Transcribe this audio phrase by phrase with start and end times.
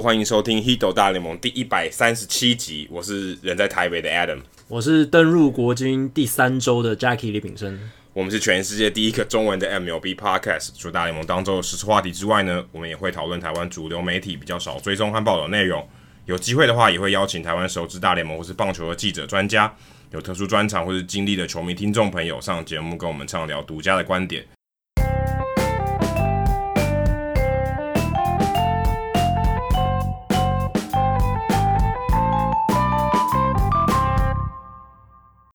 [0.00, 2.86] 欢迎收听《Hito 大联盟》第一百三十七集。
[2.90, 7.78] 我是人在台北的 Adam，我是登入国军第三周的 Jackie 李炳生。
[8.12, 10.70] 我们是全世界第一个中文的 MLB Podcast。
[10.76, 15.86] 除大联盟当中的实时话题之外呢，我们也会讨论台湾主流媒体比较少追踪和报道内容。
[16.26, 19.74] 有机会的话，也会邀请台湾熟知大联盟或是棒球的记者、专家，
[20.10, 24.44] 有特殊专长或是经历的球迷听众朋友上节目跟我们畅聊独家的观点。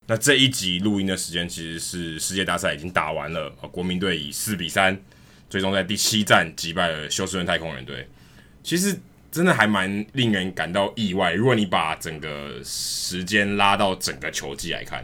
[0.08, 5.00] 那这一集录音的时间其实是世界大赛已经打完了，国民队以四比三
[5.50, 8.08] 最终在第七战击败了休斯顿太空人队。
[8.64, 8.98] 其实。
[9.34, 11.34] 真的还蛮令人感到意外。
[11.34, 15.04] 如果你把整个时间拉到整个球季来看，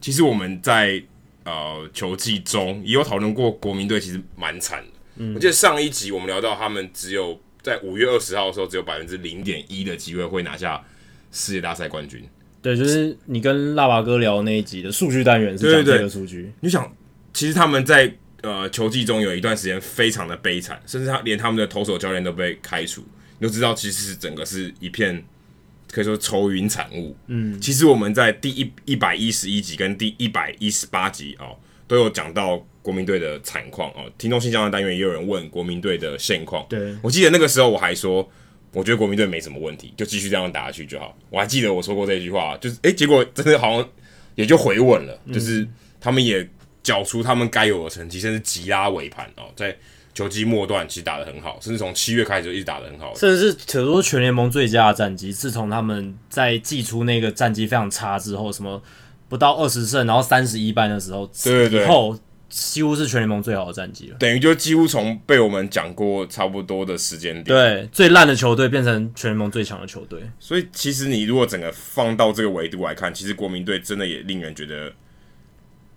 [0.00, 1.00] 其实我们在
[1.44, 4.90] 呃球季中也有讨论过，国民队其实蛮惨的。
[5.18, 10.84] 嗯，我记得上一集我们聊到，他们只有在五月二十号的时候，只有百分之零点一的机会会拿下
[11.30, 12.28] 世界大赛冠军。
[12.68, 16.52] 对，就是你跟腊八哥聊那一集的数据单元是讲这个数据。
[16.60, 16.94] 你想，
[17.32, 23.02] 其实他们在呃球季中有一段时间非常的悲惨，甚至他连他们的投手教练都被开除。
[23.38, 25.24] 你都知道，其实是整个是一片
[25.90, 27.16] 可以说愁云惨雾。
[27.28, 34.12] 嗯，其实我们在第一一百一十一集跟第一百一十八集哦，都有讲到国民队的惨况哦。
[34.18, 36.66] 听众信箱的单元也有人问国民队的现况。
[36.68, 38.30] 对，我记得那个时候我还说，
[38.72, 41.16] 我觉得国民队没什么问题，就继续这样打下去就好。
[41.30, 43.88] 我还记得我说过这句话，就是诶，结果真的好像
[44.34, 45.66] 也就回稳了，就是
[46.00, 46.48] 他们也
[46.82, 49.76] 缴出他们该有的成绩，甚至急拉尾盘哦，在。
[50.14, 55.32] 球季末段其实打得很好，甚至从七月开始就一直打得很好，甚至是可说全联盟最佳的战绩。
[55.32, 58.82] 自从他们在寄出那个战绩非常差之后，什么
[59.28, 64.16] 不到二十胜，然后三十一败的时候，对对对，以后几乎是全联盟最好的战绩了。
[64.18, 70.20] 等于就几乎从被我们讲过差不多的时间点，对最烂的球队变成全联盟最强的球队。
[70.38, 74.92] 所以其实你如果整个放到这个维度来看，其实国民队真的也令人觉得，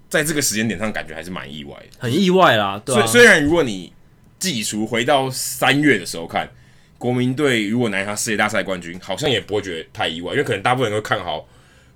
[0.09, 2.81] 在这个时间点上感觉还是蛮意外的，很意外啦。
[2.85, 3.93] 对啊，虽虽然如果你
[4.37, 6.49] 技术回到三月的时候看，
[6.97, 11.47] 国民队如果拿下世界大赛冠军，好像也不会觉得太意外，因为可能大部分人都看好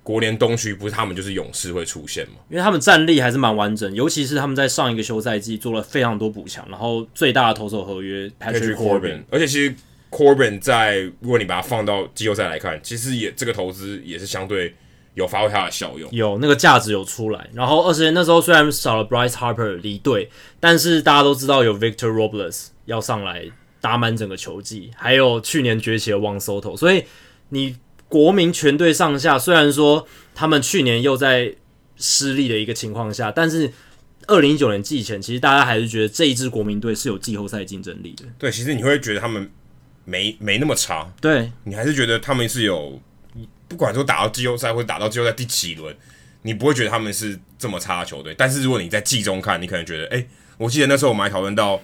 [0.06, 2.36] 国联东区，不是他们就是勇士会出现吗？
[2.48, 9.74] 因为他们战力还是蛮完整，尤其是他们在上一个休赛季做了非常多补强，然后最大的投手合约 Patrick Corbin，而且其实
[10.12, 14.72] Corbin 在如果你把它放到季后赛来看，其实也这个投资也是相对。
[15.16, 17.48] 有发挥它的效用，有那个价值有出来。
[17.54, 20.28] 然后二十年那时候虽然少了 Bryce Harper 离队，
[20.60, 23.46] 但是大家都知道有 Victor Robles 要上来
[23.80, 27.02] 打满整个球季，还有去年崛起的 Juan Soto，所以
[27.48, 27.74] 你
[28.08, 31.54] 国民全队上下虽然说他们去年又在
[31.96, 33.72] 失利的一个情况下，但是
[34.26, 38.24] 二零一九年季前，其实大家还是觉得这一支国民队是有季后赛竞争力的。
[38.38, 39.50] 对，其实你会觉得他们
[40.04, 43.00] 没没那么差，对你还是觉得他们是有。
[43.68, 45.92] 不管说打到季后赛或者打到季后赛第几轮，
[46.42, 48.32] 你不会觉得他们是这么差的球队。
[48.38, 51.82] 但是如果你在季中看，你可能觉得，哎、欸，我记得那时候我们还讨论到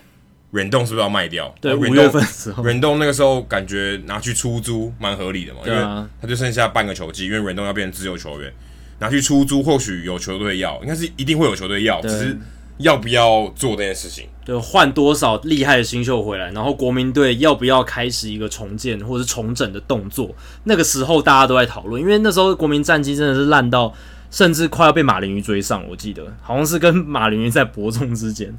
[0.52, 1.52] 忍动是不是要卖掉？
[1.60, 8.52] 对，五月份时候，忍动那个时候感觉拿去出租蛮合理的嘛，对啊，因为他就剩下半个球季，因为忍动要变成自由球员，
[8.98, 12.38] 拿去出租或许有球队要，应该是一定会有球队要，只是
[12.76, 14.28] 要不要做这件事情。
[14.44, 20.34] 对，换多少厉害的新秀回来，然后国民队要不要开始一个重建或者是重整的动作？
[20.64, 23.94] 那个时候大家都在讨论，因为那时候国民战绩真的是烂到，
[24.30, 25.88] 甚至快要被马林鱼追上。
[25.88, 28.52] 我记得好像是跟马林鱼在伯仲之间，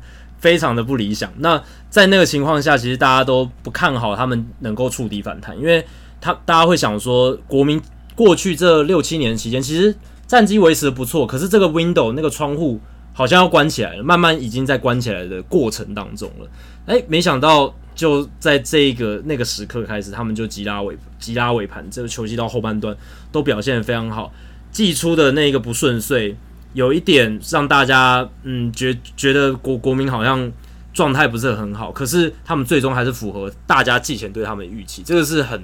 [0.44, 1.31] 非常的不理想。
[1.38, 1.59] 那
[1.90, 5.84] 在那个情况下，其实大家都不看好他们能够触底反弹，因为
[6.20, 7.81] 他大家会想说，国民
[8.13, 9.95] 过去这六七年期间，其实
[10.28, 12.80] 战绩维持的不错，可是这个 window 那个窗户。
[13.16, 16.50] 好像要关起来了，慢慢已经在关起来的过程当中了。
[16.88, 22.98] 哎、没想到就在这个那个时刻开始，他们就急拉尾急拉尾盘，这个球季到后半段
[23.31, 24.34] 都表现得非常好。
[24.72, 26.36] 季初的那个不顺遂，
[26.74, 30.52] 有一点让大家嗯觉觉得国国民好像
[30.94, 35.64] 状态不是很好，可是他们最终还是符合大家寄钱对他们的预期，这个是很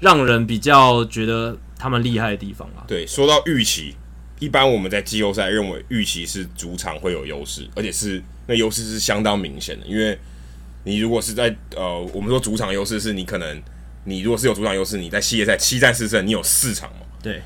[0.00, 2.84] 让人比较觉得他们厉害的地方啊。
[2.86, 3.94] 对，说到预期。
[4.38, 9.86] 一般我们在季后赛认为预期是主场会有优势，而且是那优势是相当明显的。
[9.86, 10.18] 因为
[10.84, 13.62] 你如果是在呃，我们说主场优势是你可能
[14.04, 17.06] 你如果是有主场优势，你在系列赛七战四胜，你有四场嘛？
[17.22, 17.40] 对，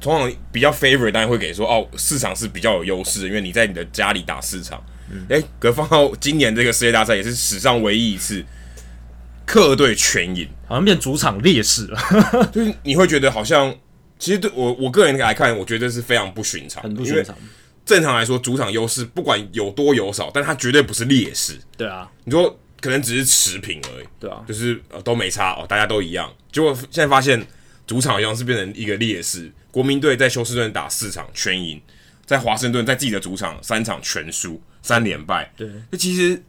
[0.00, 4.82] 通常比较 favorite 当然会给说哦，市场是比较有优势，因为你在你的家里打市场。
[5.10, 8.44] 嗯，诶，可放到今年这个世界大赛也是史上唯一一次
[9.46, 11.98] 客队全赢，好像变主场劣势了，
[12.52, 13.74] 就是你会觉得好像。
[14.20, 17.32] 其实对我我个人来看，我觉得是非常不寻常，很不寻常。
[17.86, 21.56] 正常来说，主场优势不管有多有少，但它绝对不是劣势。
[21.76, 26.28] 对啊，你说可能只是持平而已，对啊，就是呃都没差哦，大家都一样。
[26.50, 27.40] 结果现在发现
[27.88, 31.82] 主场好像是变成一个劣势，国民队在休斯顿打四场全赢，
[32.24, 35.52] 在华盛顿在自己的主场三场全输，三连败。
[35.56, 36.40] 对，那其实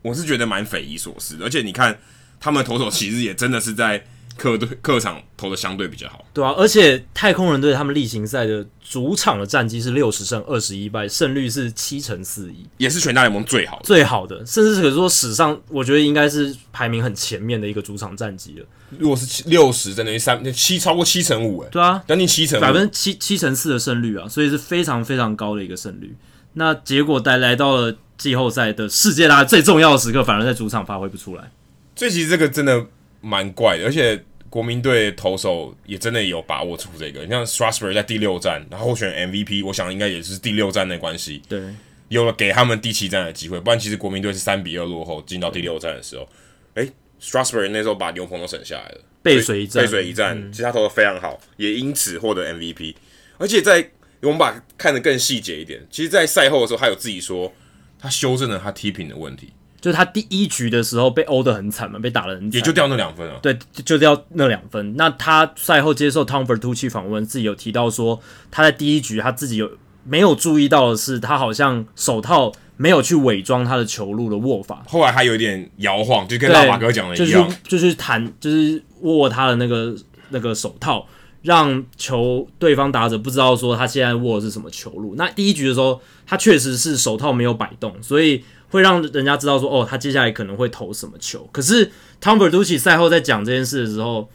[0.00, 1.98] 我是觉得蛮匪夷所思的，而且你看
[2.40, 4.02] 他们投手其实也真的是在。
[4.36, 18.66] 客队客场投的相对比较好，对啊，而且太空人队他们例行赛的主场的战绩是六十胜二十一败，胜率是七成四一，也是全大联盟最好的最好的，甚至可以说史上我觉得应该是排名很前面的一个主场战绩了。
[18.98, 26.14] 如果是六十，等于三七超过七成五，哎，对啊，将近七成，百分之七七成四的胜率啊，所以是非常非常高的一个胜率。
[26.52, 31.50] 那结果带来到了季后赛的世界大最重要的时刻，反而在主场发挥不出来。
[31.96, 32.86] 所以其实这个真的
[33.26, 34.22] 蛮怪的，而且。
[34.48, 41.60] 国民队投手也真的有把握出这个，你像 Strasburg 在第六站，然后选 MVP，我想应该也是第六站的关系，对，
[42.08, 46.26] 有了给他们第七站的机会，不然其实国民队是三比二落后进到第六站的时候，
[46.74, 46.90] 诶
[47.20, 52.94] Strasburg 那时候把牛棚都省下来了，背水一战，背水一战，嗯、其实他投的非常好，也因此获得 MVP，
[53.36, 53.90] 而且在
[54.22, 57.52] 我们把看得更细节一点，其实，在赛后的时候，他有自己说
[57.98, 59.52] 他修正了他 tipping 的问题。
[59.80, 63.36] 就是他第一局的时候被殴得很惨嘛，被打得很惨，也就掉那两分啊。
[63.42, 64.96] 对，就掉那两分。
[64.96, 68.20] 那他赛后接受 Tom Verducci 访问，自己有提到说，
[68.50, 69.70] 他在第一局他自己有
[70.04, 74.82] 没有注意到的是，他好像手套没有去伪装他的球路的握法。
[74.88, 79.94] 后来还有点摇晃，就跟大马哥讲的一样，就是弹，就是握他的那个
[80.30, 81.06] 那个手套，
[81.42, 85.14] 让球对方打者不知道说他现在握的是什么球路。
[85.16, 88.42] 那第一局的时候，他确实是手套没有摆动，所以。
[88.70, 91.48] 会让人家知道说，哦，他接下来可能会投什么球。
[91.52, 91.86] 可是
[92.20, 94.28] Tom Verducci 赛后在讲这件事的时候，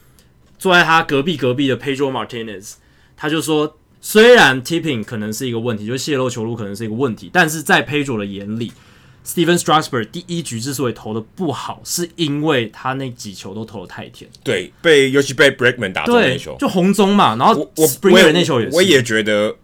[0.57, 2.73] 坐在他隔壁隔壁的 Pedro Martinez，
[3.17, 8.71] 他就说，虽然 tipping 可能是一个问题，就是泄露球路可能是一个问题，但是在 Pedro 的眼里
[9.25, 14.29] ，Stephen Strasburg 第一局之所以投的不好，是因为他那几球都投的太甜。
[14.43, 17.35] 对，被尤其被 Bregman 打中那球，就红中嘛。
[17.35, 19.55] 然后我我 Springer 那球也是，我也觉得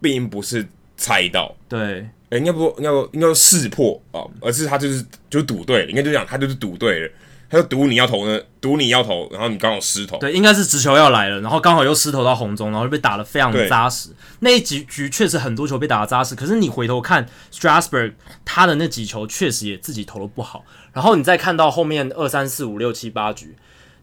[0.00, 1.54] 并不是猜到。
[1.68, 2.08] 对。
[2.28, 7.10] 哎、欸，应该不，应该应该识破哦，而是他就是就赌对了，应该就讲他就是赌对了，
[7.48, 14.10] 他就赌你要投呢，赌你要投，然后你刚好失投，对，应该是直球要来了，然后刚好又失投到红中，然后就被打得非常的扎实。
[14.40, 18.14] 那一局局确实很多球被打得扎实，可是你回头看 Strasburg
[18.44, 23.54] 他的那几球确实也自己投的不好，然后你再看到后面二三四五六七八局，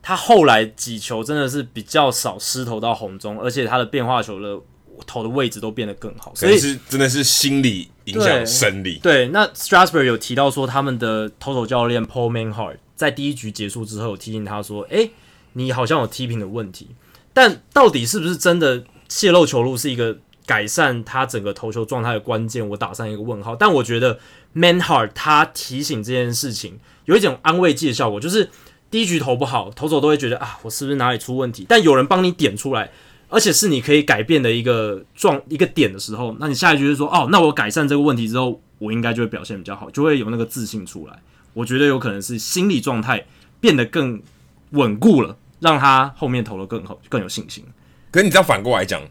[0.02, 4.64] 他后来几球真的是比较少失投到红中，而且他的变化球的。
[5.08, 9.00] 投的位置都变得更好，所以是真的是心理影响生理。
[9.02, 15.12] 对，那 Strasburg 有提到说，他们的投手教练 Paul Manhart 在第一局结束之后有提醒他说：“诶，
[15.54, 16.90] 你好像有 tipping 的问题。”
[17.34, 22.68] 但到底是不是真的泄露球路是一个改善他整个投球状态的关键？
[22.70, 23.56] 我打上一个问号。
[23.56, 24.20] 但我觉得
[24.56, 28.50] Manhart 他提醒这件事情有一种安慰剂的效果，就是
[28.92, 31.66] 第一局投不好，投手都会觉得啊，我是不是哪里出问题？
[31.68, 32.92] 但有人帮你点出来。
[33.34, 41.20] 而且是你可以改变的一个状一个点的时候，那你下一句就是说，哦，那我改善这个问题之后，我应该就会表现比较好，就会有那个自信出来。
[41.54, 43.26] 我觉得有可能是心理状态
[43.60, 44.22] 变得更
[44.70, 47.66] 稳固了，让他后面投的更好，更有信心。
[48.12, 49.02] 可是你知道反过来讲，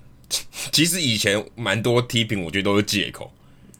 [0.71, 3.29] 其实以前蛮多 tipping，我觉得都是借口，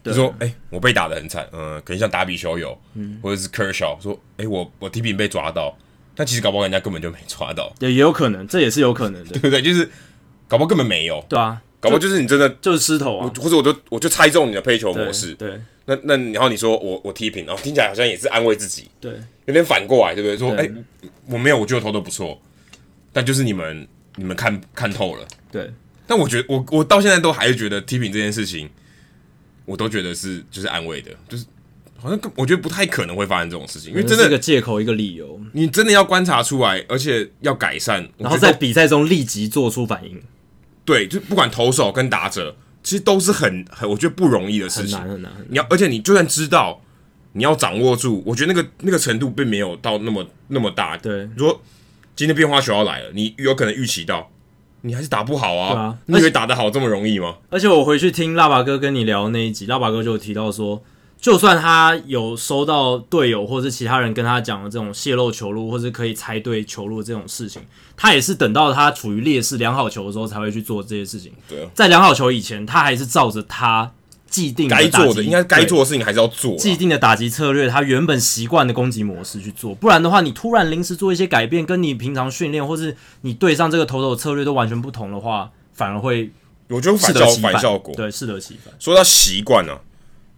[0.03, 5.73] 就说，哎、欸，我被打的很惨，嗯、呃，可能像达比修有，嗯，或者是 Kershaw 说，哎、欸，我我 tipping 被抓到，
[6.13, 9.61] 但其实搞不好人家根本就没抓到，对，也有可能，这也是有可能的， 对不对？
[9.61, 9.89] 就是。
[10.53, 19.13] 搞不好根本没有，对啊，搞不好就是你真的就是失头啊，或者我就我就猜中你的配球模式，对，对那那然后你说我我 tipping，然后听起来好像也是安慰自己，对，
[19.45, 20.37] 有点反过来，对不对？
[20.37, 20.71] 说哎、欸，
[21.25, 22.39] 我没有，我觉得投的不错，
[23.11, 25.73] 但就是你们你们看看透了，对，
[26.05, 28.69] 但我觉得我我到现在都还是觉得 tipping 这件事情，
[29.65, 31.45] 我都觉得是就是安慰的，就是
[31.97, 40.21] 好像我觉得不太可能会发生这种事情，因为真的是一个借口一个理由，你真的要观察出来，而且要改善，然后在比赛中立即做出反应。
[40.85, 44.97] 对，就不管投手跟打者，其实都是很很，我觉得不容易的事情。
[44.99, 45.31] 很难很难。
[45.31, 46.81] 很难你要，而且你就算知道，
[47.33, 50.97] 你要掌握住，我觉得那个那个程度并没有到那么那么大。
[50.97, 51.61] 对，如果
[52.15, 54.29] 今天变化球要来了，你有可能预期到，
[54.81, 55.97] 你还是打不好啊。
[56.07, 57.35] 你以为打得好这么容易吗？
[57.49, 60.83] 而且我回去听腊八哥跟你聊那一集，腊八哥就有提到说。
[61.23, 67.61] 就算他有收到队友或者是其他人跟他讲的这种泄露球路，或者可以猜对球路这种事情，
[67.95, 71.31] 他也是等到他处于劣势良好球的时候才会去做这些事情。
[71.47, 73.89] 对，在良好球以前，他还是照着他
[74.27, 76.57] 既定该做的，应该该做的事情还是要做。
[76.57, 86.33] 既定的打击策略，他原本习惯的攻击模式去做，不然的话，你突然临时做一些改变，跟你平常训练或是你对上这个投手策略都完全不同的话，反而会
[86.67, 88.73] 我觉得反效反效果，对，适得其反。
[88.77, 89.79] 说到习惯呢。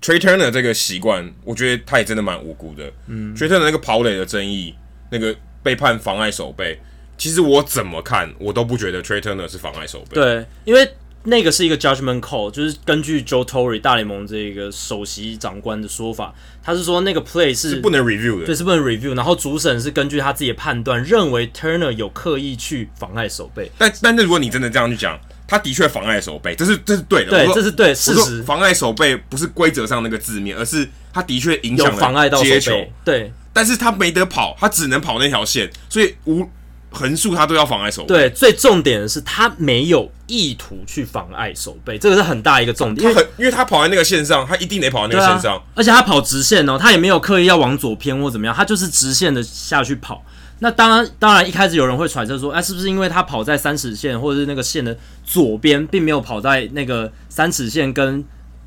[0.06, 2.94] Trea Turner 这个习惯，我觉得他也真的蛮无辜的。
[3.08, 4.76] 嗯，Trey Turner 那个跑垒的争议，
[5.10, 6.80] 那个被判妨碍守备，
[7.18, 10.14] 其实我怎么看，我都不觉得 Trey Turner 是妨碍守备。
[10.14, 10.88] 对，因为
[11.24, 19.16] 那个是一个 judgment call，就是根据 Joe Torre 大联盟这个首席长官的说法，他是说那个 play 是，是不能 review 的，对，是不能 review。
[19.16, 23.72] 然后主审是根据他自己的判断，认为 Turner 有刻意去妨碍守备。
[23.80, 25.20] 但但是如果你真的这样去讲。
[25.48, 27.30] 他的确妨碍守备，这是这是对的。
[27.30, 28.42] 对，这是对事实。
[28.44, 32.74] 妨碍守备不是规则上那个字面，而是他的确影响了妨碍到接球。
[33.04, 36.50] 对，但是他没得跑，他只能跑那条线，所以无
[36.90, 38.08] 横竖他都要妨碍守备。
[38.08, 43.08] 对，最重点的是他没有意图去妨碍守备，这个是很大一个重点。
[43.08, 50.24] 他很，因为他跑在那个线上，他一定得跑在那个线上，啊，而且他跑直线哦，他也没有刻意要往左偏或怎么样，他就是直线的下去跑。
[50.60, 58.24] 那当然，当然，一开始有人会揣测说，哎，是不是因为他跑在三尺线或者是那个线的左边，并没有跑在那个三尺线跟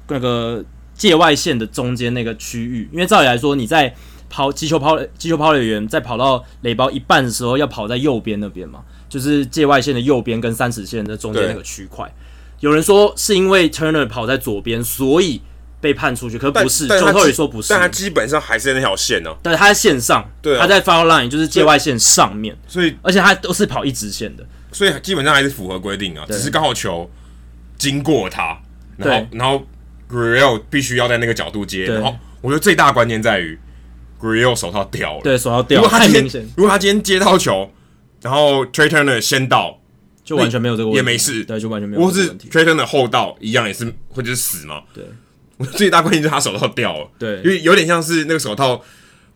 [0.08, 0.62] 那个
[0.94, 2.88] 界外线的中间那个区域？
[2.92, 3.94] 因为照理来说，你在
[4.28, 12.12] 跑击球抛击球抛垒员在跑到垒包一半的时候，要跑在右边那边嘛，就是界外线的右边跟三尺线的中间那个区块。
[12.60, 15.40] 有人说是因为 Turner 跑在左边，所以。
[15.80, 19.36] 被判出去，可是不是，Joe Torre 说不是，但他基本上还是在那条线呢、啊。
[19.42, 27.08] 对，他在线上，对、啊，他在 foul line，就是界外线上面，所以而且他都是跑一直线的，所以基本上还是符合规定啊，只是刚好球
[27.76, 28.58] 经过他，
[28.96, 29.64] 然后然后
[30.10, 33.56] Gurriel 必须要在那个角度接，然后我觉得最大的关键在于
[34.20, 37.70] Gurriel 手套掉了，对，手套掉了，如果他今天如果他今天接到球，
[38.20, 39.78] 然后 Trea Turner 先到，
[40.24, 45.04] 就完全没有这个问题，也没事，对，就完全没有问题，或是 Trea Turner 后道一样也是会就是死嘛，对。
[45.76, 48.80] 最大关键就是他手套掉了，对，因为有点像是那个手套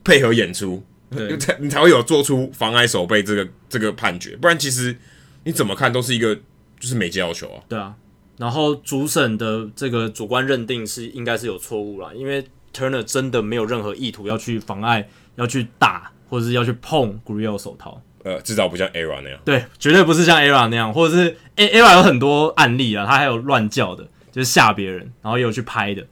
[0.04, 4.96] 配合演出，对， 才你才会有做出妨碍手背这个这个判决，不然其实
[5.44, 6.34] 你怎么看都是一个
[6.78, 7.62] 就是没接到球啊。
[7.68, 7.94] 对啊，
[8.38, 24.08] 然后主审的这个主观认定是应该是有错误啦，因为 Turner 真的没有任何意图要去妨碍、要去打或者是要去碰 Gurriel 手套，呃，至少不像 ERA 那样，对，绝对不是像 ERA 那样，或者是 ERA 有很多案例啊，他还有乱叫的。
[24.32, 26.04] 就是吓别人，然后也有去拍的，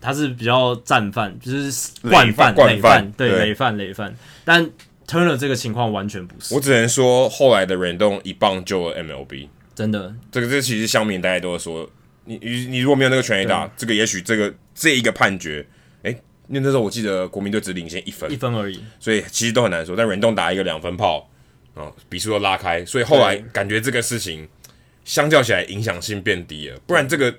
[0.00, 4.16] 他是比较战犯，就是惯犯、累犯，对，累犯、累犯。
[4.46, 4.68] 但
[5.06, 6.54] Turner 这个情况完全不是。
[6.54, 10.14] 我只能说，后来的 Rendon 一棒救了 MLB，真的。
[10.32, 11.88] 这个这其实乡民大家都会说，
[12.24, 15.66] 你你你如果没有那个全垒打，这个也许这个这一个判决，
[16.02, 19.94] 哎、欸，因为那时候我记得国民队只领先一分，一分而已，所以其实都很难说。
[19.94, 21.28] 但 Rendon 打一个两分炮，
[21.74, 24.48] 哦，比数都拉开，所以后来感觉这个事情
[25.04, 27.34] 相较起来影响性变低了，不然这个。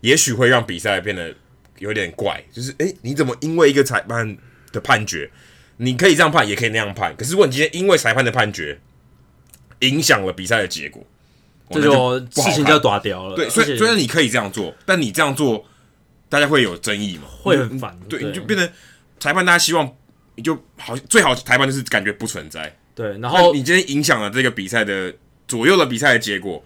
[0.00, 1.34] 也许会让比赛变得
[1.78, 4.36] 有点怪，就是诶，你怎么因为一个裁判
[4.72, 5.30] 的判决，
[5.76, 8.78] 你可以这样判，也可以那样判，可是如果你今天因为裁判的判决
[9.80, 11.06] 影响了比赛的结果，
[11.70, 13.36] 这就事情就要打掉了。
[13.36, 15.66] 对，所以虽然你可以这样做，但你这样做，
[16.28, 17.24] 大家会有争议嘛？
[17.42, 17.98] 会很烦。
[18.08, 18.68] 对，你就变成
[19.18, 19.90] 裁判，大家希望
[20.34, 22.74] 你就好，最好裁判就是感觉不存在。
[22.94, 25.14] 对，然后你今天影响了这个比赛的
[25.46, 26.64] 左右了比赛的结果。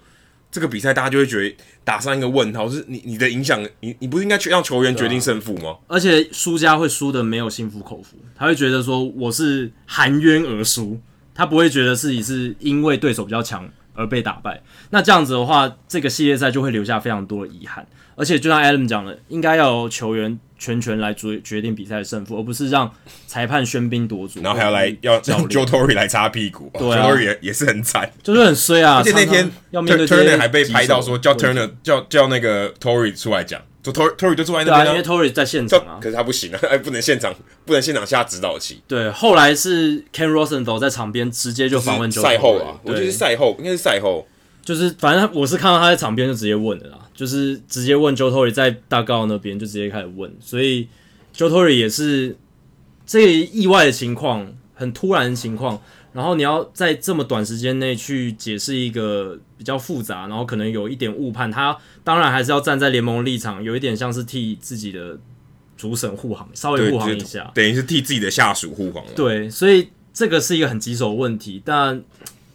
[0.55, 5.77] 这个比赛大家就会觉得打上一个问号，是你你的影响，你你不是应该让球员决定胜负吗？
[5.89, 11.01] 而且输家会输得没有心服口服，他会觉得说我是含冤而输，
[11.35, 14.63] 他不会觉得自己是因为对手比较强而被打败。
[14.91, 17.85] 那这样子的话，这个系列赛就会留下非常多的遗憾。
[18.15, 22.91] 而且就像 Adam 讲的，应该要由球员全权来决决定比赛的胜负，而不是让
[23.27, 26.71] 裁判喧宾夺主，然后还要来要让 Joe Torre 来擦屁股。
[26.79, 28.97] 对啊，Joe Torre 也也是很惨， 就是很衰啊。
[28.97, 35.99] 而且那天要面对 Turner 还被拍到说叫 Turner 叫叫那个 Torre 出来讲，就 Torre Torre 就坐在那边，啊，因为 Torre 在现场啊。
[36.01, 37.35] 可是他不行啊，哎，不能现场
[37.67, 38.83] 不能现场下指导棋。
[38.89, 42.11] 对，后来是 Ken Rosenthal 在场边直接就访问。
[42.11, 44.27] 赛后啊，我觉得是赛后，应该是赛后。
[44.65, 50.89] 就是反正我是看到他在场边就直接问的啦，就是直接问 Joe Torre 在大告那边就直接开始问，所以
[51.37, 52.35] Joe Torre 也是
[53.05, 55.79] 这个意外的情况，很突然的情况，
[56.15, 65.19] 然后你要在这么短时间内去解释一个比较复杂，然后可能有一点误判，他当然还是要站在联盟立场，有一点像是替自己的
[65.77, 69.13] 主审护航，稍微护航一下，等于是替自己的下属护航了。
[69.15, 72.03] 对，所以这个是一个很棘手的问题，但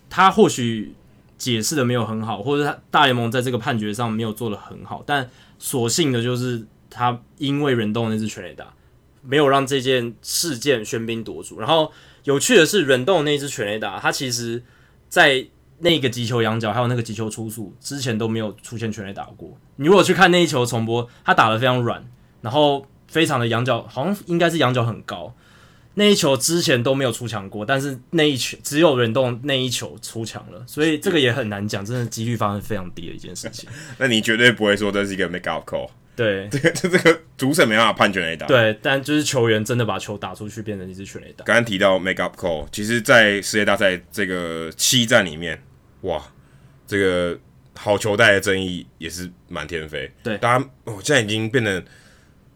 [0.09, 0.95] 他或许。
[1.39, 5.27] 解释的没有很好，或者他大联盟在这个判决上没有做的很好，但
[5.57, 8.73] 所幸的就是他因为忍动那只全垒打，
[9.23, 11.59] 没有让这件事件喧宾夺主。
[11.59, 11.91] 然后
[12.25, 14.61] 有趣的是，忍动那支全垒打，他其实
[15.07, 15.47] 在
[15.79, 19.57] 那个击球仰角还有那个击球出速之前都没有出现全垒打过。
[19.77, 22.05] 你如果去看那一球重播，他打的非常软，
[22.41, 25.33] 然后非常的仰角，好像应该是仰角很高。
[25.95, 33.69] 那一球之前都没有出墙过，但是那一球只有忍动那一球出墙了，所以这个也很难讲，真的几率发生非常低的一件事情。
[33.97, 38.45] 那你绝对不会说这是一个 make out call，对，这 个这这个主审没办法判全垒打。
[38.47, 41.43] 对，但就是球员真的把球打出去，变成一支全垒打。
[41.43, 45.61] 刚刚提到 make up call，其实，在世界大赛这个七战里面，
[46.01, 46.23] 哇，
[46.87, 47.37] 这个
[47.75, 50.09] 好球带的争议也是满天飞。
[50.23, 51.83] 对，大家哦，现在已经变得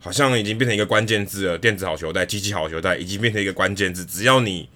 [0.04, 4.68] 好像已经变成一个关键字了，电子好球带、机器好球带已经变成一个关键字，只要你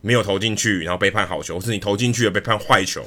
[0.00, 3.06] 没有投进去，然后被判好球，或是你投进去了被判坏球。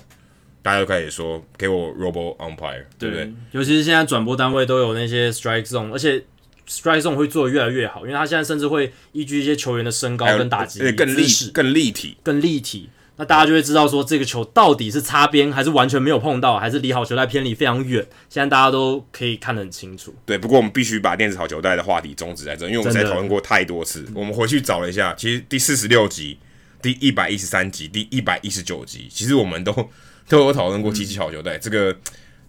[0.61, 3.33] 大家都开始说给我 Robo Umpire，对不对？
[3.51, 6.23] 尤其是现在转播单位都有那些 Strike Zone，而且
[6.67, 12.89] Strike Zone 会做的越来越好，因为他现在甚至会依据一些球员的身高跟打击更立更立体、更立体。
[13.17, 18.05] 那大家就会知道说这个球到底是擦边还是完全没有碰到，还是离好球带偏离非常远。
[18.29, 20.13] 现在大家都可以看得很清楚。
[20.25, 24.05] 对，不过我们必须把电子好球带的话题终止在这，因为我们在讨论过太多次。
[24.13, 26.37] 我们回去找了一下，其实第四十六集、
[26.81, 29.89] 第一百一十三集、第一百一十九集，其实我们都。
[30.27, 31.95] 都有讨论过机器好球带、嗯、这个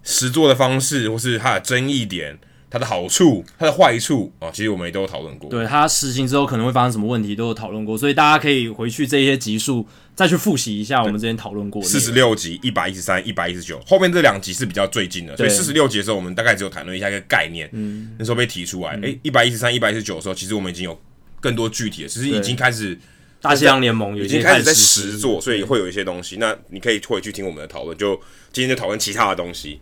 [0.01, 2.35] 实作的方式，或是它的争议点、
[2.77, 5.49] 它的好处、它的坏处啊，其实我们也都有讨论过。
[5.49, 11.87] 对，它实行之后可能会发生什么问题，都有讨论过，所以大家可以回去这些集数再去复习一下我们之前讨论过的。
[11.87, 18.97] 四十六集、一百一十三、一百一十九，后面这两集是比较最近的，所以四十六集的时候，我们大概只有谈论一下一个概念，嗯，那时候被提出来。
[19.01, 20.99] 诶，一百一十三、一百一十九的时候，其实我们已经有
[21.39, 22.97] 更多具体的，其实已经开始。
[23.39, 26.37] 大西洋联盟已经开始在实做，所以会有一些东西。
[26.37, 28.19] 那你可以回去听我们的讨论，就
[28.51, 29.79] 今天就讨论其他的东西。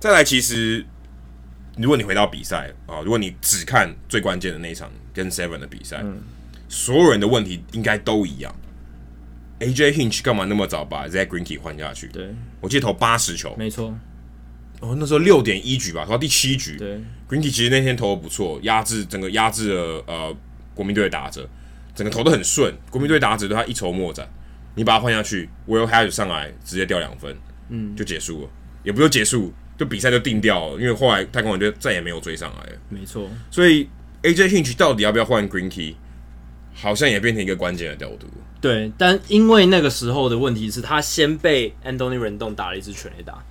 [0.00, 0.84] 再来，其实
[1.78, 6.20] 如果你回到比赛啊，如果你只看最关键的那一场跟 Seven 的比赛，嗯，
[6.68, 8.54] 所有人的问题应该都一样。
[9.60, 12.08] AJ Hinch 干嘛那么早把 Zack Greinke 换下去？
[12.08, 13.96] 对，我记得投八十球，没错。
[14.80, 16.76] 哦，那时候六点一局吧，投到第七局。
[16.76, 20.36] 对，Greinke 其实那天投的不错，压制整个压制了呃
[20.74, 21.48] 国民队的打者。
[21.94, 24.28] 整个投的很顺，国民队打者对他一筹莫展。
[24.76, 27.36] 你把他换下去，Will Harris 上来直接掉两分，
[27.70, 28.50] 嗯，就结束了，
[28.84, 30.72] 也不用结束，就比赛就定掉了。
[30.74, 32.78] 因为后来太空人就再也没有追上来了。
[32.90, 33.88] 没错，所以
[34.22, 35.94] AJ Hinch 到底要不要换 Green Key，
[36.74, 38.26] 好像也变成一个关键的调度。
[38.60, 43.42] 对，但因为那个时候的问题是他先被 Anthony Rendon 打了一支全垒打，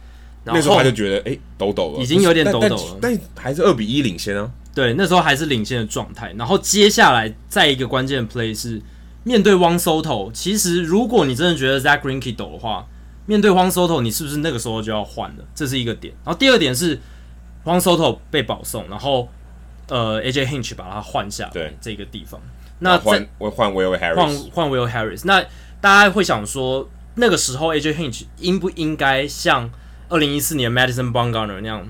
[0.43, 4.51] 那时候他就觉得哎、欸、抖抖了，已经有点抖抖了，但，还是二比一领先啊。
[4.75, 6.33] 对，那时候还是领先的状态。
[6.37, 8.81] 然后接下来再一个关键的 play 是
[9.23, 10.31] 面对 Juan Soto。
[10.33, 12.85] 其实如果你真的觉得 Zack Greinke 抖的话，
[13.27, 15.43] 面对 Juan Soto，你是不是那个时候就要换了？
[15.53, 16.11] 这是一个点。
[16.25, 16.99] 然后第二点是
[17.63, 19.29] Juan Soto 被保送，然后
[19.89, 22.41] 呃 AJ Hinch 把他换下对这个地方。
[22.79, 25.21] 那换换 Will Harris，换换 Will Harris。
[25.25, 25.45] 那
[25.79, 29.69] 大家会想说，那个时候 AJ Hinch 应不应该像
[30.09, 31.87] 二零一四年 Madison Bumgarner 那样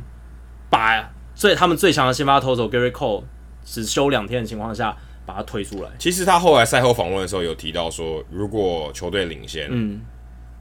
[0.69, 1.12] 把？
[1.36, 3.23] 所以他们最强的先发投手 Gerrit Cole
[3.63, 5.89] 只休两天的情况下把他推出来。
[6.00, 10.02] 其实他后来赛后访问的时候有提到说，如果球队领先，嗯，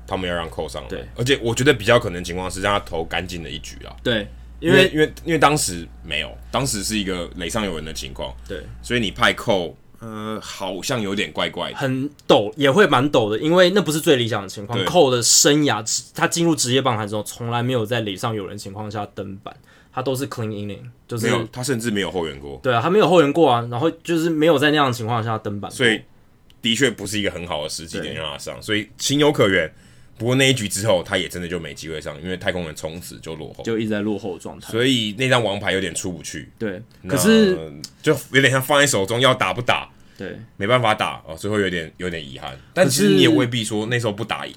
[0.07, 0.89] 他们要让 Cole 上来。
[0.89, 3.95] 对，而且我觉得比较可能情况是让他投干净的一局啊。
[4.03, 4.27] 对，
[4.61, 8.35] 因为因为因为当时没有，当时是一个垒上有人的情况。
[8.47, 14.79] 对，所以你派 Cole，呃，好像有点怪怪的，很抖，也会蛮抖的，因为那不是最理想的情况。
[14.85, 19.55] Cole 的生涯，他进入职业棒坛之后，从来没有在垒上有人情况下登板。
[19.93, 22.61] 他都是 clean inning，就是没有，他甚至没有后援过。
[22.63, 26.03] 对啊，他没有后援过啊，然后就是没有在那样的情况下登板，所以
[26.61, 29.73] 的确不是一个很好的时机点让他上，所以情有可原。
[30.19, 36.51] 不过那一局之后，他也真的就没机会上，因为太空人从此就落后，就一直在落后状态，所以那张王牌有点出不去。
[36.59, 37.59] 对，可是
[38.03, 42.59] 就有点像放在手中要打不打，对，没办法打哦，所以会有点有点遗憾。
[42.73, 44.55] 但其实你也未必说那时候不打赢。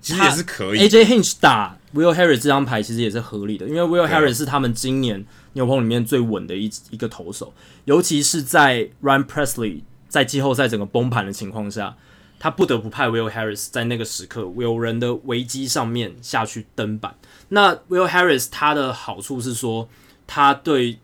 [0.00, 0.78] 其实也是可以。
[0.78, 7.52] AJ Hinch 打 Will Harris 这张牌其实也是合理的，因为 Will Harris 是他们今年牛棚里面最稳的一一个投手，
[7.84, 11.94] 尤其是在 Ryan Presley 在季后赛整个崩盘的情况下，
[12.38, 17.14] 他不得不派 Will Harris 在那个时刻有人的危机上面下去登板。
[17.48, 19.88] 那 Will Harris 他的好处是说，
[20.26, 20.98] 他对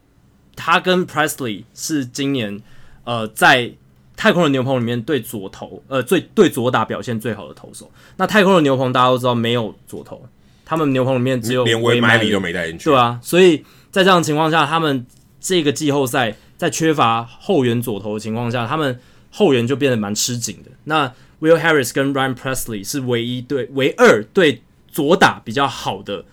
[0.54, 2.60] 他跟 Presley 是今年
[3.04, 3.72] 呃在。
[4.16, 7.90] 太空人牛棚里面对左投，呃，最对左打表现最好的投手。
[8.16, 10.24] 那太空人牛棚大家都知道没有左投，
[10.64, 13.18] 他们牛棚里面只有连 Wade Miley 都没带进去，对啊。
[13.20, 15.04] 所以在这样的情况下，他们
[15.40, 19.00] 这个季后赛在缺乏后援左投的情况下，他们
[19.32, 20.70] 后援就变得蛮吃紧的。
[20.84, 21.12] 那
[21.44, 26.24] Will Harris 跟 Ryan Pressly 是唯一对唯二对左打比较好的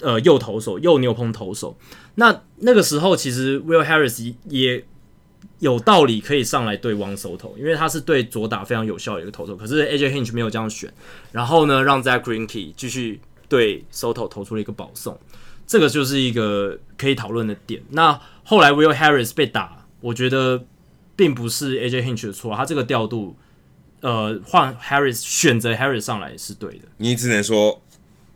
[0.00, 1.76] 呃右投手，右牛棚投手。
[2.14, 4.84] 那那个时候其实 Will Harris 也。
[5.60, 9.56] 有道理可以上来对 Juan Soto，因为他是对左打非常有效的一个投手。
[9.56, 10.92] 可是 AJ Hinch 没有这样选，
[11.32, 15.18] 然后呢，让 Zack Greinke 继续对 Soto 投出了一个保送，
[15.66, 17.82] 这个就是一个可以讨论的点。
[17.90, 20.64] 那后来 Will Harris 被打，我觉得
[21.14, 23.36] 并不是 AJ Hinch 的错，他这个调度，
[24.04, 26.80] 呃，换 Harris 选择 Harris 上来是对的。
[26.98, 27.80] 你只能说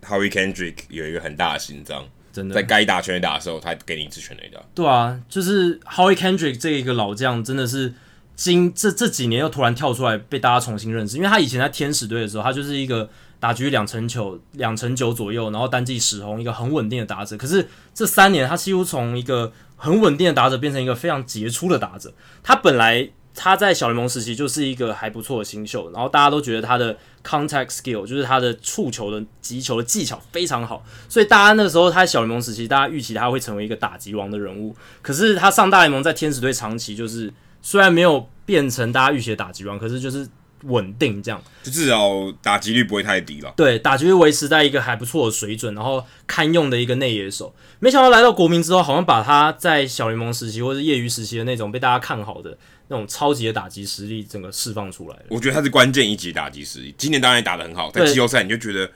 [0.03, 2.07] Howie Kendrick 有一个很大的心脏。
[2.33, 4.59] 真的，在该打全垒打的时候，他给你一次全垒打。
[4.75, 7.93] 对啊，就是 Howie Kendrick 这一个老将，真的是
[8.35, 17.37] 今这这几年又突然跳出来被大家重新认识，因为他以前在天使队的时候，他就是一个打局两成九两成九左右，然后单季十轰，一个很稳定的打者。
[17.37, 22.15] 可是这三年，他几乎从一个很稳定的打者变成一个非常杰出的打者。
[22.43, 23.11] 他本来。
[23.35, 34.75] 他在小联盟时期就是一个还不错的新秀，然后大家都觉得他的 contact skill 就是他的触球的击球的技巧非常好，所以大家那个时候他在小联盟时期，大家预期他会成为一个打击王的人物。
[35.03, 40.27] 可是他上大联盟在天使队长期就是虽然没有变成大家预期的打击王，可是就是
[40.65, 42.11] 稳定这样，就至少
[42.43, 43.53] 打击率不会太低了。
[43.57, 47.55] 对，打击率维持在一个还不错的水准，然后堪用的一个内野手。
[47.79, 52.57] 没想到来到国民之后，好像把他在小联盟时期或者业余时期的那种被大家看好的。
[52.91, 55.23] 那种超级的打击实力，整个释放出来了。
[55.29, 56.95] 我觉得他是关键一级打击实力。
[56.97, 58.91] 今年当然也打得很好，在季后赛你就觉得，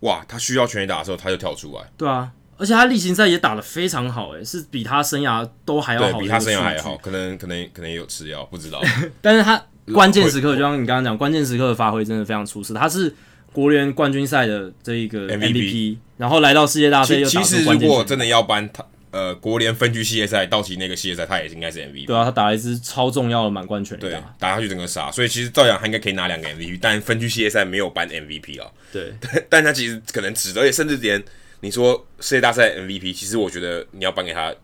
[0.00, 1.90] 哇，他需要全垒打的时候，他就跳出来。
[1.96, 6.98] 对啊，而且他例行赛也打得非常好，诶，是比他生涯都还要好，比他生涯还好。
[6.98, 8.78] 可能可能可能也有吃药，不知道。
[9.22, 12.74] 但是他关键时刻，就像你刚刚讲，关键时刻的发挥真的非常出色。
[12.74, 13.14] 他是
[13.52, 17.28] 国联冠军赛的这一个 MVP, 然后来到世界大赛又。
[17.28, 18.84] 其实如果真的要颁他。
[19.12, 22.06] 呃，国联分区系列赛，道奇那个系列赛，他也应该是 MVP。
[22.06, 28.70] 对啊，他打了一支超重要的满贯全垒打，对，打下去整个杀，所以其实照样他应该可以拿两个 MVP，但分区系列赛没有颁 MVP 啊。
[28.92, 29.12] 对，
[29.50, 31.20] 但他其实可能值得，而且甚至连
[31.58, 34.54] 你说世界大赛 MVP，其实我觉得你要颁给他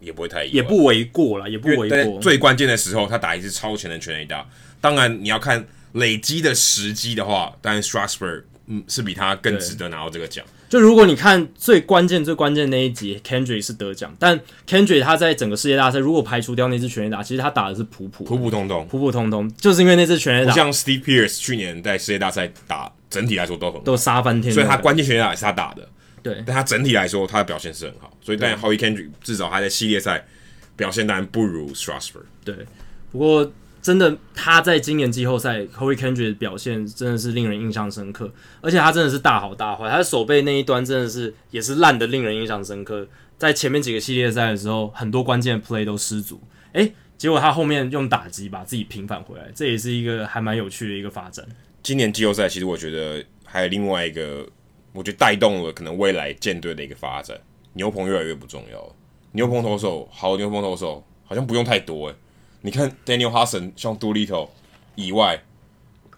[0.00, 2.20] 也不会太也不为过了，也不为过。
[2.20, 4.46] 最关键的时候，他打一支超前的全垒打，
[4.80, 10.44] 当然你要看累积的时机的话，当然 Strasburg 嗯是比他更值得拿到这个奖。
[10.66, 18.24] 就如果你看最关键、最关键那一集，Kendrick 是得奖，但 Kendrick 他在整个世界大赛，如果排除掉那支全垒打，其实他打的是普普。
[18.24, 25.88] 普普通通、普普通通，就是因为那支全垒打，不像 Steve Pearce 去年在世界大赛打，整体来说都很都杀翻天，所以他关键全垒打也是他打的，
[26.24, 30.26] 对，但他整体来说他的表现是很好，所以但 Howie Kendrick 至少他在系列赛
[30.74, 32.66] 表现当然不如 Strasburg，对，
[33.12, 33.52] 不过。
[33.84, 38.32] 真的，他在今年季后赛 Corey Kendrick 的表现真的是令人印象深刻，
[38.62, 43.06] 而且他真的是大好大坏，他的手背那一端真的是也是烂的，令人印象深刻。
[43.36, 46.40] 在前面几个系列赛的时候，很多关键 play 都失足，
[46.72, 51.44] 诶，结果他后面用打击把自己平反回来，这也是一个还蛮有趣的一个发展。
[51.82, 54.48] 今年季后赛其实我觉得还有另外一个，
[54.94, 57.38] 我觉得带动了可能未来舰队的一个发展，
[57.74, 58.92] 牛棚越来越不重要了，
[59.32, 62.14] 牛棚投手好，牛棚投手好像不用太多诶。
[62.62, 64.48] 你看 Daniel Hudson 像 Doolittle
[64.94, 65.42] 以外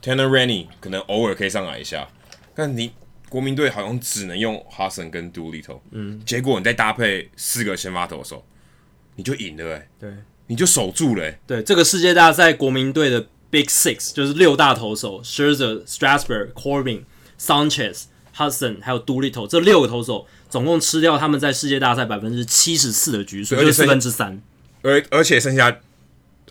[0.03, 2.07] ，Tanner Rennie 可能偶尔可以上来一下，
[2.55, 2.93] 但你
[3.29, 8.45] 国民队好像只能用 Hudson 跟 Doolittle，嗯，结果你再搭配四个先发投手，
[9.17, 10.11] 你就赢了，哎，对，
[10.47, 17.03] 你就守住了，哎，对，这个世界大赛国民队的 Big Six 就是六大投手，Scherzer、Strasburg、Corbin、
[17.39, 18.05] Sanchez、
[18.37, 24.43] Hudson 还有 Doolittle 这六个投手，总共吃掉他们在世界大赛百分之七十四的局数，就是四分之三，
[24.83, 25.79] 而而且剩下。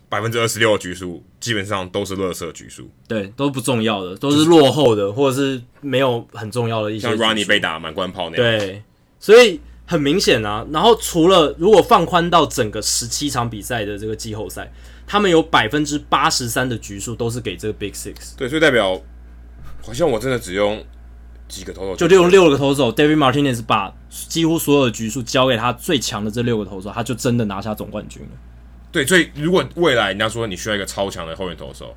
[0.07, 7.07] 百分之二十六的局数基本上都是垃圾局数，对，都不重要的，都是落后的，就是、或者是没有很重要的一些。
[7.07, 8.59] 像 Ronnie 被打满贯炮那样。
[8.59, 8.83] 对，
[9.19, 10.65] 所以很明显啊。
[10.71, 14.71] 然后除了如果放宽到整个十七场比赛的这个季后赛，
[15.07, 18.37] 他们有百分之八十三的局数都是给这个 Big Six。
[18.37, 19.01] 对，所以代表
[19.81, 20.85] 好像我真的只用
[21.47, 28.29] 几个投手，就用六个投手，David Martinez 把几乎所有的局数交给他最强的这六个投手，他就真的拿下总冠军了。
[28.91, 31.95] 对，所以如果未来人家说你需要一个超强的后援投手，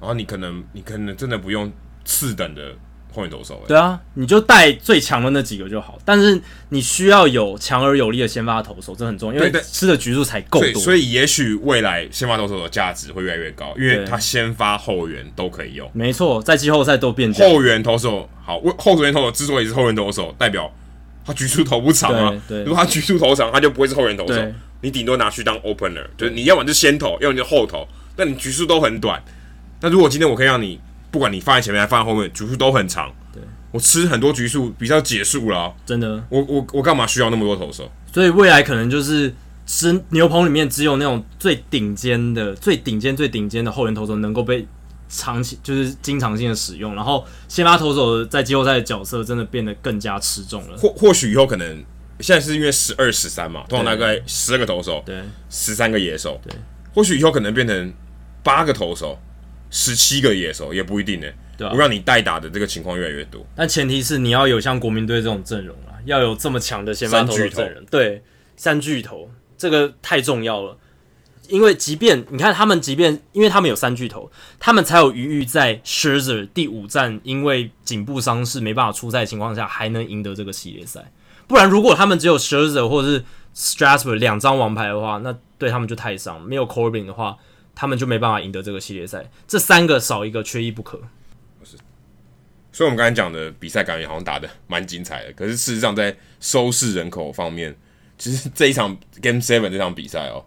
[0.00, 1.70] 然后你可能你可能真的不用
[2.04, 2.74] 次等的
[3.12, 3.62] 后援投手。
[3.66, 5.98] 对啊，你就带最强的那几个就好。
[6.04, 10.80] 但是你需要有强而有力的先发投手，这很重要，因为吃的局数才够多。
[10.82, 15.90] 所以也许未来先发投手的价值会越来越高，因为他先发后援都可以用。
[15.92, 20.72] 没错，在季后赛都变后援投手好，后援投手之所以是后援投手，代表
[21.24, 22.32] 他局数投不长啊。
[22.48, 24.34] 对，如果他局数投长，他就不会是后援投手。
[24.82, 29.22] 你顶多拿去当 opener，就是你要么就先投，要么就后投，但你局数都很短。
[29.82, 35.72] 那如果今天我可以让你，不管你放在前面还放在后面，局数都很长，对，我吃很多局数，比较结束了啊。
[35.84, 37.90] 真的，我我我干嘛需要那么多投手？
[38.12, 39.34] 所以未来可能就是
[39.66, 44.66] 吃牛棚里面只有那种最顶尖的、最顶尖、最顶尖的后援投手能够被
[45.08, 50.76] 长期就是经常性的使用，然后先发投手在季后赛的角色真的变得更加吃重了。
[50.76, 51.84] 或或许以后可能。
[52.22, 56.52] 现在是因为十二十三嘛，通常大概十二个投手，对，十三个野手，对，
[56.92, 57.94] 或许以后可能变成
[58.42, 59.18] 八个投手，
[59.70, 61.26] 十七个野手也不一定呢。
[61.56, 68.22] 对，我让你代打的这个情况越来越多，但前提是你要有像国民队这种阵容啊，要有这么强的先发投手阵容，对，
[68.56, 70.76] 三巨头这个太重要了，
[71.48, 81.12] 因为即便你看他们，即便因为他们有三巨头，他们才有余裕在 Scherzer 第五战因为颈部伤势没办法出赛的情况下，还能赢得这个系列赛。
[81.46, 86.40] 不然如果他们只有 Scherzer 或者是 Strasburg 两张王牌的话，那对他们就太伤。
[86.40, 87.36] 没有 Corbin 的话，
[87.80, 89.24] 他们就没办法赢得这个系列赛。
[89.48, 90.98] 这三个少一个，缺一不可。
[91.58, 91.78] 不是，
[92.70, 97.74] 所以我们刚才讲的比赛感觉好像打的蛮精彩的，可是事实上在收视人口方面，
[98.18, 100.44] 其实这一场 Game Seven 这场比赛哦，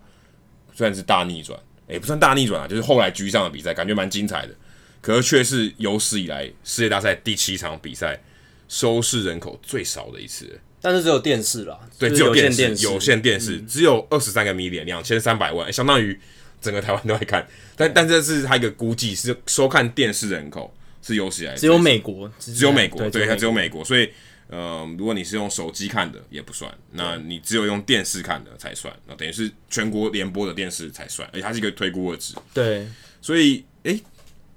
[0.76, 4.54] 虽然是大逆转，也不算大逆转啊，就是后来居上的比赛，感觉蛮精彩的。
[5.02, 8.22] 可是却是有史以来世界大赛第七场比赛
[8.68, 10.60] 收视人口最少的一次。
[10.80, 16.20] 但是只有电视啦，对，只有电视，电视有线电视，嗯、只有二十三个 million，两千三百万，相当于
[16.64, 17.46] 整个台湾都在看。
[17.76, 23.84] 但但这是他一个估计，是收看电视人口是有史以来只有美国，只有美国，对，它只有美国。
[23.84, 24.10] 所以，
[24.48, 32.34] 呃，如果你是用手机看的也不算，那你只有用电视看的才算，那等于是全国联播的电视才算，而且它是一个推估的值。
[32.54, 32.88] 对，
[33.22, 34.02] 所以，诶，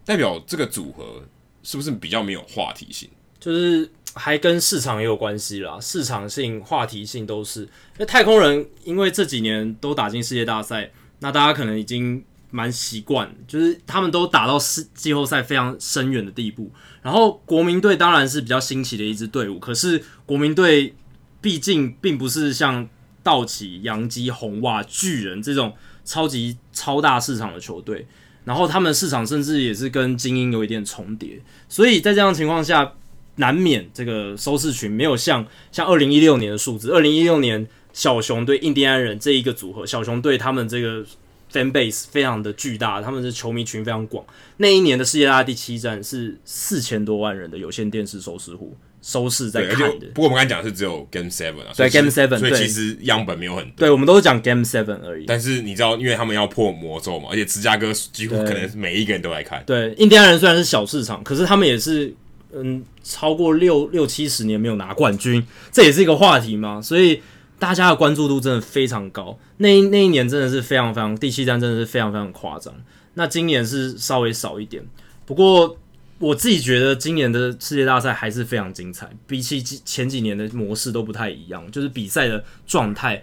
[0.04, 1.22] 代表这个组合
[1.62, 3.10] 是不是比较没有话题性？
[3.40, 3.90] 就是。
[4.18, 7.60] 还跟市场也有关系啦，市场性、话题性都是。
[7.60, 16.70] 因为太空人因为这几年都打进世界大赛，那大家可能已经蛮习惯，就是他们都打到世季后赛非常深远的地步。
[17.02, 20.94] 然后国民队当然是比较新奇的一支队伍，可是国民队
[21.40, 22.88] 毕竟并不是像
[23.22, 25.74] 道奇、洋基、红袜、巨人这种
[26.04, 28.06] 超级超大市场的球队，
[28.44, 32.92] 然后他们市场甚至也是跟精英有一点重叠，所以在这样情况下。
[33.38, 41.02] 难免这个收视群没有像像二零一六年的数字，二零一六年小熊对印第安人这一个组合，小熊队他们这个
[41.50, 44.22] fan base 非常的巨大，他们的球迷群非常广。
[44.58, 50.08] 那一年的世界大第七站是四千多万人的有线电视收视户收视在看的。
[50.12, 53.72] 不过我们刚才讲的是只有 Game Seven 啊，对 Game Seven，所以其实样本没有很多。
[53.78, 55.24] 对，我们都是讲 Game Seven 而已。
[55.24, 59.64] 但是你知道，因为他们要破魔咒嘛，而且芝加哥几乎可能每一个人都来看。
[59.66, 62.14] 对，印第安人虽然是小市场，可是他们也是。
[62.58, 67.20] 嗯，超过六六七十年没有拿冠军，这也是一个话题嘛，所以
[67.58, 69.38] 大家的关注度真的非常高。
[69.58, 72.74] 那一那一年真的是非常非常，第七战真的是非常非常夸张。
[73.14, 74.84] 那今年是稍微少一点，
[75.24, 75.76] 不过
[76.18, 83.22] 我自己觉得今年的世界大赛还是非常精彩，比起前几年的模式都不太一样，就是比赛的状态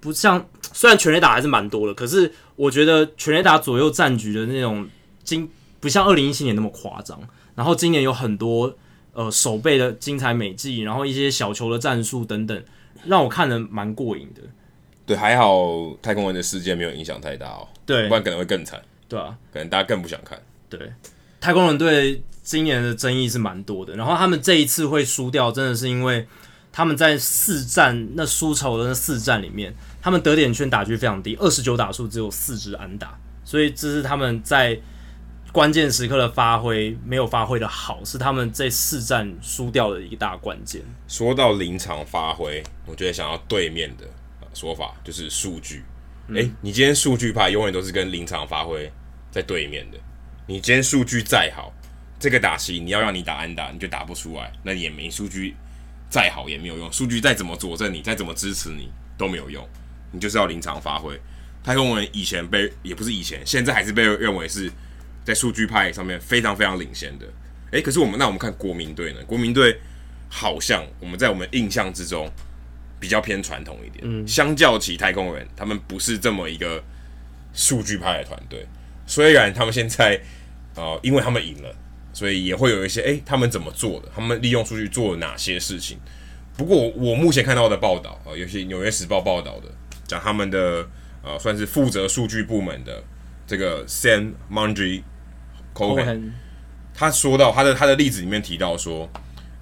[0.00, 4.88] 不像，虽然全垒打还是蛮多的，可是我觉得全垒打左右战局的那种
[5.22, 7.20] 精，不像二零一七年那么夸张。
[7.54, 8.74] 然后今年有很多
[9.12, 12.62] 呃守备的精彩美技，然后一些小球的战术等等，
[13.04, 14.42] 让我看的蛮过瘾的。
[15.06, 17.68] 对，还好太空人的事件没有影响太大哦。
[17.84, 18.80] 对，不然可能会更惨。
[19.08, 20.40] 对啊，可能大家更不想看。
[20.68, 20.92] 对，
[21.40, 23.96] 太空人队今年的争议是蛮多的。
[23.96, 26.26] 然后他们这一次会输掉，真的是因为
[26.72, 34.80] 他们在四战那输球的那四战里面，他们得点圈打击非常低，二十九打数只有四支安打，所以这是他们在。
[35.52, 40.80] 关键时刻的发挥没有发挥的好，是他们这四战输掉的一大关键。
[41.08, 44.04] 说到临场发挥，我觉得想要对面的
[44.54, 45.82] 说法就是数据。
[46.28, 48.90] 哎、嗯欸，你今天数据派永远都是跟临场发挥
[49.32, 49.98] 在对面的。
[50.46, 51.72] 你今天数据再好，
[52.20, 55.56] 这个打戏你要让你打安打，你就打不出来，那也没数据
[56.08, 59.68] 再好也没有用，数据再怎么佐证你，再怎么支持你都没有用，
[60.12, 61.20] 你就是要临场发挥。
[61.64, 64.70] 太空人以前被也不是以前，现在还是被认为是。
[65.30, 67.24] 在数据派上面非常非常领先的，
[67.70, 69.20] 诶，可是我们那我们看国民队呢？
[69.28, 69.78] 国民队
[70.28, 72.28] 好像我们在我们印象之中
[72.98, 76.82] 比较偏传统一点，嗯，相较起太空人，他们不是这么一个
[77.52, 78.66] 数据派的团队。
[79.06, 80.20] 虽然他们现在
[80.74, 81.72] 呃，因为他们赢了，
[82.12, 84.08] 所以也会有一些诶，他们怎么做的？
[84.12, 85.96] 他们利用数据做了哪些事情？
[86.56, 89.68] 不过我目前看到的报道啊，有些《纽约时报》报道的
[90.08, 90.88] 讲他们的
[91.22, 93.04] 呃，算是负责数据部门的
[93.46, 95.02] 这个 Sam Mondry。
[95.88, 96.30] Cohen，
[96.94, 99.08] 他说到他的他的例子里面提到说，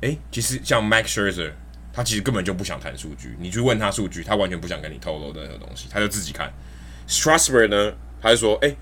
[0.00, 1.52] 诶，其实像 Max Scherzer，
[1.92, 6.52] 他其实根本就不想谈数据，你去问他数据，他完全不想跟你透露的那个东西，他就自己看。
[7.09, 8.76] Strasburg 呢，他就说，诶，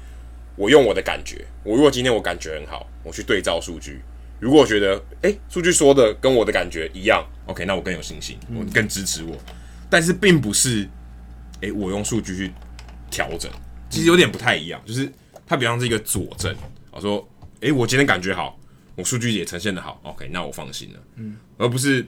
[0.57, 4.01] 我用我的感觉，我如果今天我感觉很好，我去对照数据，
[4.41, 9.37] 如果我觉得，诶，数据说的跟我的感觉一样，OK，那我更有信心，我更支持我。
[9.89, 10.89] 但是并不是，
[11.61, 12.53] 诶，我用数据去
[13.11, 13.51] 调整，
[13.89, 15.11] 其实有点不太一样，就是
[15.47, 16.55] 它比方是一个佐证。
[16.97, 17.29] 我说，
[17.61, 18.59] 诶，我今天感觉好，
[18.95, 21.01] 我数据也呈现的好，OK，那我放心了。
[21.17, 22.07] 嗯，而不是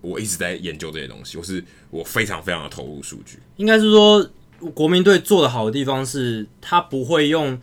[0.00, 3.38] 我一直在研究这些东西，或是我非常非常的投入数据。
[3.58, 4.26] 应该是说，
[4.72, 7.60] 国民队做的好的地方是，他不会用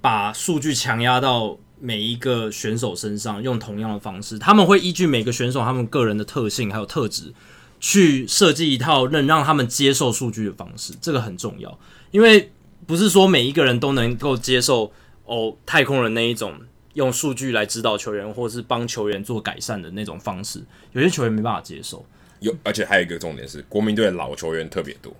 [0.00, 7.34] 把数据强压到每一个选手身上，用同样的方式，他们会依据每个选手他们个人的特性还有特质，
[7.80, 10.94] 去设计一套能让他们接受数据的方式。
[11.00, 11.76] 这个很重要，
[12.12, 12.52] 因为
[12.86, 14.92] 不是说每一个人都能够接受。
[15.30, 16.60] 哦，太空人那一种
[16.94, 22.04] 用数据来指导球员，或者是帮球员做改善的那种方式，有些球员没办法接受。
[22.40, 25.14] 有，而且还有一个重点是，国民队的老球员特别多，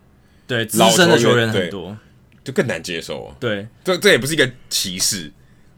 [0.49, 1.97] 对，资深的球员很多，
[2.43, 3.33] 就更难接受。
[3.39, 5.31] 对，这这也不是一个歧视，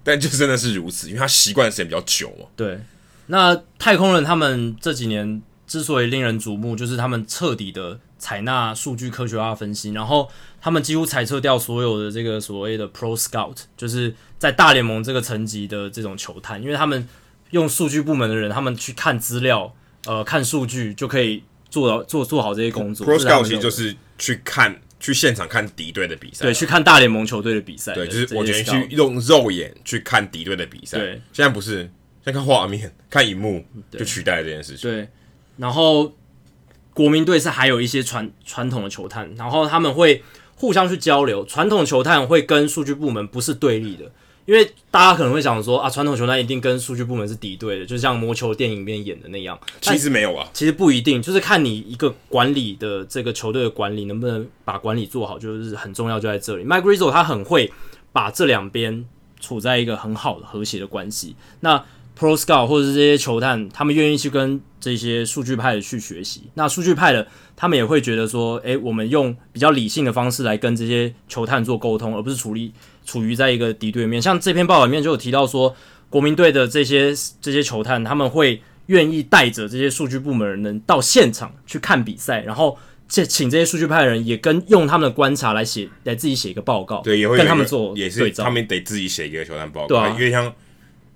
[0.02, 2.46] 但就真的是如此，因为他习惯的时间比较久嘛。
[2.56, 2.80] 对，
[3.26, 10.30] 那太空人他们这几年之所以令人瞩目，就是他们彻底的采纳数据科学化分析，然后
[10.60, 17.08] 他们几乎裁撤掉所有的这个所谓的 Pro Scout，就是在大联盟这个层级的这种球探，因为他们
[17.50, 19.74] 用数据部门的人，他们去看资料。
[20.04, 23.06] 呃，看数据就可以做到做做好这些工作。
[23.06, 27.94] Pro Scout 其实就是去看去现场看敌队的比赛，对，去看大联盟球队的比赛。
[27.94, 30.98] 对，就是我觉得去用肉眼去看敌队的比赛。
[30.98, 31.82] 对，现在不是，
[32.24, 34.90] 现在看画面、看荧幕就取代了这件事情。
[34.90, 35.08] 对，
[35.56, 36.12] 然后
[36.94, 40.22] 国民队是还有一些传传统的球探，然后他们会
[40.54, 41.44] 互相去交流。
[41.44, 44.10] 传统球探会跟数据部门不是对立的。
[44.44, 49.56] 因为大家可能会想说啊，传统球探一定跟数据部门是敌对的，就像魔球电影里面演的那样。
[49.80, 56.64] 其实没有啊，其实不一定，就是看你一个管理的这个球队的管理能不能把管理做好，就是很重要，就在这里。
[56.64, 57.72] Mike Rizzo 他很会
[58.10, 59.06] 把这两边
[59.38, 61.36] 处在一个很好的和谐的关系。
[61.60, 61.84] 那
[62.22, 66.44] Pro Scout 或者是这些球探，他们愿意去跟这些数据派的去学习。
[66.54, 72.72] 那数据派的他们也会觉得说，诶，我们用比较理性的方式来跟这些球探做沟通，而不是处理。
[73.04, 75.74] 处于在一个敌对面，像这篇报道里面就有提到说，
[76.08, 90.54] 国民队的这些这些球探，他们会愿意带着这些数据部门的人到现场去看比赛，然后这请这些数据派的人也跟用他们的观察来写，来自己写一个报告，对，也会跟他们做也是他们得自己写一个球探报告，对啊，因为像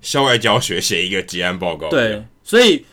[0.07, 2.85] 校外教学写一个结案报告，对，所以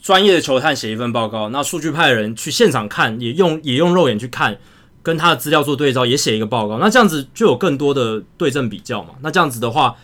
[0.00, 4.58] 专业的球探写一份报告，那数据派人去现场看，也用也用肉眼去看。
[5.04, 9.16] 跟他的资料做对照，也写一个报告，那这样子就有更多的对症比较嘛。
[9.20, 9.96] 那这样子的话，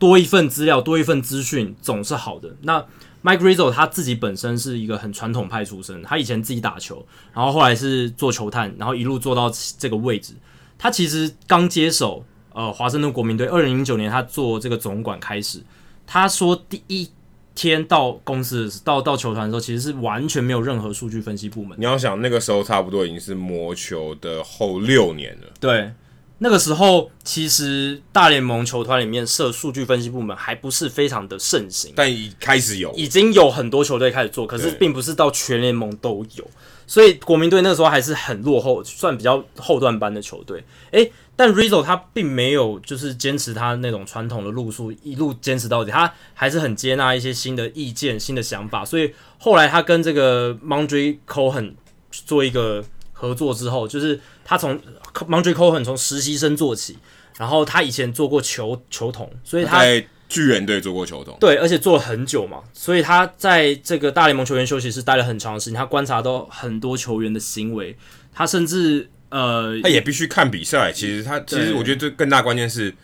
[0.00, 2.56] 多一份资料，多一份资讯，总是好的。
[2.62, 2.84] 那
[3.22, 10.34] Mike Rizzo 他自己本身是一个很传统派出身，他以前自己打球，然后后来是做球探，然后一路做到这个位置。
[10.76, 15.60] 他其实刚接手呃华盛顿国民队，二零零九年他做这个总管开始，
[16.06, 17.10] 他说第一。
[17.58, 21.74] 天到公司到到球团的时候，其实是完全没有任何数据分析部门。
[21.80, 25.48] 你要想那个时候差不多已经是魔球的后六年了。
[25.58, 25.90] 对，
[26.36, 36.46] 那个时候其实大联盟球团里面设数据分析部门还不是非常的盛行，但已开始有，已经有很多球队开始做，可是并不是到全联盟都有。
[36.86, 40.64] 所以国民队那时候还是很落后，算比较后段班的球队。
[40.92, 41.12] 诶。
[41.38, 48.82] 但 Rizzo 他并没有就是坚持他那种传统的路数，一路坚持到底，他还是很接纳一些新的意见、新的想法。
[48.86, 51.74] 所以后来他跟这个 Mandre Cohen
[52.10, 54.80] 做一个合作之后，就是他从
[55.12, 56.96] Mandre Cohen 从实习生做起，
[57.36, 59.82] 然后他以前做过球球童，所以他
[60.28, 67.96] 巨人队做过球童，对，而且做了很久嘛，所以他在这个大联盟球员休息室待了很长时间，他观察到很多球员的行为，
[68.32, 69.10] 他甚至。
[69.28, 70.92] 呃，他也必须看比赛。
[70.92, 72.94] 其实他，其实我觉得这更大关键是，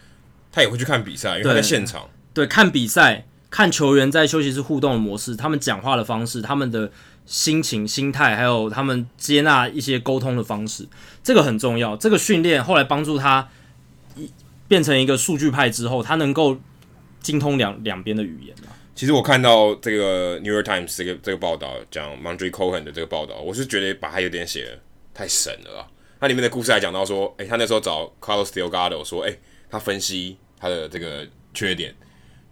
[0.53, 2.09] 他也会去看比赛，因为他在现场。
[2.33, 6.93] 对，看比赛，看球员在休息室互动的模式，他们讲话的方式，他们的
[7.27, 10.87] 心情、心态，还有他们接纳一些沟通的方式，
[11.25, 11.97] 这个很重要。
[11.97, 13.49] 这个训练后来帮助他
[14.15, 14.31] 一
[14.69, 16.61] 变成一个数据派之后，他能够
[17.23, 18.55] 精通两两边的语言。
[18.95, 24.79] 其实我看到这个《New York Times》这个这个报道，讲 m o n d r e Cohen 的这个报道，我是觉得把他有点写得
[25.15, 25.87] 太神了啊。
[26.21, 31.93] 那里面的故事还讲到说，哎、欸，他那时候找 Carlos Delgado 说，哎、欸，他分析他的这个缺点，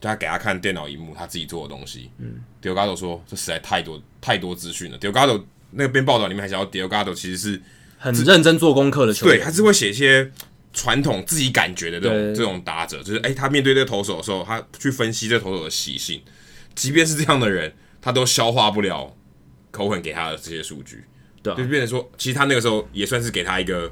[0.00, 2.10] 就他给他看电脑荧幕，他自己做的东西。
[2.18, 4.98] 嗯，Delgado 说，这实在太多太多资讯了。
[4.98, 7.62] Delgado 那边报道里面还讲到，Delgado 其实是
[7.98, 10.32] 很认真做功课的球员，对，他是会写一些
[10.72, 16.20] 传统自己感觉的这种这种打者，就是哎、欸，他面对这个投手的时候，他去分析这个投手的习性，
[16.74, 19.16] 即便是这样的人，他都消化不了
[19.72, 21.04] Cohen 给他的这些数据。
[21.42, 23.90] 对、啊，就变成说，其实他那个时候也算是给他一个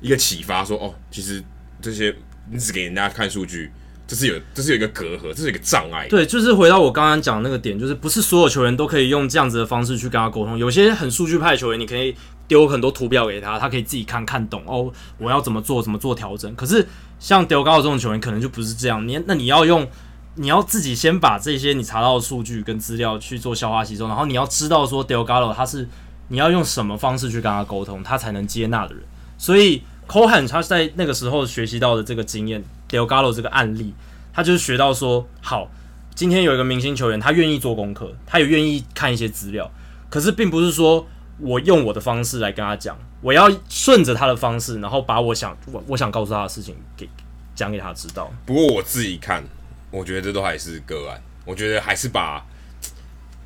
[0.00, 1.42] 一个启发，说哦，其实
[1.80, 2.14] 这些
[2.50, 3.70] 你只给人家看数据，
[4.06, 6.06] 这是有这是有一个隔阂，这是一个障碍。
[6.08, 10.56] 对，就是回到我刚刚讲的那个点，就是不是所有球员都可以用这样子的方式去跟他沟通。
[10.58, 12.14] 有些很数据派的球员，你可以
[12.48, 16.54] 丢很多图表给他，他可以自己看看懂哦，我要怎么做，怎么做调整。
[16.54, 16.86] 可是
[17.18, 19.06] 像 Delgado 这种球员，可能就不是这样。
[19.06, 19.88] 你那你要用，
[20.34, 25.88] 你要自己先把这些你查到的数据跟资料去做消化吸收，然后你要知道说 Delgado 他是。
[26.28, 29.04] 你要用什么方式去跟他沟通，他才能接纳的人？
[29.38, 33.94] 所以 Cohen 他在那个时候学习到的这个经验，Delgado 这个案例，
[34.32, 35.70] 他就是学到说，好，
[36.16, 39.70] 今天有一个明星球员，他愿意做功课，他也愿意看一些资料，
[40.10, 41.06] 可是并不是说
[41.38, 47.08] 我用我的方式来跟他讲，我要顺着他的方式，然后把我想我我想告诉他的事情给
[47.54, 48.32] 讲给他知道。
[48.44, 49.42] 不过我自己看，
[49.90, 52.44] 我觉得这都还是个案，我觉得还是把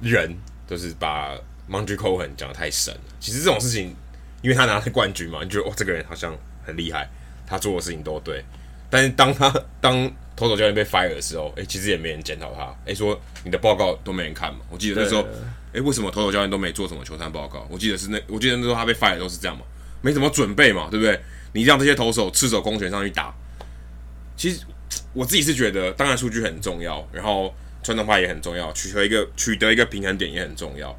[0.01, 0.37] 人，
[0.67, 1.35] 就是把。
[1.71, 3.01] Mondre Cohen 讲的太神了。
[3.21, 3.95] 其实这种事情，
[4.43, 6.37] 因为他拿了冠军嘛，你觉得哇，这个人好像
[6.67, 7.09] 很厉害，
[7.47, 8.45] 他做的事情都对。
[8.91, 9.49] 但是当他
[9.81, 12.63] 当投手教练被 fire 的时候，哎、欸，其实也没人检讨他。
[12.63, 14.59] 哎、欸，说你的报告都没人看嘛？
[14.69, 15.25] 我记得那时候，
[15.73, 17.67] 哎、欸，为什么投手教练都没做什么球探报告？
[17.71, 19.65] 我记得是那，我记得那时候他被 fire 都是这样嘛，
[20.03, 21.21] 没怎么准备嘛，对不对？
[21.53, 23.35] 你让这些投手赤手空拳上去打，
[24.37, 24.61] 其实
[25.13, 30.97] 我自己是觉得，当然数据很重要，然后传统派也很重要，取得一个取得一个平衡点也很重要。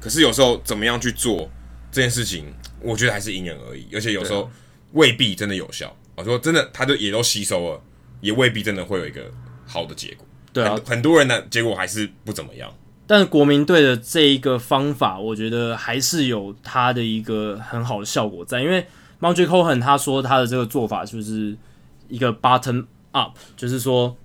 [0.00, 1.50] 可是有时候怎么样去做
[1.90, 4.50] 这件事情，我觉得还是因人而异，而且有时候
[4.92, 5.96] 未必真的有效。
[6.14, 7.82] 我说真的，他就也都吸收了。
[8.22, 9.28] 也未必真的会有一个
[9.66, 10.24] 好的结果。
[10.52, 12.72] 对啊，很，很多人的结果还是不怎么样。
[13.12, 18.62] 但是国民队的这一个方法，我觉得还是有它的一个很好的效果在。
[18.62, 18.86] 因为
[19.20, 21.54] Mondre Cohen 他说他的这个做法就是
[22.08, 24.16] 一个 bottom up，就是说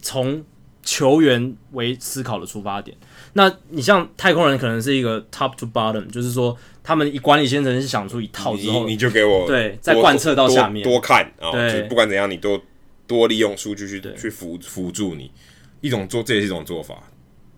[0.00, 0.44] 从
[0.84, 2.96] 球员为思考的出发点。
[3.32, 12.62] 那你像太空人可能是一个 top to bottom，就是说他们以管理先生是想出一套之后，你，你就给我对再贯彻到下面多，多看啊，对，不管怎样你多。
[13.08, 15.30] 多利用数据去对去辅辅助你，
[15.80, 16.94] 一种做这也是一种做法。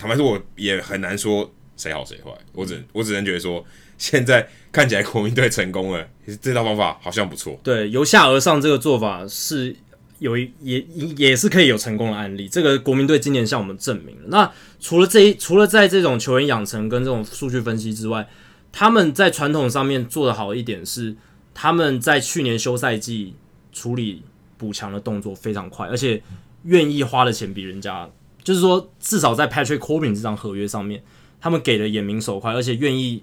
[0.00, 2.30] 坦白说，我也很难说谁好谁坏。
[2.54, 3.62] 我只我只能觉得说，
[3.98, 6.08] 现在看起来国民队成功了，
[6.40, 7.60] 这套方法好像不错。
[7.62, 9.76] 对，由下而上这个做法是
[10.18, 10.80] 有一也
[11.18, 12.48] 也是可以有成功的案例。
[12.48, 14.22] 这个国民队今年向我们证明了。
[14.28, 18.26] 那除了这一除了在这种球员养成跟这种数据分析之外，
[18.72, 21.14] 他们在传统上面做的好一点是，
[21.52, 23.34] 他们在去年休赛季
[23.70, 24.22] 处理。
[24.60, 26.22] 补强的动作非常快，而且
[26.64, 28.06] 愿意花的钱比人家，
[28.42, 31.02] 就是说至少在 Patrick Corbin 这张合约上面，
[31.40, 33.22] 他们给的眼明手快，而且愿意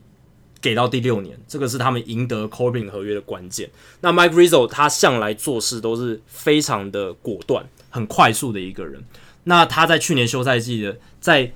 [0.61, 3.69] 给到第六年，这个是他们赢得 Corbin 合约的关键。
[4.01, 9.03] 那 Mike Rizzo 他向来做事都是非常的果断、很快速的一个人。
[9.43, 11.51] 那他在去年休赛季的在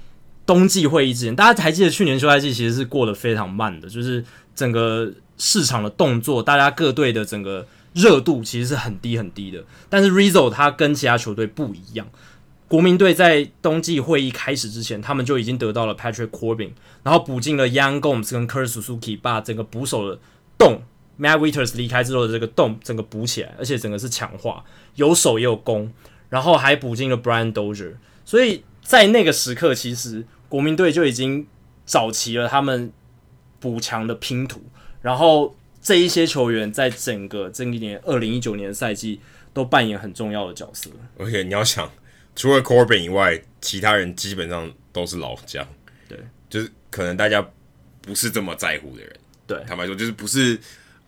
[0.46, 4.24] 冬季会议之前，大家还记得去年休赛季其实是过得非常慢的，就是
[4.56, 7.68] 整个市场的动作，大家各队的整个。
[7.94, 12.08] 热度其实是很低很低的，但是 Rizzo 他跟其他球队不一样。
[12.72, 16.70] 国民队在冬季会议开始之前，他们就已经得到了 Patrick Corbin，
[17.04, 20.18] 然后补进了 Young Gomes 跟 Kurt Suzuki，把整个捕手的
[20.58, 20.82] 洞
[21.20, 24.64] Matt Wieters 离开之后的这个洞整个补起来，而且整个是强化，
[24.96, 25.92] 有守也有攻，
[26.30, 27.96] 然后还补进了 Brian Dozier。
[28.24, 31.46] 所以在那个时刻，其实国民队就已经
[31.86, 32.94] 找齐了他们
[33.60, 34.62] 补强的拼图，
[35.02, 35.54] 然后。
[35.84, 39.20] 这一些球员在整个这一年二零一九年的赛季
[39.52, 40.92] 都扮演很重要的角色。
[41.18, 41.92] 而且你要想，
[42.36, 45.68] 除了 Corbin 以外，其他人基本上都是老将。
[46.08, 46.18] 对，
[46.50, 47.46] 就是可能大家
[48.02, 49.14] 不是这么在乎的人。
[49.48, 50.60] 对，坦白说，就是不是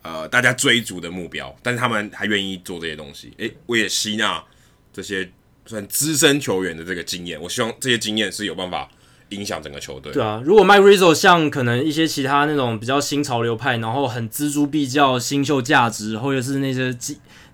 [0.01, 3.33] 呃大家追逐的目标，但是他们还愿意做这些东西。
[3.37, 4.43] 诶，我也吸纳
[4.91, 5.29] 这些
[5.65, 8.89] 算资深球员的这个经验，我希望这些经验是有办法。
[9.29, 10.13] 影响整个球队。
[10.13, 16.95] 对啊，如果 Mike Rizzo 像可能一些其他那种比较新潮流派，然后很锱铢必较新秀价值，或者是那些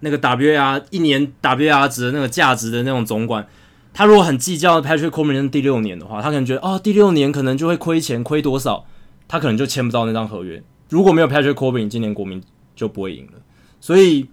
[0.01, 3.47] 那个 WAR 一年 WAR 值的那个价值的那种总管，
[3.99, 8.85] 他如果很计较 Patrick Corbin 第六年的话，他可能觉得哦，第六年可能就会亏钱，亏多少，
[9.27, 10.63] 他可能就签不到那张合约。
[10.87, 12.41] 如果没有 Patrick Corbin，今年国民
[12.73, 13.33] 就不会赢了。
[13.81, 14.29] 所以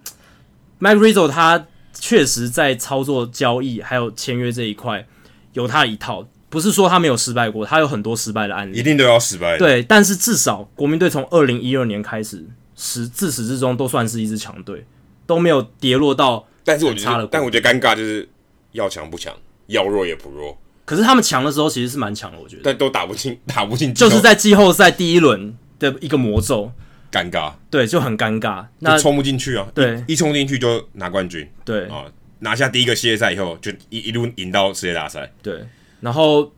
[0.79, 5.05] Mike Rizzo 他确实在操作交易还有签约这一块
[5.51, 6.25] 有他一套。
[6.47, 9.57] 不是说他没有失败过，他有很多失败的案例，一定都要失败。
[9.57, 12.47] 对，但是至少国民队从二零一二年开始，
[12.77, 14.85] 始自始至终都算是一支强队，
[15.25, 16.47] 都没有跌落到。
[16.63, 18.29] 但是我觉得，但我觉得尴尬就是
[18.71, 19.35] 要强不强，
[19.67, 20.57] 要弱也不弱。
[20.85, 22.61] 可是他们强的时候其实是蛮强的，我觉得。
[22.63, 26.71] 但都打不进， 打不进，就是在季后赛第一轮的一个魔咒，
[27.11, 27.53] 尴尬。
[27.69, 29.67] 对，就很尴尬，那冲不进去啊。
[29.75, 31.45] 对，一冲进去就拿冠军。
[31.65, 32.05] 对啊，
[32.39, 35.29] 拿下第一个系列赛以后，就一一路赢到世界大赛。
[35.43, 35.61] 对。
[35.99, 36.53] 然后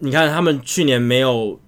[0.00, 1.58] 你看，他们去年没有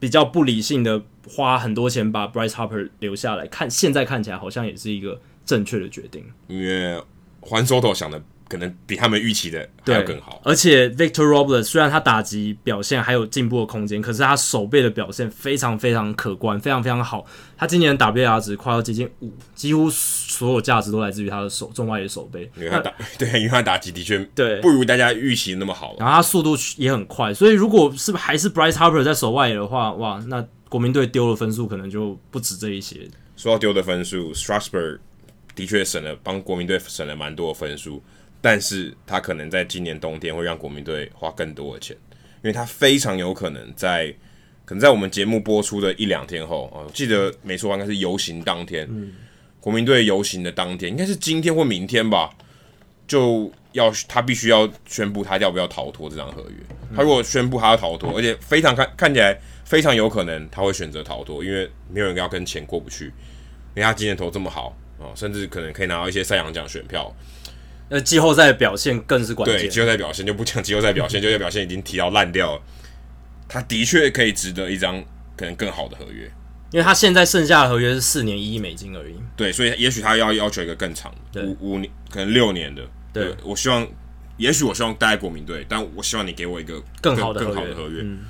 [0.00, 6.24] 比较不理性的花很多钱把 Bryce Harper 留下来，看现在看起来好像也是一个正确的决定。
[6.48, 7.00] 因为
[7.42, 8.20] Juan Soto 想的。
[8.50, 17.24] 可能比他们预期的还要更好，而且 Victor Robles 虽然他打击表现还有进步的空间，可是他手背的表现非常非常可观，非常非常好。
[17.56, 22.50] 他今年的 WAR 值快要接近五，几乎所有价值都来自于他的手中外野手背。
[22.56, 33.08] 因为他打对，因为他打击的确对不如大家预期那么好，然后他速度也很快，所以如果是还是 Bryce Harper 在守外野的话，哇，那国民队丢的分数可能就不止这一些。
[33.36, 34.98] 说到丢的分数，Strasburg
[35.54, 38.02] 的确省了帮国民队省了蛮多的分数。
[38.40, 41.96] 但是他可能在今年冬天会让国民队花更多的钱，
[42.42, 44.14] 因为他非常有可能在
[44.64, 49.12] 可能在我们节目播出的一两天后啊，我记得没错，应该是游行当天，嗯、
[49.60, 52.30] 国民队游行的当天，应该是今天或明天吧，
[53.06, 56.56] 就要他必须要宣布他要不要逃脱这张合约。
[56.96, 63.06] 他如果宣布他要逃脱，而且非常看看起来非常有可能他会选择逃脱，因为没有人要跟钱过不去，
[63.74, 67.14] 因为他今年投这么好啊，甚至可能可以拿到一些赛扬奖选票。
[67.90, 69.58] 那季后赛的表现更是关键。
[69.58, 72.62] 对，季后赛表现就不讲季后赛表现，季后赛表现已经提到烂掉了。
[73.48, 75.04] 他的确可以值得一张
[75.36, 76.30] 可能更好的合约，
[76.70, 79.16] 因为他现在剩下的合约是四年一亿美金而已。
[79.36, 82.80] 对，所以也许他要要求一个更长的，五五年可能六年的。
[83.12, 83.84] 对，对我希望，
[84.36, 88.20] 也许我希望待在国民队，但我希望你给我一个更，更好的更好的合约，嗯，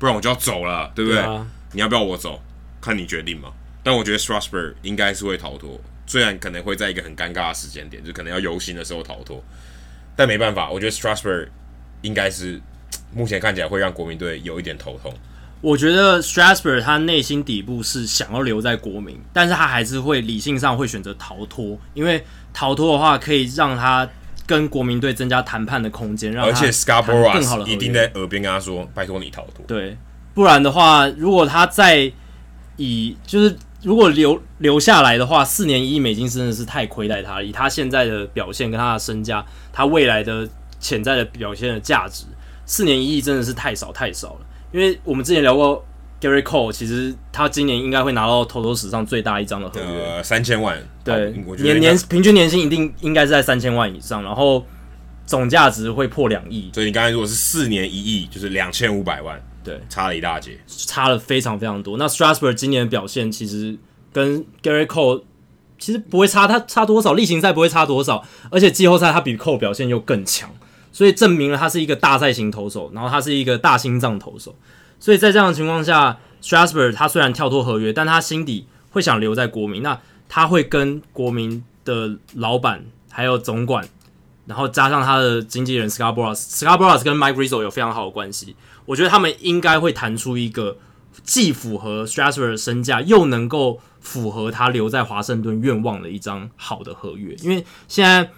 [0.00, 1.22] 不然我就要走了，对不对？
[1.22, 2.42] 对啊，你要不要我走？
[2.80, 3.52] 看你决定嘛。
[3.84, 9.42] 但我觉得 Strasburg 应该是会逃脱，虽然可能会在一个很尴尬的时间点，就可能要游行的时候逃脱，
[10.14, 11.48] 但没办法，我觉得 Strasburg
[12.02, 12.60] 应该是。
[13.14, 15.12] 目前看起来会让国民队有一点头痛。
[15.60, 24.06] 我觉得 Strasburg 他内心底部是想要留在国民，但是他还是会理性上会选择逃脱，因为逃脱的话可以让他
[24.44, 29.96] 跟国民队增加谈判的空间，让而且 Scarborough 一定在耳边跟他说：“拜托你逃脱。”对，
[30.34, 32.12] 不然的话，如果他再
[32.76, 37.44] 以就是如果留留下来的话，四年一亿美金真的是太亏待他了。
[37.44, 40.48] 以他现在的表现跟他的身价，他未来的
[40.80, 42.24] 潜在的表现的价值。
[42.64, 44.40] 四年一亿真的是太少太少了，
[44.72, 45.84] 因为我们之前聊过
[46.20, 54.66] Gerrit Cole，其实他今年应该会拿到投手史上最大一张的合约，呃，三千万，对，年年平均年薪一定应该是在三千万以上，然后
[55.26, 56.68] 总价值会破两亿。
[56.74, 61.98] 所以你刚才如果是四年一亿，就是两千五百万，对，差了一大截，差了非常非常多。
[61.98, 63.76] 那 Strasburg 今年的表现其实
[64.12, 65.24] 跟 Gerrit Cole
[65.76, 67.14] 其实不会差，他差多少？
[67.14, 70.48] 例行赛不会差多少，而且季后赛他比 Cole 表现又更强。
[70.92, 74.54] 所以证明了他是一个大赛型投手，然后他是一个大心脏投手。
[74.98, 79.82] 所以在这样的情况下，Strasburg 他虽然跳脱合约，但他心底会想留在国民。
[79.82, 83.86] 那他会跟国民的老板还有总管，
[84.46, 88.56] 然后加上他的经纪人 Scarborough，Scarborough 跟 Mike Rizzo 有非常好的关系。
[88.86, 90.78] 我觉得他们应该会谈出一个
[91.22, 97.34] 既符合 Strasburg 的身价，又能够符合他留在华盛顿愿望的一张好的合约。
[97.42, 98.30] 因为现在。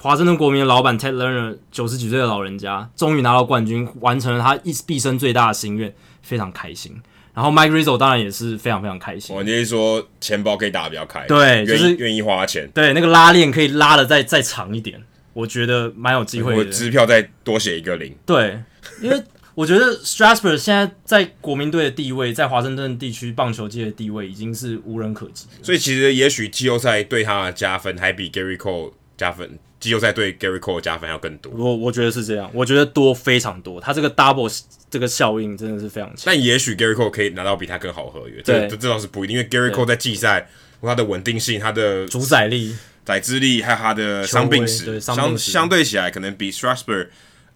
[0.00, 7.00] 华盛顿国民的老板 Ted Lerner 九十几岁的老人家，终于拿到冠军，完成了他一毕生最大的心愿，非常开心。
[7.34, 9.34] 然后 Mike Rizzo 当然也是非常非常开心。
[9.34, 16.58] 我就是说，钱包可以打得比较开，对，就是愿意花钱，对，那个拉链可以拉的再再长一点，我觉得蛮有机会的。
[16.58, 18.62] 我支票再多写一个零，对，
[19.02, 19.20] 因为
[19.58, 25.46] 我觉得 Strasburg 现在在国民队的地位，在华盛顿地区棒球界的地位已经是无人可及。
[25.64, 29.58] 所以其实也许季后赛对他的加分还比 Gerrit Cole 加分。
[29.80, 36.22] 季后赛对 Gerrit Cole 加分要更多，我我觉得是这样，我觉得多非常多，他这个 double 这个效应真的是非常强。
[36.26, 40.48] 但也许 Gerrit Cole 可以拿到比他更好的合约，这这这倒是不一定，因为 Gerrit Cole 在季赛，
[40.80, 47.08] 他的稳定性、他的主宰力、宰制力，还有他的伤病史，相相对起来可能比 Strasburg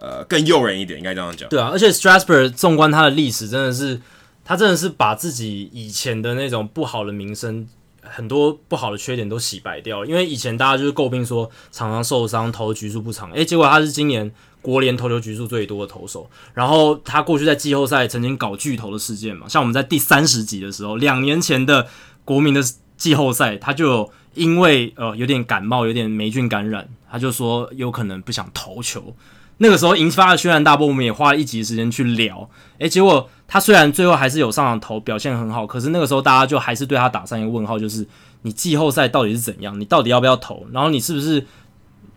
[0.03, 1.49] 呃更诱人一点，应该这样讲。
[1.49, 4.01] 对啊，而且 Strasburg 纵观他的历史，真的是
[4.45, 7.69] 他真的是把自己以前的那种不好的名声。
[8.05, 14.29] 很多不好的缺点都洗白掉了，因为以前大家就是诟病说常常受伤，投局数不长，诶，结果他是今年
[14.61, 21.87] 国联投球局数最多的投手，然后他过去在季后赛曾经搞巨头的事件嘛，像我们在第三十集的时候，两年前的
[22.25, 22.61] 国民的
[22.97, 29.15] 季后赛，他就因为呃有点感冒，有点霉菌感染，他就说有可能不想投球。
[29.59, 32.49] 那个时候引发了轩然大波，我们也花了一集时间去聊。
[32.79, 38.05] 诶，结果他虽然最后还是有上场投，表现很好，可是那个时候大家就还是对他打上一个问号，就是
[38.43, 39.79] 你季后赛到底是怎样？
[39.79, 40.67] 你到底要不要投？
[40.73, 41.47] 然后你是不是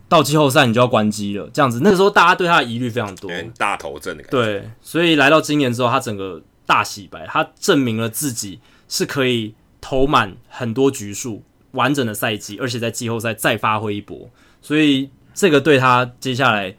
[0.09, 1.47] 到季后赛你就要关机了？
[1.53, 4.37] 这样子，那个时候大家对他的疑虑非常多，大头症的感觉。
[4.43, 14.27] 对，所以来到今年之后，他整个大洗白，他证明了自己是可以投满很多局数、完整的赛季，而且在季后赛再发挥一波。
[14.63, 16.75] 所以这个对他接下来。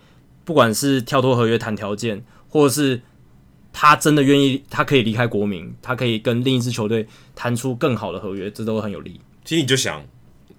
[0.47, 3.03] 不管是跳脱合约谈条件，或者是
[3.73, 9.21] 他真的愿意，他可以离开国民，他可以跟另一支球队谈出更好的合约，这都很有利。
[9.45, 10.07] 其实你就想，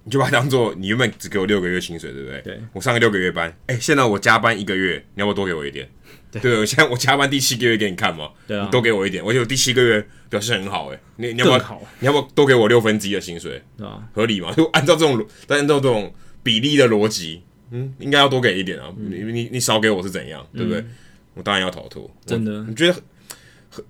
[0.04, 2.42] 你就把它当做你原本只给我六个月薪水，对不对？
[2.42, 2.60] 对。
[2.74, 5.88] 我上个六个月班，哎、欸，现在我加班一个月，你要不要多给我一点？
[6.30, 11.82] 对，对，我现在我加班第七个月给你看嘛，对啊，你多给我一点，而且我第七个月表现很好、欸，哎，你你要不要？
[12.00, 13.62] 你要不要多给我六分之一的薪水？
[13.80, 14.52] 啊，合理吗？
[14.52, 16.12] 就按照这种，按照这种
[16.42, 17.42] 比例的逻辑。
[17.70, 18.92] 嗯，应该要多给一点啊！
[18.98, 20.80] 嗯、你你你少给我是怎样，对不对？
[20.80, 20.90] 嗯、
[21.34, 22.10] 我当然要逃脱。
[22.24, 22.94] 真的，你觉得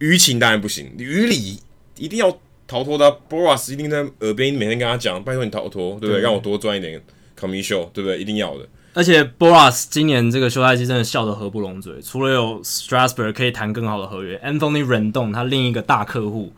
[0.01, 1.61] 舆情当然不行，于理
[1.97, 3.18] 一定要逃脱的。
[3.31, 6.14] Boras 一定在耳边每天跟他讲：“拜托你逃脱，对不对？
[6.14, 7.01] 对让我多赚一点
[7.39, 8.18] commission，对不对？
[8.18, 16.53] 一定要的。”而且 Boras 今年这个休赛期真的笑得合不拢嘴，除了有 Strasburg 可以谈更好的合约，Anthony Rendon 他另一个大客户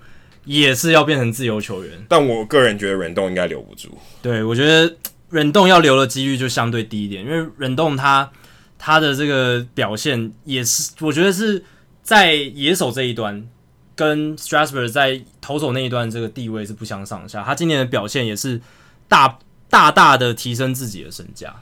[0.47, 1.93] 也是要变成自由球员。
[2.09, 3.91] 但我个人觉得 Rendon 应该留不住。
[4.23, 4.97] 对，我觉得。
[5.31, 8.31] 忍动要留的几率就相对低一点，因为忍动他
[8.79, 11.65] 他的这个表现也是，我觉得是
[12.03, 13.49] 在野手这一端
[13.95, 17.43] 跟 Strasburg 在投手那一段这个地位是不相上下。
[17.43, 18.61] 他今年的表现也是
[19.09, 21.55] 大大大的提升自己的身价。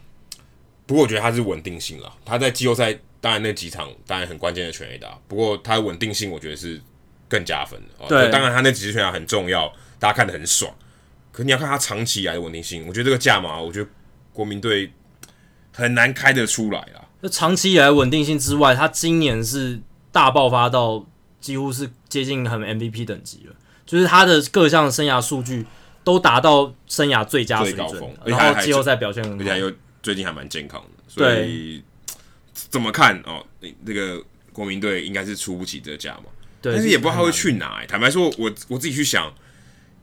[0.87, 6.81] 不过我觉得他是稳定性了，他在季后赛当然那几场当然很关键的全垒打，不过他的稳定性我觉得是
[7.29, 8.07] 更加分的。
[8.09, 10.73] 对，当然他那几支全垒打很重要，大家看得很爽。
[11.39, 13.89] 可你要看他长期以来的稳定性，我觉得这个价码，我觉得
[14.33, 14.93] 国民队
[15.73, 17.07] 很难开得出来啦。
[17.21, 19.81] 那长期以来稳定性之外，他今年是
[20.11, 21.07] 大爆发到
[21.41, 23.55] 几乎是接近很 MVP 等级了，
[23.87, 25.65] 就是他的各项生涯数据
[26.03, 29.77] 都达到生涯最佳水准，然后季后赛表现很好。
[30.03, 31.81] 最近还蛮健康的，所以
[32.53, 33.47] 怎么看哦？
[33.61, 34.21] 那那个
[34.53, 36.25] 国民队应该是出不起这个价嘛？
[36.61, 37.87] 对，但是也不知道他会去哪、欸。
[37.87, 39.33] 坦白说，我我自己去想，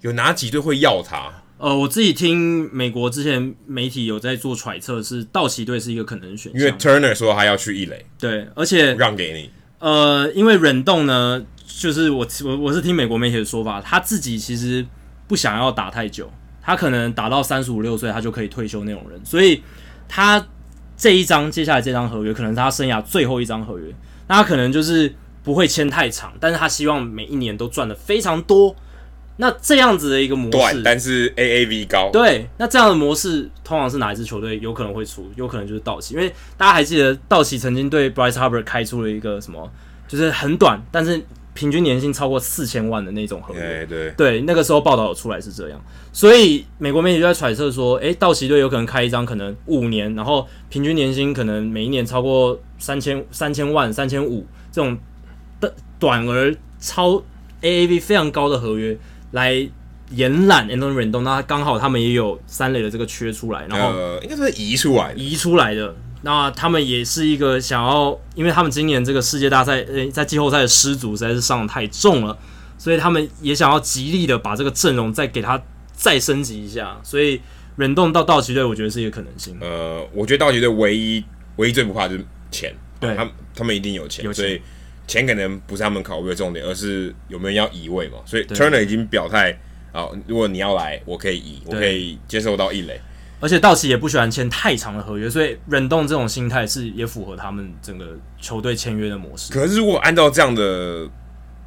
[0.05, 1.33] 有哪几队会要他？
[1.57, 9.49] 呃，我自己听美国之前媒体有在做揣测，是道奇队是一个可能选项，因为 Turner 说他要去一垒，对，而且让给你。
[9.79, 14.85] 呃，因为忍动呢，就是我我我是听美国媒体的说法，他自己其实
[15.27, 16.31] 不想要打太久，
[16.61, 19.61] 他可能打到三十五六岁，他就可以退休那种人，所以。
[20.07, 20.47] 他
[20.95, 23.91] 这一张接下来这张合约可能是他生涯最后一张合约，
[24.27, 28.75] 那他可能就是不会签太长，但是他希望每一年都赚的非常多。
[29.37, 32.09] 那这样子的一个模式，短但是 AAV 高。
[32.11, 35.29] 对，那这样的模式通常是哪一支球队有可能会出？
[35.35, 39.71] 有可能就是道奇，因为大家还记得道奇曾经对 Bryce Harper 开出了一个什么，
[40.07, 41.21] 就是很短，但是。
[41.55, 45.81] 平均年薪超过四千万的那种合约，对对，那个时候报道有出来是这样，
[46.11, 54.97] 所以美国媒体就在揣测说，诶，道奇队有可能开一张可能五年，然后平均年薪可能每一年超过三千三千万、三千五这种
[55.61, 57.23] 的短而超
[57.61, 58.97] AAV 非常高的合约
[59.35, 59.69] 来
[60.11, 65.93] 延揽 Anthony Rendon，那刚好他们也有三垒的这个缺出来，然后、呃、应该是移出来移出来的。
[66.21, 72.35] 那他们也是一个想要，因为他们今年这个世界大赛，呃，在季后赛的失足实在是上得太重了，
[72.77, 75.61] 所以他们也想要极力的把这个阵容再给他
[75.93, 76.99] 再升级一下。
[77.03, 77.41] 所以
[77.75, 79.55] 忍动到道奇队，我觉得是一个可能性。
[79.59, 81.23] 呃，我觉得道奇队唯一
[81.57, 84.59] 唯一最不怕就是钱，对，他们他们一定有钱，有钱，所以
[85.07, 88.19] 钱可能不是他们考虑的重点，而是有没有人要移位嘛。
[88.25, 89.57] 所以 Turner 已经表态
[89.91, 92.99] 啊，如果你要来，我可以移，我可以接受到一垒。
[93.41, 99.53] 而且道奇也不喜欢签太长的合约，所以忍动这种心态是也符合他们整个球队签约的模式。
[99.53, 101.07] 可是如果按照这样的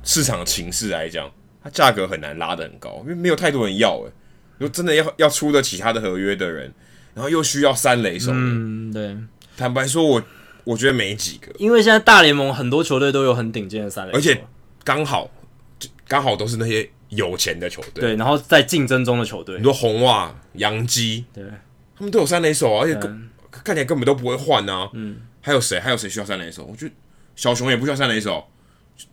[0.02, 1.30] 市场情势来讲，
[1.62, 3.96] 它价格很难拉得很高，因为没有太多人要。
[3.98, 4.12] 诶，
[4.56, 6.72] 如果真的要要出得起他的合约的人，
[7.14, 9.16] 然后又需要三垒手，嗯，对。
[9.56, 10.22] 坦白说，我
[10.64, 14.44] 我觉得没几个，因为现在大联盟很多球队都有很顶尖的三垒，而且
[14.84, 15.30] 刚好
[16.06, 21.44] 刚好都是那些有钱的球队，对，然后在竞争中的球队，很多红袜、洋基，对。
[21.96, 22.94] 他们都有三垒手啊，而且
[23.50, 24.88] 看起来根本都不会换啊。
[24.92, 25.80] 嗯，还有谁？
[25.80, 26.64] 还有谁需要三垒手？
[26.64, 26.94] 我觉得
[27.34, 28.46] 小熊也不需要三垒手。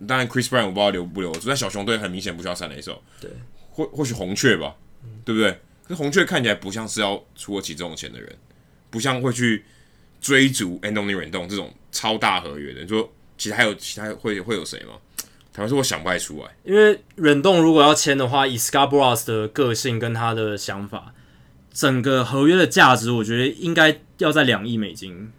[0.08, 3.02] 当然，Chris Bryant 我不知道留不留，但小熊队很明显不需要三垒手。
[3.20, 3.32] 对，
[3.72, 5.50] 或或许红雀吧，嗯、对不对？
[5.84, 8.36] 可是红雀看起来不像是要出得起这种钱的人，
[8.92, 9.66] 不像会去
[10.26, 12.82] 追逐 Anthony Rendon 这种超大合约的。
[12.82, 13.08] 你说，
[13.38, 14.94] 其他还有其他会会有谁吗？
[15.54, 16.50] 坦白说，我想不太出来。
[16.64, 21.14] 因为 Rendon 如果要签的话，以 Boras 的个性跟他的想法。
[21.72, 25.32] 整个合约的价值，我觉得应该要在两亿美金，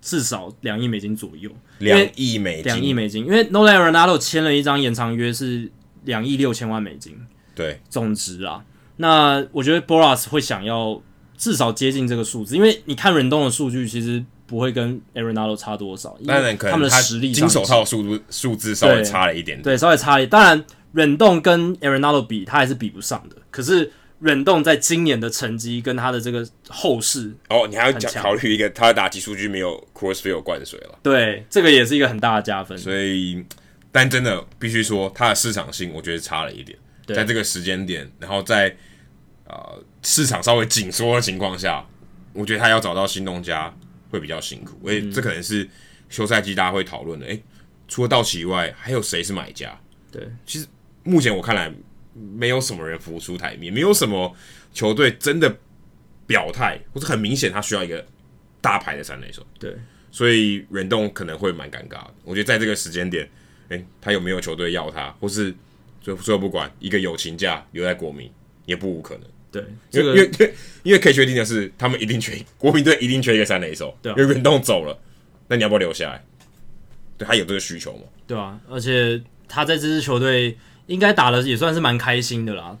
[0.00, 1.50] 至少两亿美金左右。
[1.80, 5.70] 两亿美金，两亿美金，因为 Nolan Arenado 签了一张延长约是
[6.04, 7.20] 两亿六千万美金，
[7.54, 8.64] 对，总值啊。
[8.96, 11.02] 那我觉得 Boras 会想要
[11.38, 20.28] 至少接近这个数字，因为你看忍动的数据其实不会跟 Arenado 差多少，当然他们的实力金手套数字数字稍微差了一点点，对，稍微差一点。
[20.28, 20.62] 当然
[20.92, 23.90] 忍动跟 Arenado 比，他还是比不上的，可是。
[24.20, 32.76] 忍动在今年的成绩跟他的这个后势哦，你还要讲考虑一个，他的打击数据没有 Crossfield 灌水了，对，这个也是一个很大的加分。
[32.76, 33.44] 所以，
[33.92, 36.76] 但真的必须说，他的市场性我觉得差了一点，
[37.06, 38.76] 对在这个时间点，然后在
[39.46, 41.84] 呃市场稍微紧缩的情况下，
[42.32, 43.74] 我觉得他要找到新东家
[44.10, 45.68] 会比较辛苦，因为这可能是
[46.08, 47.26] 休赛季大家会讨论的。
[47.26, 47.42] 诶、欸，
[47.86, 49.78] 除了道奇以外，还有谁是买家？
[50.10, 50.66] 对，其实
[51.02, 51.72] 目前我看来。
[52.36, 54.34] 没有什么人浮出台面，没有什么
[54.74, 55.56] 球队真的
[56.26, 58.04] 表态，或者很明显他需要一个
[58.60, 59.46] 大牌的三垒手。
[59.56, 59.72] 对，
[60.10, 62.14] 所以忍动可能会蛮尴尬的。
[62.24, 63.30] 我觉得在这个时间点，
[63.68, 65.54] 诶，他有没有球队要他，或是
[66.00, 68.28] 最最后不管一个友情价留在国民，
[68.66, 69.24] 也不无可能。
[69.50, 73.96] 对，因为因为因为可以确定的是，他们一定缺 国民队一定缺一个三垒手。
[74.02, 74.98] 对啊，因为远东走了，
[75.48, 76.24] 那你要不要留下来？
[77.16, 78.02] 对，他有这个需求吗？
[78.26, 80.56] 对啊，而且他在这支球队。
[80.88, 82.74] 应该打的也算是蛮开心的啦，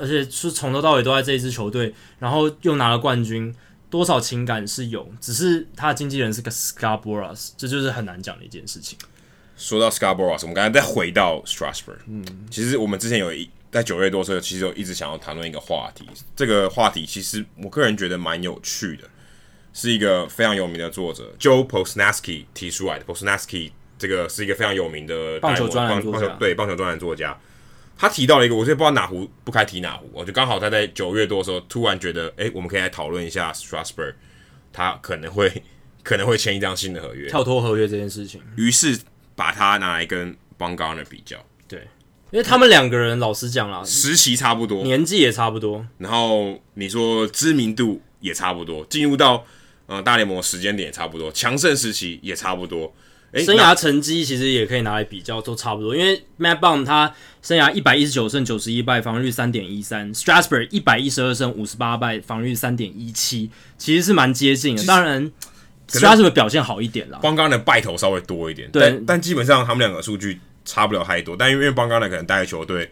[0.00, 3.54] 而且是从头到尾都在这一支球队，然后又拿了冠军，
[3.88, 8.98] 多少情感是有，只是他的经纪人是个 Boras，这就是很难讲的一件事情。
[9.56, 11.98] 说到 Scarborough，我们刚才再回到 Strasburg。
[12.08, 16.06] 嗯，其实我们之前有一在九月多的时候，其实我一直想要谈论一个话题。
[16.36, 19.08] 这个话题其实我个人觉得蛮有趣的，
[19.72, 23.04] 是一个非常有名的作者 Joe Posnanski 提出来的。
[23.06, 27.36] Posnanski 这个是一个非常有名的棒球专栏作家，对棒球专栏作家。
[27.96, 30.10] 他提到了一个，我就不知道哪壶不开提哪壶。
[30.12, 34.14] 我就刚好他在九月多的时候，突然觉得，哎、欸，我们可以来讨论一下 Strasburg，
[34.72, 35.62] 他可能会
[36.02, 38.42] 可能会签一张新的合约，跳脱合约这件事情。
[38.56, 38.98] 于是
[39.36, 41.42] 把他拿来跟 Bumgarner 比较，对，
[42.32, 49.44] 因为他们两个人老实讲啦，实习差不多，年纪也差不多，然后你说知名度也差不多，进入到
[49.86, 52.92] 呃大联盟时间点也差不多，强盛时期也差不多。
[53.34, 55.94] 生涯成绩其实也可以拿来比较，都差不多。
[55.96, 64.84] 因为 Matt Bum 他生涯一百一十九胜九十一败，防御率三点一三；Strasburg 一百一十二胜五十八败，防御率三点一七，其实是蛮接近的。
[64.84, 65.30] 当然
[65.88, 67.18] ，Strasburg 表现好一点啦。
[67.22, 71.36] 光刚的败头稍微多一点，对，但，但基本上他们两个数据差不了太多。
[71.36, 72.90] 但因为邦刚的可能带球队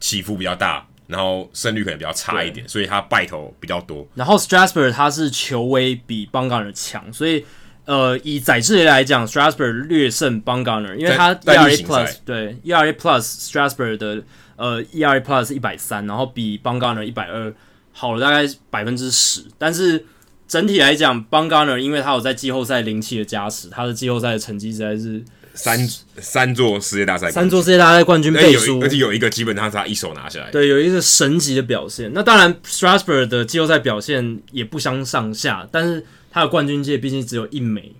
[0.00, 4.06] 起伏比较大，然后胜率可能比较差一点，所以他败投比较多。
[4.14, 7.44] 然后 Strasburg 他是球威比邦刚的强，所以。
[7.88, 14.22] 呃，以载智来讲，Strasburg 略胜 Bumgarner，因为他 ERA Plus 对 ERA Plus Strasburg 的
[14.56, 17.50] 呃 ERA Plus 一百三，然后比 Bumgarner 一百二
[17.92, 19.46] 好了大概百分之十。
[19.56, 20.04] 但是
[20.46, 25.24] 整体来讲，Bumgarner 因为他有在季后赛灵气的加持，他的季后赛的成绩实在是
[25.58, 25.88] 三
[26.18, 32.10] 三座世界大赛，三座世界大赛冠军背书，而且有一个基本上是他一手拿下来，对，有一个神级的表现。
[32.14, 36.06] 那当然，Strasburg 的季后赛表现也不相上下，但是。
[36.30, 37.90] 他的冠军戒毕竟只有一枚，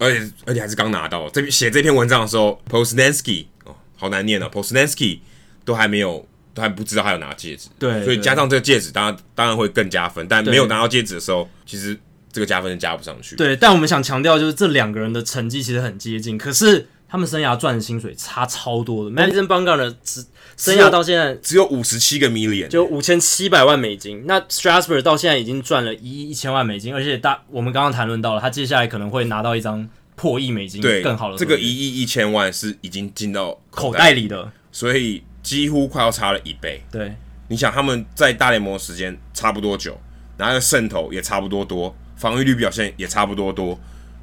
[0.00, 1.30] 而且而且还是刚拿到。
[1.30, 5.20] 这写这篇文章的时候，Posnanski 哦，好难念啊，Posnanski
[5.64, 7.68] 都还没有，都还不知道他有拿戒指。
[7.78, 10.26] 对，所以加上这个戒指，当然当然会更加分。
[10.28, 11.96] 但没有拿到戒指的时候，其实
[12.32, 13.36] 这个加分是加不上去。
[13.36, 16.88] 对，但我们想强调就是这两个人的成绩其实很接近，可是。
[17.08, 19.10] 他们生涯赚的薪水差超多的。
[19.10, 20.24] Madison Bumgarner 只
[20.56, 24.24] 生涯到现在只有五十七个 million，就五千七百万美金。
[24.26, 31.36] 那 Strasburg 到现在已经赚了一亿一千万美金，而且大我们刚刚谈论到了，他接下来可能会拿到一张破亿美金更好的。
[31.36, 36.82] 这个一亿一千万是已经进到口袋里的，所以几乎快要差了一倍。
[36.90, 37.14] 对，
[37.48, 39.96] 你想他们在大联盟的时间差不多久，
[40.36, 43.78] 然后胜投也差不多多，防御率表现也差不多多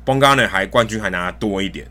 [0.05, 1.87] ，Bumgarner 还冠军还拿得多一点。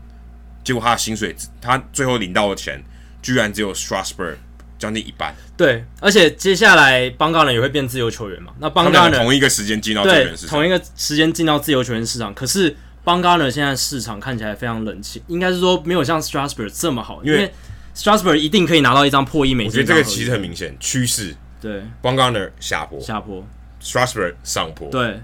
[0.63, 2.83] 结果他的薪水，他最后领到的钱，
[3.21, 4.35] 居然只有 Strasburg
[4.79, 5.35] 将近一半。
[5.55, 8.53] 对，而且接下来 Bumgarner 也会变自由球员嘛？
[8.59, 12.33] 那 Bumgarner 同一个时间进到自由球员市场，同一个时间进到自由球员市场。
[12.33, 17.51] 可是 Bumgarner 现在市场看起来非常冷清，应该是说没有像 Strasburg 这么好，因为
[17.95, 19.71] Strasburg 一定可以拿到一张破亿美金。
[19.71, 21.35] 我觉得这个其实很明显趋势。
[21.61, 23.45] 对，Bumgarner 下坡，下坡
[23.81, 24.89] ，Strasburg 上坡。
[24.89, 25.19] 对。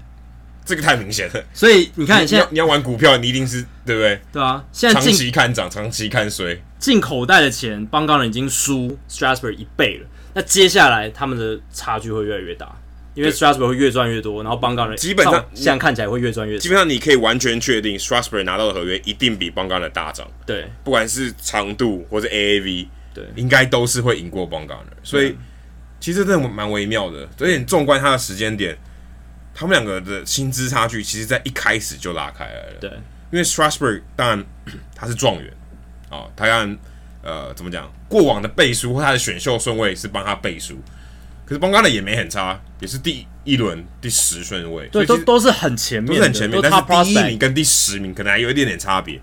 [0.70, 4.20] 这个太明显了，所以你看，你现在你要玩股票，你一定是对不对？
[4.32, 10.06] 对啊，现在长期看涨，长期看衰，进口袋的钱，邦刚人已经输 Strasburg 一倍了。
[10.32, 12.72] 那接下来他们的差距会越来越大，
[13.14, 16.62] 因为 Strasburg 会越赚越多，然后邦刚人基本上现在看起来会越赚越少。
[16.62, 20.24] 基本上你可以完全确定，Strasburg 拿到的合约一定比邦刚的大涨。
[20.46, 24.96] 对，不管是长度或者 AAV，对，应该都是会赢过邦刚的。
[25.02, 25.34] 所以
[25.98, 28.78] 其实真的蛮微妙的，所以你纵观他的时间点。
[29.60, 32.78] 他们两个的薪资差距，其实，在一开始就拉开来了。
[32.80, 32.90] 对，
[33.30, 34.42] 因为 Strasburg 当然
[34.96, 35.52] 他是状元
[36.08, 36.74] 啊，他让
[37.22, 40.82] 呃怎么讲，过往的背书或他的选秀顺位是帮他背书，
[41.44, 49.20] 可是邦加的也没很差，也是第一轮第十顺位，对，都都是很前面，都是很前面，但是第一名跟第十名可能还有一点点差别。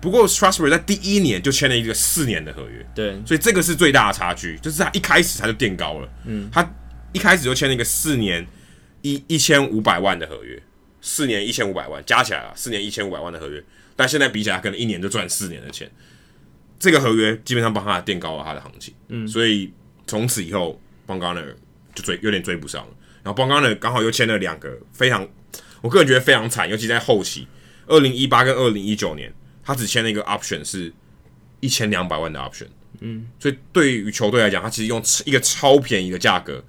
[0.00, 6.68] 不过 Strasburg 在第一年就签了一个四年的合约，对，所以这个是最大的差距，就是他一开始他就垫高了，嗯，他
[7.12, 8.44] 一开始就签了一个四年。
[9.04, 10.60] 一一千五百万的合约，
[11.02, 13.62] 四年一千五百万加起来啊，四年一千五百万的合约，
[13.94, 15.88] 但现在比起来，可能一年就赚四年的钱。
[16.78, 19.70] 这个合约基本上帮他垫高了他的行情，嗯，所以
[20.06, 21.54] 从此以后，Bumgarner
[21.94, 22.94] 就追有点追不上了。
[23.22, 25.28] 然后 Bumgarner 刚好又签了两个非常，
[25.82, 27.46] 我个人觉得非常惨，尤其在后期，
[27.86, 29.30] 二零一八跟二零一九年，
[29.62, 30.90] 他只签了一个 option 是
[31.60, 32.68] 一千两百万的 option，
[33.00, 36.64] 嗯，所以对于球队来讲，他其实用一个超便宜的价格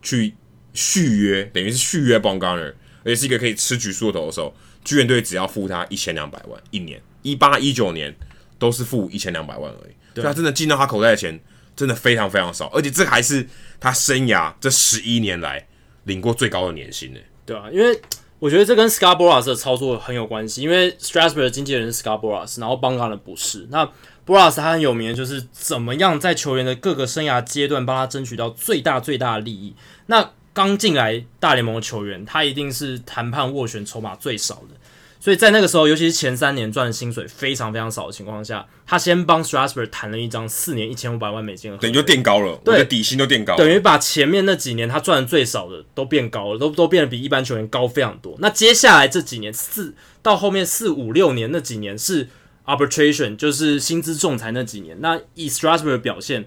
[0.00, 0.32] 去。
[0.74, 4.54] 续约等于是续约 b o n g a r n e r 而且是一个可以吃局数的投手。
[4.84, 8.14] 巨人队只要付他一千两百万一年，一八一九年
[8.58, 9.94] 都是付一千两百万而已。
[10.12, 11.40] 对，所以他真的进到他口袋的钱
[11.74, 13.48] 真的非常非常少，而且这还是
[13.80, 15.66] 他生涯这十一年来
[16.04, 17.20] 领过最高的年薪呢。
[17.46, 17.98] 对啊，因为
[18.38, 23.66] 我觉得这跟 Boras 的操作很有关系，因为 Strasburg 的经纪人是 Boras，然后 b o n g a r n e r 不是。
[23.70, 23.90] 那
[24.26, 29.74] Boras 他很有名的就是怎么样在球员的各个生涯阶段帮他争取到最大最大的利益。
[30.06, 34.76] 那刚进来大联盟的球员，他一定是谈判斡旋筹码最少的，
[35.18, 48.36] 所以在那个时候，尤其是前三年赚的薪水非常非常少的情况下，他先帮 Strasburg 谈了一张四年一千五百万美金的合约，等于就垫高了，对，底薪都垫高了，等于把前面那几年他赚的最少的都变高了，都都变得比一般球员高非常多。
[48.38, 49.92] 那接下来这几年四
[50.22, 52.28] 到后面四五六年那几年是
[52.64, 54.96] arbitration，就是薪资仲裁那几年。
[55.00, 56.46] 那以 Strasburg 的表现。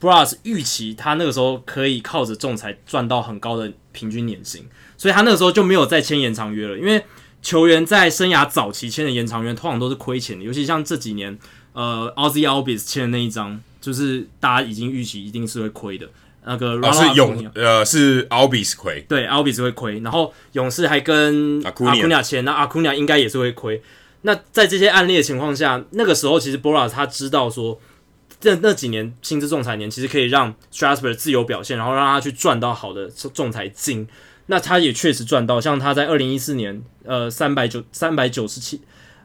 [0.00, 6.76] Boras 预期他那个时候可以靠着仲裁赚到很高的平均年薪，所以他那个时候就没有再签延长约了。
[6.76, 7.04] 因为
[7.40, 11.38] 球员在生涯早期签的延长约通常都是亏钱的，尤其像这几年，
[11.72, 16.08] 呃，Ozzie Albies 签的那一张，就是大家已经预期一定是会亏的。
[16.44, 23.80] 那个啊是勇呃是 Albies 亏，对 Albies 会亏，然后勇士还跟 Acuna 签，那 Acuna 应该也是会亏。
[24.22, 27.80] 那在这些案例的情况下，那个时候其实 Boras 他知道说。
[28.42, 34.08] 这那几年薪资仲裁年，其实可以让 Strasburg 自由表现，然后让他去赚到好的仲裁金。
[34.46, 38.80] 那他也确实赚到，像他在二零一四年，呃，三百九三百九十七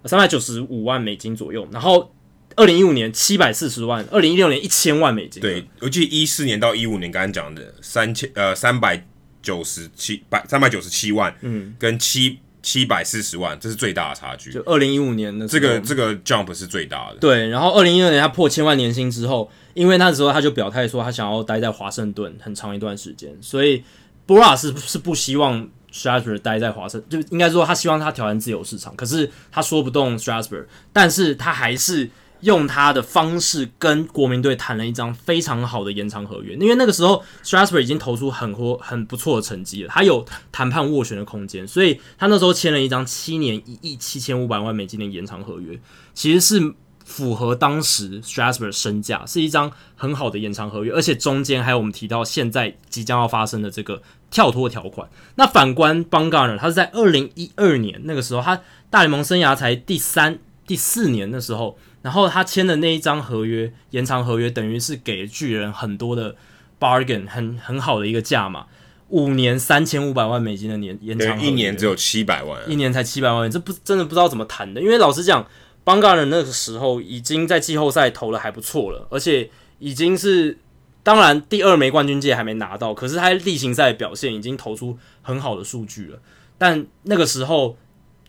[0.06, 2.14] 三百九十五万美金左右，然后
[2.56, 5.42] 二零一五年七百四十万，二零一六年一千万美金。
[5.42, 9.04] 对，我记得一四年到一五年，刚刚讲的三千呃三百
[9.42, 12.38] 九十七百三百九十七万，嗯，跟七。
[12.62, 14.52] 七百四十万，这是最大的差距。
[14.52, 17.18] 就二零一五年的这个这个 jump 是最大的。
[17.20, 23.84] 对，然后二零一二年他破千万年薪之后，因为那时候他就表态说他想要待在华盛顿很长一段时间，所以
[24.26, 32.10] Boras 是是不希望 Strasburg 待在华盛，就应该说他希望他挑战自由市场，可是他说不动 Strasburg，但是他还是。
[32.42, 45.80] 用他的方式跟国民队谈了一张非常好的延长合约，因为那个时候 Strasburg 已经投出很多很不错的成绩了，他有谈判斡旋的空间，所以他那时候签了一张七年一亿七千五百万美金的延长合约，
[46.14, 55.10] 其实是符合当时 Strasburg 身价，是一张很好的延长合约，而且中间还有我们提到现在即将要发生的这个跳脱条款。
[55.36, 58.62] 那反观 Bumgarner，他是在二零一二年那个时候，他
[58.92, 61.80] 大联盟生涯才第三、第四年的时候。
[62.08, 66.34] 然后他签的那一张合约延长合约，等于是给巨人很多的
[66.80, 68.66] bargain，很很好的一个价码，
[69.10, 74.80] 五年三千五百万美金的年延长一年只有七百万，一年才七百万，这不真的不知道怎么谈的。
[74.80, 75.46] 因为老实讲
[75.84, 79.50] ，Bumgarner 那个时候已经在季后赛投的还不错了，而且
[79.80, 80.58] 已经是
[81.04, 86.20] 当然第二枚冠军戒还没拿到，可是他例行赛表现已经投出很好的数据了。
[86.58, 87.76] 但那个时候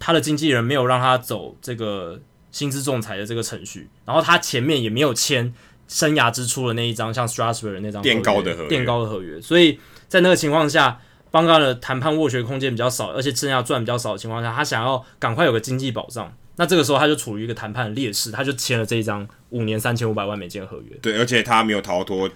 [0.00, 2.20] 他的经纪人没有让他走这个。
[2.58, 5.54] 薪资仲裁的这个程序，然后他前面也没有签
[5.86, 9.78] 生涯之初的那一张像 Strasburg 的那张垫高的合约，垫高的合约，所以
[10.08, 11.00] 在那个情况下，
[11.30, 20.96] 邦加的谈判斡旋空间比较少，而且剩下赚比较少的情况下，他想要赶快有个经济保障，那这个时候他就处于一个谈判的劣势，他就签了这一张五年三千五百万美金的合约。
[21.00, 22.28] 对，而且他没有逃脱。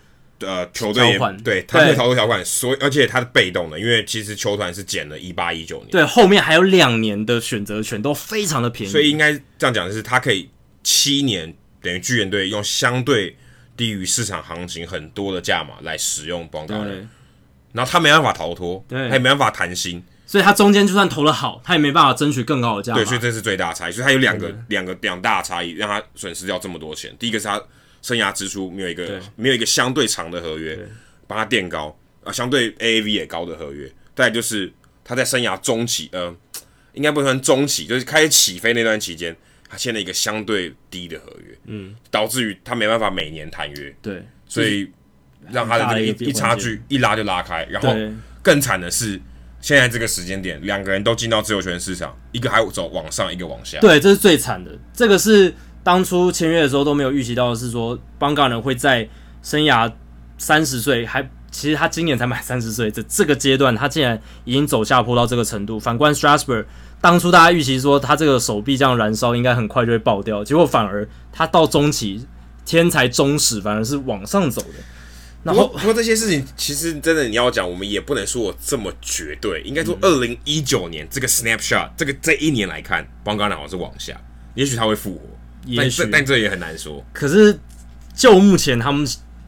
[0.46, 10.48] 呃，球队对他没有逃脱条款，所以而且他是被动的，因为其实球团是减了一八一九年，对，后面还有两年的选择权都非常的便宜，所以应该这样讲就是，他可以
[10.82, 13.36] 七年等于巨人队用相对
[13.76, 16.74] 低于市场行情很多的价码来使用邦加，
[17.72, 27.14] 然后他没办法逃脱，对，他也没办法谈薪，所以他中间就算投的好，他也没办法争取更高的价，对，所以这是最大的差异，所以他有两个两个两大差异，让他损失掉这么多钱。
[27.18, 27.62] 第一个是他。
[28.02, 30.76] 生涯支出没有一个没有一个相对长的合约，
[31.28, 33.90] 把它垫高啊，相对 AAV 也高的合约。
[34.14, 34.70] 再就是
[35.04, 36.34] 他在生涯中期，呃，
[36.92, 39.34] 应该不算中期，就是开始起飞那段期间，
[39.68, 44.90] 他签了一个相对低的合约，嗯，导致于他没办法每年谈约，对，所以
[45.48, 47.64] 让他的这个一一差距一拉就拉开。
[47.70, 47.96] 然后
[48.42, 49.18] 更惨的是，
[49.60, 55.54] 现在这个时间点，两个人都进到自由权市场，一个还走往上，一个往下，对，这是最惨的，这个是。
[55.84, 59.08] 当初签约的时候都没有预期到的是说，邦加人会在
[59.42, 59.92] 生涯
[60.38, 65.78] 三十岁，还其实他今年才满三十岁，这这个阶段他竟然已经走下坡到这个程度。
[65.78, 66.64] 反观 Strasburg，
[67.00, 72.26] 当初大家预期说他这个手臂这样燃烧，应该很快就会爆掉，结果反而他到中期
[72.64, 74.68] 天才终始，反而是往上走的。
[75.42, 79.60] 然后不过，不过这些事情其实真的你要讲，我们也不能说我这么绝对。
[79.62, 84.16] 应该说，二零一九年这个 snapshot 这个这一年来看，邦加人好像是往下，
[84.54, 85.20] 也许他会复活。
[85.66, 87.04] 也许，但这也很难说。
[87.12, 87.58] 可是，
[88.14, 89.06] 就目前他们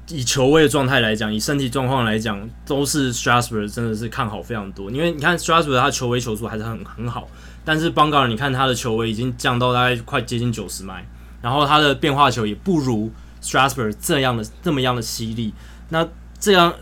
[0.09, 4.91] 以球威的状态来讲，以身体状况来讲，都是 Strasburg 真的是看好非常多。
[4.91, 7.27] 因为你看 Strasburg 他球威球速还是很很好，
[7.65, 11.07] 但是邦加尔你看他的球威已经降到大概快接近九十迈，
[11.43, 13.11] 然后他的变化球也不如
[13.43, 15.53] Strasburg 这样的这么样的犀利。
[15.89, 16.07] 那
[16.39, 16.73] 这样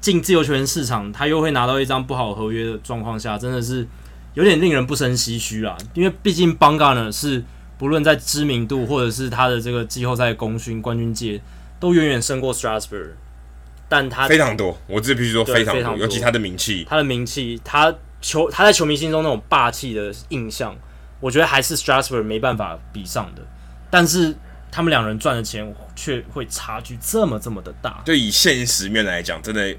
[0.00, 3.86] 进自由球员市场，他又会拿到一张不好合约的状况下，真的是
[4.34, 5.76] 有点令人不胜唏嘘啦。
[5.94, 7.42] 因为毕竟邦加尔呢是。
[7.78, 11.40] 不论在知名度或者是他的这个季后赛功勋、冠军戒，
[11.78, 13.10] 都远远胜过 Strasburg。
[13.86, 20.74] 但他非常多，我这必须说非常多，非常多，尤其他的名气，他的名气，他球他在球迷心中那种霸气的印象，
[21.20, 23.42] 我觉得还是 Strasburg 没办法比上的。
[23.90, 24.34] 但是
[24.72, 28.02] 他们两人赚的钱却会差距这么这么的大。
[28.04, 29.76] 对以现实面来讲，真的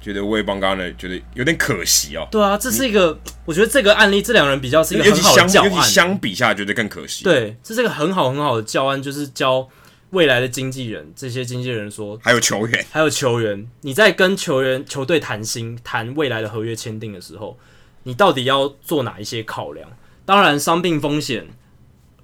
[0.00, 2.26] 觉得威邦刚呢，觉得有点可惜哦。
[2.30, 5.70] 对啊，这是一个，我觉得这个案例，这两人比较是一个很好的教案。
[5.72, 7.24] 尤其相比下，觉得更可惜。
[7.24, 9.68] 对，这是一个很好很好的教案，就是教。
[10.10, 17.58] 未来的经纪人，这些经纪人说，还有球员，还有球员，你在跟球员、球队谈薪、谈未来的合约签订的时候，
[18.04, 19.86] 你到底要做哪一些考量？
[20.24, 21.46] 当然，伤病风险，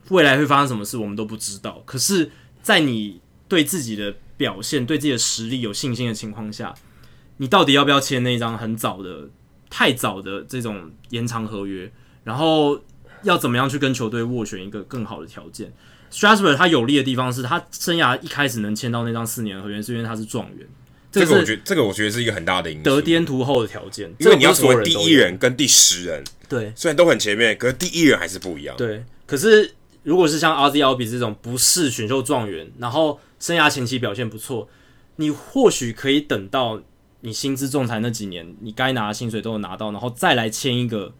[0.08, 1.82] 未来会发生什么事，我们都不知道。
[1.84, 2.30] 可是，
[2.62, 6.74] 在你对自己的表现、对自己的实力有信心的情况下，
[7.38, 9.28] 你到底要不要签那张很早的、
[9.68, 11.90] 太早的这种延长合约？
[12.22, 12.80] 然后
[13.22, 15.72] 要怎么样去跟球队斡旋一个更好的条件
[16.10, 20.66] ？Strasburg 他有利的地方是他生涯一开始能签到那张四年合约，是因为他是状元。
[21.10, 22.84] 这个我觉得，这个我觉得是一个很大的因素。
[22.84, 28.76] 得天独厚的条件，因为你要成为第一人跟第十人，对，虽然都很前面，可是第一人还是不一样。
[28.76, 34.68] 对，可是如果是像 Ozzy Albies 这种不是选秀状元，然后生涯前期表现不错，
[35.16, 36.82] 你或许可以等到
[37.24, 41.12] 你薪资仲裁那几年，你该拿的薪水都有拿到，然后再来签一个。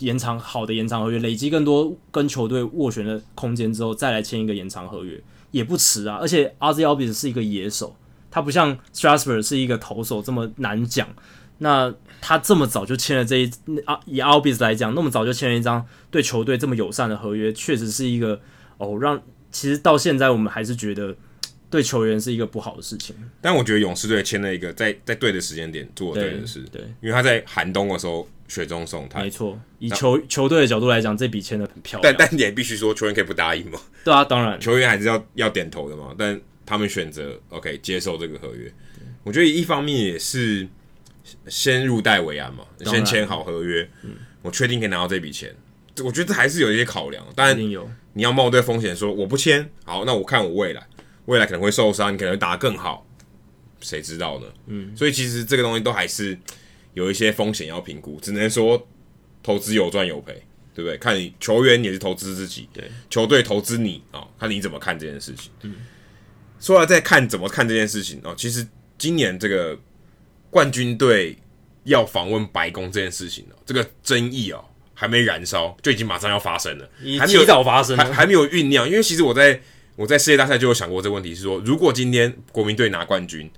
[0.00, 5.18] 延长好的延长合约，累积更多跟球队斡旋的空间之后，再来签一个延长合约
[5.52, 6.18] 也不迟啊。
[6.20, 7.96] 而且 Ozzy Albies 是一个野手，
[8.30, 11.08] 他不像 Strasburg 是一个投手这么难讲。
[11.56, 13.50] 那他这么早就签了这一
[13.86, 18.38] 啊，以 Albis 来讲，那么早就签了一张对球队这么友善的合约，确实是一个
[18.76, 21.16] 哦，让其实到现在我们还是觉得
[21.70, 23.14] 对球员是一个不好的事情。
[23.40, 28.28] 但我觉得勇士队签了一个在在对的时间点做对的事，对，对因为他在寒冬的时候。
[28.48, 29.60] 雪中送炭，没错。
[29.80, 32.14] 以球球队的角度来讲，这笔签的很漂亮。
[32.16, 33.80] 但但你也必须说，球员可以不答应吗？
[34.04, 36.14] 对啊，当然，球员还是要要点头的嘛。
[36.16, 38.72] 但他们选择 OK 接受这个合约，
[39.24, 40.64] 我觉得一方面也是
[41.48, 44.12] 先入袋为安嘛，先签好合约，嗯、
[44.42, 45.52] 我确定可以拿到这笔钱。
[46.04, 47.26] 我觉得这还是有一些考量。
[47.34, 47.58] 当然，
[48.12, 50.86] 你要冒这个风险，说我不签，好，那我看我未来，
[51.26, 53.06] 未来可能会受伤，你可能会打得更好，
[53.80, 54.46] 谁知道呢？
[54.66, 56.36] 嗯，所以其实这个东西都还是。
[56.96, 58.88] 有一些风险要评估，只能说
[59.42, 60.32] 投资有赚有赔，
[60.74, 60.96] 对不对？
[60.96, 65.52] 看你球员也是投资自己，对，球队投资你啊、哦，看你怎么看这件事情。
[65.60, 65.74] 嗯，
[66.58, 68.66] 说来再看怎么看这件事情哦，其实
[68.96, 69.78] 今年这个
[70.48, 71.36] 冠军队
[71.84, 74.64] 要访问白宫这件事情哦，这个争议哦
[74.94, 78.88] 还没燃烧，就已经马上要发生了，还没有早发生还，还没有酝酿。
[78.88, 79.60] 因为其实我在
[79.96, 83.50] 我在世界大赛就有想过这个问题，是说如果今天国民队拿冠军，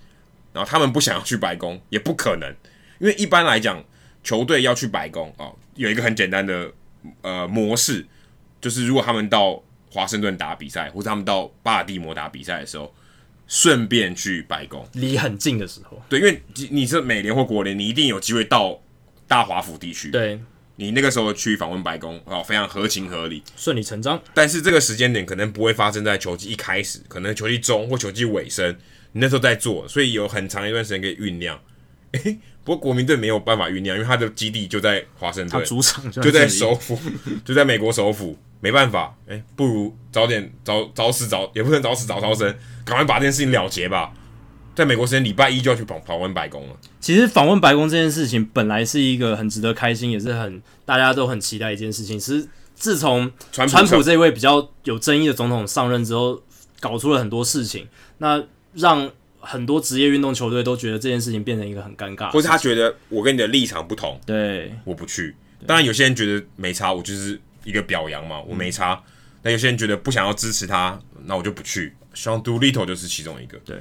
[0.53, 2.49] 然后他们不想要去白宫，也不可能。
[2.99, 3.84] 因为一般来讲，
[4.24, 6.72] 球队要去白宫啊、哦，有一个很简单的
[7.22, 8.07] 呃模式，
[8.61, 12.93] 就是如果他们到华盛顿打比赛，或者他们到巴尔的摩打比赛的时候，
[13.47, 18.80] 顺便去白宫，离很近的时候，对，因为你是美联或国联，你一定有机会到
[19.26, 20.39] 大华府地区，对，
[20.81, 24.22] 你那个时候去访问白宫啊、哦，非常合情合理，顺理成章。
[24.33, 28.70] 但是这个时间点可能不会发生在球季一开始，可能球季中或球季尾声，
[29.11, 31.61] 你那时候在做，所以有很长一段时间可以酝酿。
[32.12, 32.39] 诶。
[32.64, 36.99] 不过国民队没有办法酝酿，因为他的基地就在华盛顿，主场就在首府，
[37.43, 42.55] 就在美国首府，没办法，哎、欸，不如早点早早死早，也不能早死早超生，
[42.85, 44.12] 赶快把这件事情了结吧。
[44.79, 46.76] 在美国时间礼拜一就要去访访问白宫了。
[47.01, 52.20] 其实访问白宫这件事情本来是一个很值得开心，也是很大家都很期待一件事情。
[52.20, 56.41] 是自从川普这位比较有争议的总统上任之后，
[56.79, 59.11] 搞出了很多事情，那让。
[59.41, 65.35] 很多职业运动球队都觉得这件事情变成一个很尴尬，或是他觉得我跟你的立场不同，对，我不去。
[65.64, 69.01] 当然，有些人觉得没差，我就是一个表扬嘛，我没差。
[69.43, 71.95] 那、嗯、有些人觉得不想要支持他，那我就不去。
[72.14, 73.79] Sean Doolittle 就是其中一个，对，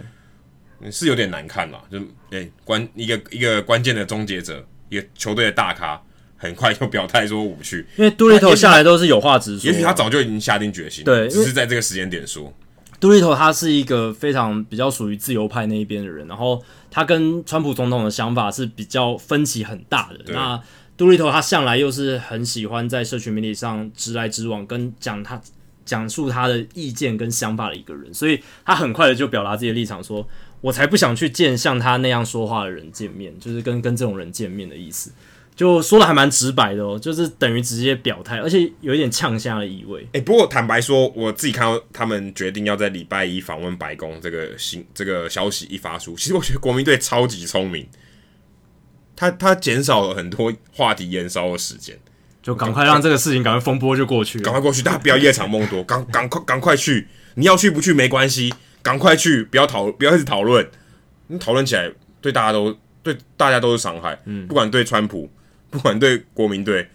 [0.92, 2.00] 是有点难看嘛，就
[2.32, 6.02] 哎、欸、关一个一个关键的终结者，一个球队的大咖，
[6.38, 12.54] 很快就表态说我不去，因为 Doolittle 下来都是有话直说，也许他早就已经下定决心，对，只是在这个时间点说。
[13.00, 16.60] 杜立头他是一个非常比较属于自由派那一边的人，然后
[16.90, 20.34] 他跟川普总统的想法是比较分歧很大的。
[20.34, 20.60] 那
[20.98, 25.40] 杜立头他向来又是很喜欢在社群媒体上直来直往，跟讲他
[25.86, 30.28] 讲述他的意见跟想法的一个人，所以他很快的就表达自己的立场说，说
[30.68, 35.13] 我才不想去见像他那样说话的人见面，就是跟跟这种人见面的意思。
[35.55, 40.01] 就说的还蛮直白的哦，就是等于直接表态，而且有一点呛下的意味。
[40.07, 47.88] 哎、欸，不过坦白说，我自己看到他们决定要在礼拜一访问白宫这个新这个消息一发出，其实我觉得国民队超级聪明，
[49.15, 51.97] 他他减少了很多话题延烧的时间，
[52.43, 60.70] 就赶快让这个事情赶快风波就过去，赶快过去，大家不要夜长梦多，赶赶快赶快去，你要去不去没关系，赶快去，不要讨不要一直讨论，
[61.28, 65.30] 你讨论起来对大家都对大家都是伤害，嗯，不管对川普。
[65.70, 66.88] 不管对国民队，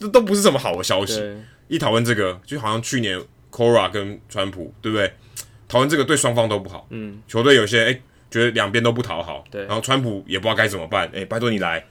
[0.00, 1.22] 这都不是什么好的消息。
[1.68, 3.20] 一讨论这个，就好像去年
[3.52, 5.12] Cora 跟川普，对不对？
[5.68, 6.86] 讨论这个对双方都不好。
[6.88, 9.66] 嗯，球队有些哎、欸、觉得两边都不讨好，对。
[9.66, 11.84] 然后川普也不知道该怎么办，哎、欸，拜托你来，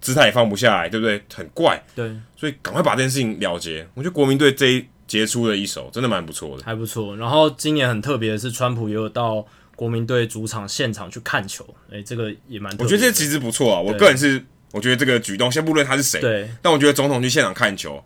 [0.00, 1.22] 姿态也放不下来，对不对？
[1.32, 1.80] 很怪。
[1.94, 2.10] 对。
[2.36, 3.86] 所以赶快把这件事情了结。
[3.94, 7.16] 我觉得国民队这一杰出的一手真的蛮不错的，还不错。
[7.16, 9.44] 然后今年很特别的是，川普也有到
[9.74, 12.72] 国民队主场现场去看球，哎、欸，这个也蛮。
[12.78, 13.80] 我觉得这其实不错啊。
[13.80, 16.48] 我个人是我觉得这个举动，先不论他是谁，对。
[16.62, 18.00] 但我觉得总统去现场看球。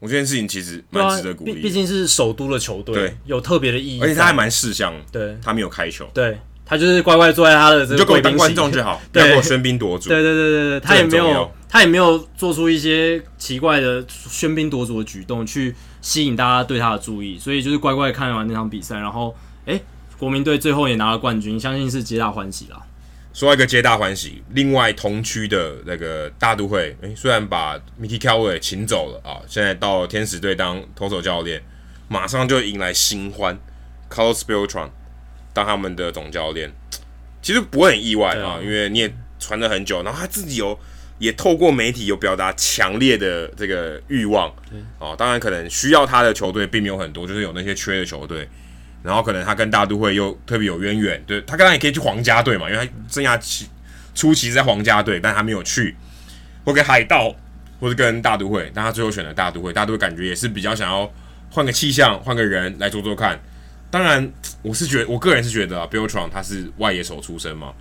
[0.00, 4.00] 我觉得这件事情其实蛮值得鼓励，毕毕竟是首都的球队，对，有特别的意义。
[4.00, 10.08] 而且他还蛮识相，对，他没有开球，对，他就是乖乖坐在他的这个，就给我当观众就好，不要给我喧宾夺主。
[10.08, 19.34] 对对对对对，他也没有，他也没有做出一些奇怪的喧宾夺主的举动去吸引大家对他的注意，所以就是乖乖看完那场比赛，然后，
[19.66, 19.80] 哎，
[20.16, 22.82] 国民队最后也拿了冠军，相信是皆大欢喜啦。
[23.34, 31.62] 说到一个皆大欢喜，另外同区的那个大都会，诶，虽然把 Mickey Callaway 请走了啊，现在到天使队当投手教练，
[32.08, 33.56] 马上就迎来新欢
[34.10, 34.88] ，Carlos Beltran
[35.52, 36.72] 当他们的总教练，
[37.40, 40.76] 其实不会很意外啊，因为你也传了很久，然后他自己有
[41.18, 44.52] 也透过媒体有表达强烈的这个欲望，
[44.98, 48.48] 哦，当然可能需要他的球队并没有很多，就是有那些缺的球队。
[49.00, 53.68] 然后可能他跟大都会又特别有渊源，对，他刚刚也可以去皇家队嘛，因为他生涯期
[54.12, 55.96] 初期在皇家队，但他没有去，
[56.64, 57.32] 或跟海盗，
[57.78, 61.10] 或者跟大都会，但他最后选了大都会，大都会感觉也是比较想要
[61.48, 63.40] 换个气象，换个人来做做看。
[63.88, 64.30] 当然，
[64.62, 67.72] 我是觉得，我个人是觉得啊，Beltran 他是外野手出身嘛，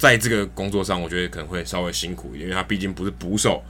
[0.00, 3.62] 在这个工作上，我觉得可能会稍微辛苦一点，因为他毕竟不是捕手，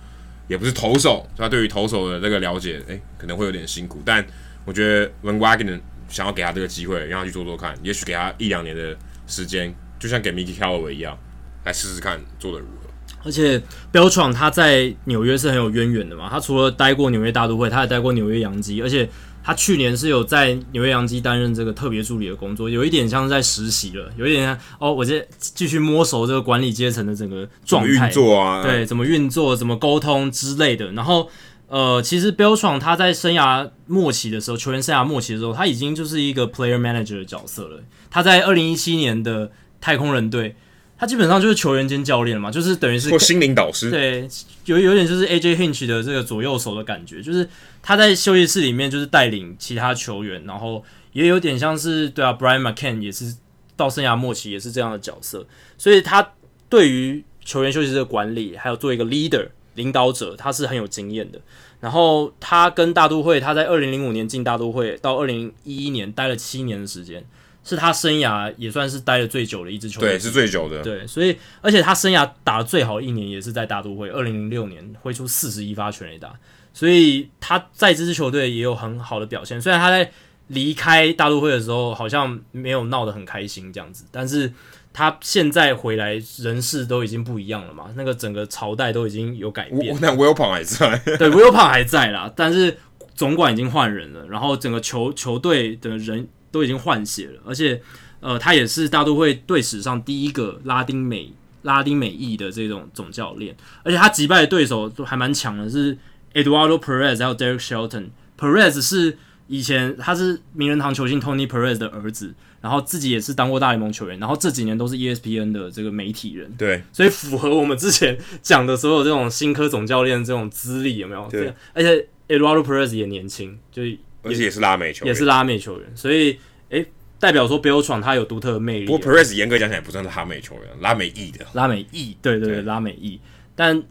[0.46, 4.00] 也不是投手，他对于投手的这个了解，诶，可能会有点辛苦。
[4.04, 4.24] 但
[4.64, 11.18] 我觉得 Van Wagenen 想要给他这个机会，让他去做做看，也许给他一两年的时间，就像给 Mickey Callaway 一样，
[11.64, 12.88] 来试试看做得如何。
[13.24, 13.60] 而且
[13.92, 19.06] Beltran 他在纽约是很有渊源的嘛，他除了待过纽约大都会，他也待过纽约洋基，而且
[19.50, 31.28] 他去年是有在纽约洋基担任这个特别助理的工作，有一点像是在实习了，有一点像哦，我这继续摸熟这个管理阶层的整个状态，运作啊，对，怎么运作，怎么沟通之类的，然后。
[31.66, 37.78] 呃，其实 Beltran 他在生涯末期的时候，球员生涯末期的时候，他已经就是一个 player manager 的角色了。
[38.10, 40.56] 他在二零一七年的太空人队，
[41.00, 43.90] 他基本上就是球员兼教练嘛，就是等于是或心灵导师。
[43.90, 44.28] 对，
[44.66, 47.48] 有有点就是 AJ Hinch 的这个左右手的感觉，就是
[47.82, 50.84] 他在休息室里面就是带领其他球员，然后
[51.14, 53.34] 也有点像是对啊，Brian McCann 也是
[53.76, 55.46] 到生涯末期也是这样的角色，
[55.78, 56.34] 所以他
[56.68, 59.48] 对于球员休息室的管理，还有做一个 leader。
[59.76, 61.40] 领导者，他是很有经验的。
[61.78, 67.24] 然后他跟大都会，他在二零零五年进大都会，到二零一一年待了七年的时间，
[67.62, 70.10] 是他生涯也算是待的最久的一支球队。
[70.10, 70.82] 对，是最久的。
[70.82, 76.32] 对，所以而且他生涯打的最好一年也是在大都会，二零零六年挥出四十一发全垒打，
[76.72, 79.60] 所以他在这支球队也有很好的表现。
[79.60, 80.10] 虽然他在
[80.48, 84.52] 离开大都会的时候好像没有闹得很开心这样子，但是。
[84.92, 87.92] 他现在回来，人事都已经不一样了嘛？
[87.94, 89.96] 那个整个朝代都已经有改变。
[90.00, 92.76] 那 Wilpon 还在，对，Wilpon 还在啦，但是
[93.14, 97.80] 总管已经换人了，然后整个球球队的人都已经换血了，而且
[98.20, 101.32] 呃，他也是大都会队史上第一个拉丁美
[101.62, 105.96] 拉丁美裔的这种总教练，而且他击败的对手都还蛮强的，是
[106.34, 108.10] Eduardo Perez 还有 Derek Shelton。
[108.38, 109.18] Perez 是
[109.48, 112.34] 以前他是名人堂球星 Tony Perez 的儿子。
[112.62, 121.26] 然后自己也是当过大联盟球员，然后这几年都是 ESPN 的这个媒体人，对，所以符合我们之前讲的所有这种新科总教练这种资历有没有？
[121.30, 123.82] 对，而且 Eduardo Perez 也年轻，就
[124.22, 126.38] 而且也是拉美球员，也是拉美球员，所以
[126.68, 126.86] 诶，
[127.18, 128.86] 代表说 Beltran 他有独特的魅力。
[128.86, 133.20] 不过 Perez 严格讲起来不算是拉美球员，拉美裔的，拉美裔，对对对，对拉美裔，
[133.54, 133.82] 但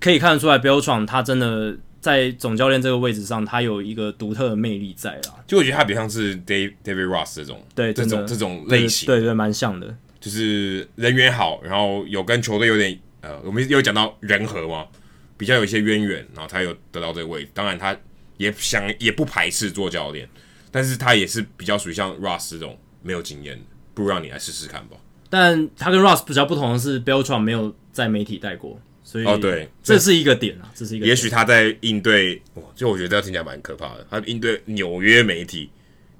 [0.00, 1.76] 可以看得出来 Beltran 他真的。
[2.00, 5.34] 在总教练这个位置上，他有一个独特的魅力在啦。
[5.46, 9.94] 就我觉得他比较像是 Dave David Ross 这种，对这种这种类型，对对，蛮像的。
[10.18, 14.86] 就是人缘好，然后有跟球队有点呃，我们有讲到人和嘛，
[15.36, 17.50] 比较有一些渊源，然后他有得到这个位置。
[17.52, 17.94] 当然，他
[18.40, 20.26] 也想也不排斥做教练，
[20.70, 24.96] 但是他也是比较属于像 Russ 这种没有经验的，不如让你来试试看吧。
[25.28, 28.80] 但他跟 Russ 比较不同的是，Beltran 没有在媒体带过。
[29.04, 31.10] 所以哦，对，这是一个点啊，这是一个点。
[31.10, 34.06] 也许他在应对，哇就我觉得这听起来蛮可怕的。
[34.08, 35.68] 他应对纽约媒体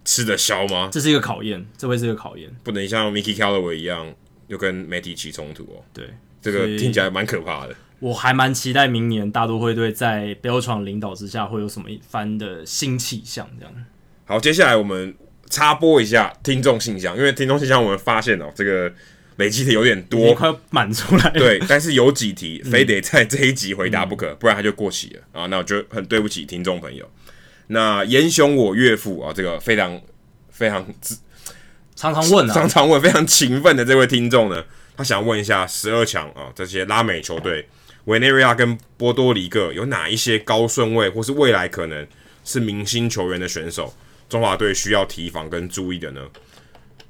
[0.05, 0.91] 吃得消吗？
[0.93, 2.51] 这是一个考验，这会是一个考验。
[2.63, 4.13] 不能像 Mickey Callaway 一样，
[4.49, 5.85] 又跟媒体起冲突哦。
[5.95, 6.05] 对，
[6.43, 7.75] 这个听起来蛮可怕的。
[8.01, 13.49] 我还蛮期待明年大都会队在 Beltran 领导之下会有什么一番的新气象。
[13.59, 13.73] 这样。
[14.25, 15.15] 好，接下来我们
[15.49, 18.93] 插播一下听众信箱，因为听众信箱我们发现哦，这个
[19.37, 21.33] 累积的有点多，快要满出来了。
[21.33, 25.47] 对，但是有几题非得在这一集回答不可，嗯、不然他就过期了啊。
[25.47, 27.09] 那我就很对不起听众朋友。
[27.67, 30.01] 那严雄我岳父啊，这个非常
[30.51, 30.87] 非常
[31.95, 34.65] 常常问啊，常常问，非常勤奋的这位听众呢，
[34.97, 37.69] 他想问一下十二强啊，这些拉美球队
[38.05, 42.07] 委内瑞拉跟波多黎各有哪一些高顺位或是未来可能
[42.45, 43.95] 是明星球员的选手，
[44.29, 46.21] 中华队需要提防跟注意的呢？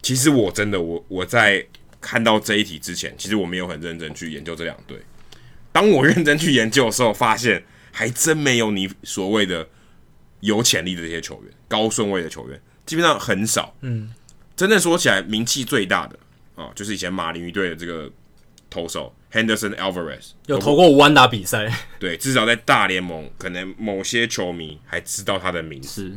[0.02, 1.64] 其实我真的我我在
[2.00, 4.98] 看到这一题之前，其实我没有很认真去研究这两队。
[5.72, 7.62] 当我认真去研究的时候，发现
[7.92, 9.68] 还真没有你所谓的
[10.40, 13.74] 有潜力的这些球员，高顺位的球员基本上很少。
[13.82, 14.12] 嗯。
[14.56, 16.18] 真的说起来，名气最大的
[16.54, 18.10] 啊、哦，就是以前马林鱼队的这个
[18.68, 26.12] 投手 Henderson Alvarez 有投过五安打比赛，对，至少在大联盟，可能某些球迷还知道他的名字。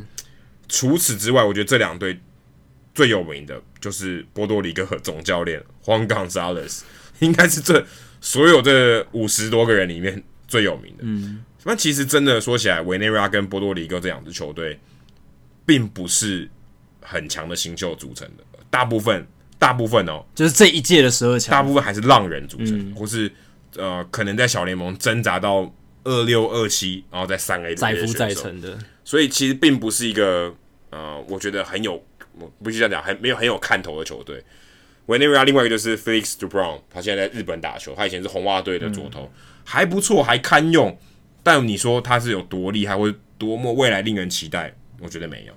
[0.68, 2.18] 除此之外，我觉得这两队
[2.94, 6.82] 最有名的就是波多黎各总教练 Juan Gonzalez，
[7.20, 7.86] 应该是这
[8.20, 11.02] 所有这五十多个人里面最有名的。
[11.02, 14.78] 嗯，那其实真的说起来，委内瑞拉跟波多黎各这两支球队，
[15.64, 16.50] 并不是。
[17.06, 19.26] 很强的新秀组成的，大部分
[19.64, 23.32] 大部分哦，就是这一届的十二强，大部分还是浪人组成，嗯、或是
[23.76, 25.72] 呃，可能在小联盟挣扎到
[26.04, 30.54] 二六二七，然后在三 A 再浮再沉的，所以其实并不是一个
[30.90, 31.94] 呃，我觉得很有，
[32.38, 34.44] 我不是这样讲，很没有很有看头的球队。
[35.06, 39.30] 委内瑞拉另外一个就是 Felix Dubron，他现在在日本打球，他以前是红袜队的左投，嗯、
[39.64, 40.94] 还不错，还堪用。
[41.42, 45.54] 但你说他是有多厉害，或者多么未来令人期待，我觉得没有。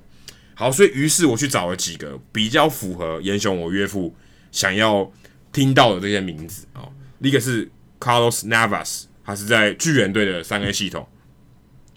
[0.59, 4.15] 好，所以于是我去找了几个比较符合严雄我岳父
[4.51, 5.11] 想要
[5.53, 6.89] 听到的这些名字啊。
[7.19, 7.69] 一个是
[7.99, 11.07] Carlos Navas，他是在巨人队的三 A 系统，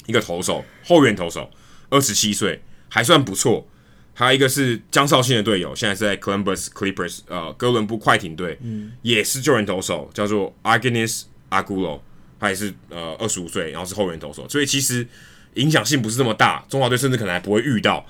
[0.04, 1.50] 一个投手，后援投手，
[1.88, 3.66] 二十七岁，还算不错。
[4.12, 12.00] 还有一个是江绍信的队友，现在是在 Columbus Clippers，呃，哥伦布快艇队，嗯，也是救援投手，叫做 Agnes Agulo，
[12.38, 15.08] 他也是呃二十五岁，然后是后援投手，所以其实
[15.54, 18.04] 影响性不是这么大，中华队甚至可能还不会遇到。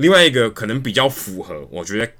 [0.00, 2.10] 另外一个可能比较符合，我觉得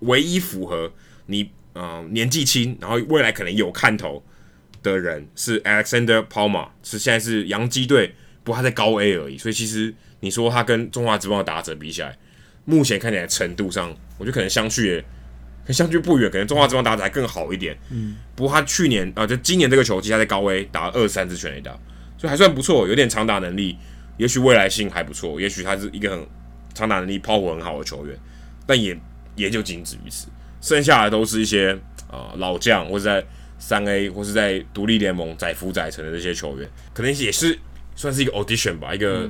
[0.00, 0.92] 唯一符合
[1.26, 4.22] 你呃年纪轻，然后未来可能有看头
[4.82, 8.14] 的人是 Alexander Palmer，是现在是洋基队，
[8.44, 12.16] 不过他在高 A 而已，所以其实你说他跟中华职棒的打者比起来，
[12.66, 15.02] 目前看起来程度上，我觉得可能相距
[15.66, 17.78] 也相距不远，可能中华职棒打者还更好一点。
[17.90, 21.72] 嗯，不过他去年啊、呃，就今年这个球季他在高 A 打了二三支全垒打，
[22.18, 23.76] 所以还算不错，有点长打能力，
[24.18, 26.26] 也许未来性还不错，也许他是一个很。
[26.74, 28.16] 长打能力、抛火很好的球员，
[28.66, 28.98] 但也
[29.34, 30.28] 也就仅止于此。
[30.60, 31.72] 剩下的都是一些
[32.06, 33.26] 啊、呃、老将，或者在
[33.58, 37.58] 三 A 或是在独立联盟载浮载沉的这些球员，可能也是
[37.96, 39.28] 算是一个 audition 吧，一个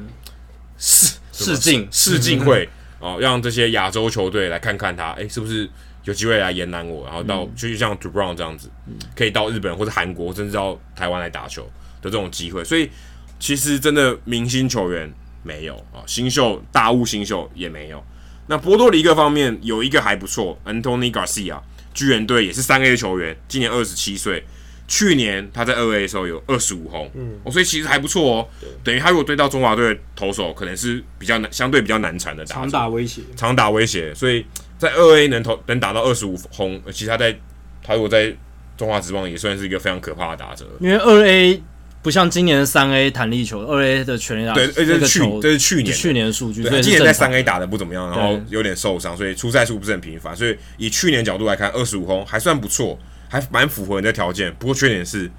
[0.76, 2.68] 试试镜试镜会
[2.98, 5.68] 啊、呃， 让这些亚洲球队来看看他，哎、欸，是不是
[6.04, 8.68] 有机会来延揽我，然后到、嗯、就像 d u b r o w n 这样子，
[9.14, 11.62] 可以到日本或者韩国，甚至到台湾来打球
[12.02, 12.64] 的这种机会。
[12.64, 12.90] 所以
[13.38, 15.12] 其实真的明星球员。
[15.42, 18.02] 没有啊，新秀大物新秀也没有。
[18.46, 21.60] 那波多黎各方面有一个还不错，Antony Garcia，
[21.94, 24.44] 巨人队也是三 A 的球员，今年二十七岁。
[24.88, 28.48] 去年他在二 A 的时候有二十五轰，嗯，哦，所以其实还不错哦。
[28.82, 32.56] 等于他如果对到中华队的投手，可能是比较难，相对比较难缠的打。
[32.56, 34.12] 长打威胁，长打威胁。
[34.16, 34.44] 所以
[34.78, 37.38] 在二 A 能投能打到二十五轰，其实他在
[37.84, 38.36] 他如果在
[38.76, 40.66] 中华职棒也算是一个非常可怕的打者。
[40.80, 41.62] 因为二 A。
[42.02, 52.98] 不像今年的三 A 弹力球，二 A 的全力打，对，这是去这是去年去年的数据，对，今年在三 A 打的不怎么样，然后有点受伤，所以出赛数不是很频繁，所以以去年角度来看，二十五轰还算不错，
[53.28, 54.54] 还蛮符合你的条件。
[54.54, 55.30] 不过缺点是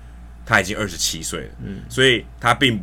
[0.45, 2.79] 他已经二十七岁了，嗯，所以他并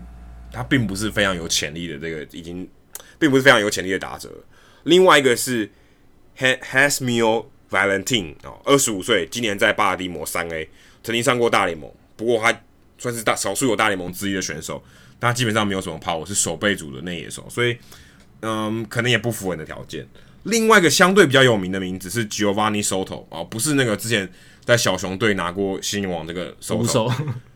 [0.51, 2.69] 他并不是非常有潜力的这个，已经
[3.17, 4.29] 并不是非常有潜力的打者。
[4.83, 5.71] 另外一个是
[6.37, 10.69] Yasmeel Valentin 哦，二十五岁，今年在巴尔的摩三 A
[11.05, 12.61] 曾经上过大联盟，不过他。
[12.99, 14.83] 算是大少数有大联盟之一的选手，
[15.19, 17.77] 但他基本上没有什么 power，是守备组的内野手，所以
[18.41, 20.07] 嗯，可能也不符合你的条件。
[20.45, 24.31] 另外一个相对比较有名的名字是 Giovanni Soto 啊，不是那个之前
[24.65, 27.13] 在小熊队拿过新人王这个 Soto，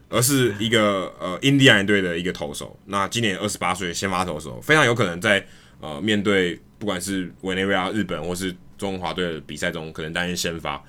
[0.09, 2.78] 而是一个呃印第安人队的一个投手。
[2.86, 5.44] 那今年二十八岁，先发投手，非常有可能在
[5.81, 10.82] 呃面对不管是委内瑞拉、日本或是中华队的比赛中，可能担任先发，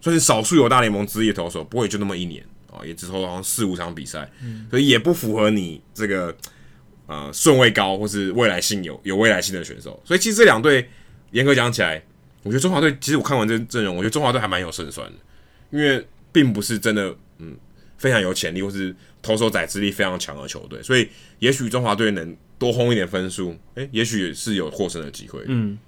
[0.00, 2.44] 算是少数有大联盟资历的投手，不会就那么一年。
[2.70, 6.34] 哦，也只投好像四五场比赛，嗯、所以也不符合你这个
[7.06, 10.00] 呃顺位高或是未来性有有未来性的选手。
[10.04, 10.88] 所以其实这两队
[11.32, 12.02] 严格讲起来，
[12.42, 15.18] 我觉得中华队其实我看完这阵容，我觉得中华队还蛮有胜算的，
[15.70, 17.56] 因为并不是真的嗯
[17.98, 25.42] 非常有潜力或是投手宰制力非常强的球队，所以也许中华队能多轰一点分数，诶、欸，也许是有获胜的机会。
[25.46, 25.78] 嗯，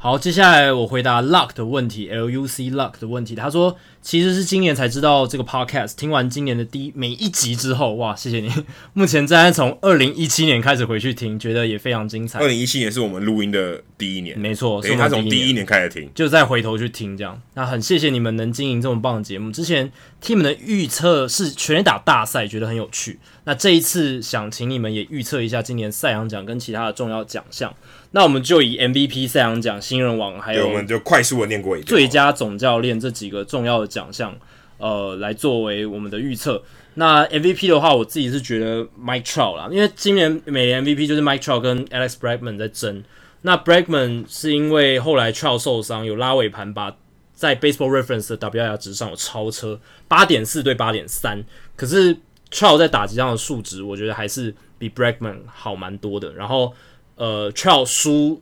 [0.00, 3.34] 好，接下来我回答 Luck 的问题，L U C Luck 的问题。
[3.34, 8.48] 他说，其实是今年才知道这个 Podcast，听完今年的第一每一集之后，哇，谢谢你。
[8.94, 12.38] 目前正在从二零一七年开始回去听，觉得也非常精彩。
[12.38, 17.42] 二零一七年是我们录音的第一年，没错，所以他从第一年开始听，就再回头去听这样。
[17.54, 19.50] 那很谢谢你们能经营这么棒的节目。
[19.50, 23.18] 之前听你们的预测是全垒打大赛，觉得很有趣。
[23.42, 27.74] 那这一次想请你们也预测一下今年赛扬奖跟其他的重要奖项。
[28.12, 34.34] 那我们就以 MVP 赛扬奖、新人王，还有我们就快速的念过一遍最佳总教练这几个重要的奖项，
[34.78, 36.62] 呃，来作为我们的预测。
[36.94, 43.04] 那 MVP 的话，我自己是觉得 Mike Trout 啦，因为今年每年 MVP 就是 Mike Trout 跟 Alex Bregman 在争。
[43.42, 46.96] 那 Bregman 是因为后来 Trout 受伤，有拉尾盘，把
[47.34, 51.44] 在 Baseball Reference 的 WIR 值上有超车，八点四对八点三。
[51.76, 52.16] 可是
[52.50, 56.32] Trout 在打击上的数值，我觉得还是比 Bregman 好蛮多的。
[56.32, 56.74] 然后
[57.18, 58.40] 呃，Trout 输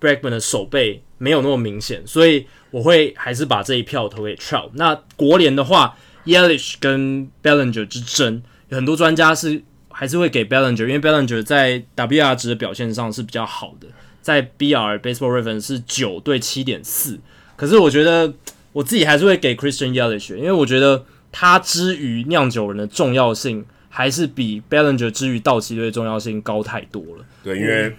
[0.00, 4.70] Bregman 的手背没有那么明显，所以我会还是把这一票投给 Trout。
[4.74, 13.88] 那国联的话，Yelich 跟 Bellinger 之争，有很多专家是还是会给 Bellinger，因为 Bellinger 在 WR 值的表现上是比较好的，
[14.20, 17.20] 在 BR Baseball Reference 是九对七点四。
[17.56, 18.32] 可是我觉得
[18.72, 27.24] 我自己还是会给 Christian Yelich，因为我觉得他之于酿酒人的重要性，还是比 Bellinger 之于道奇队的重要性高太多了。
[27.44, 27.94] 对，因为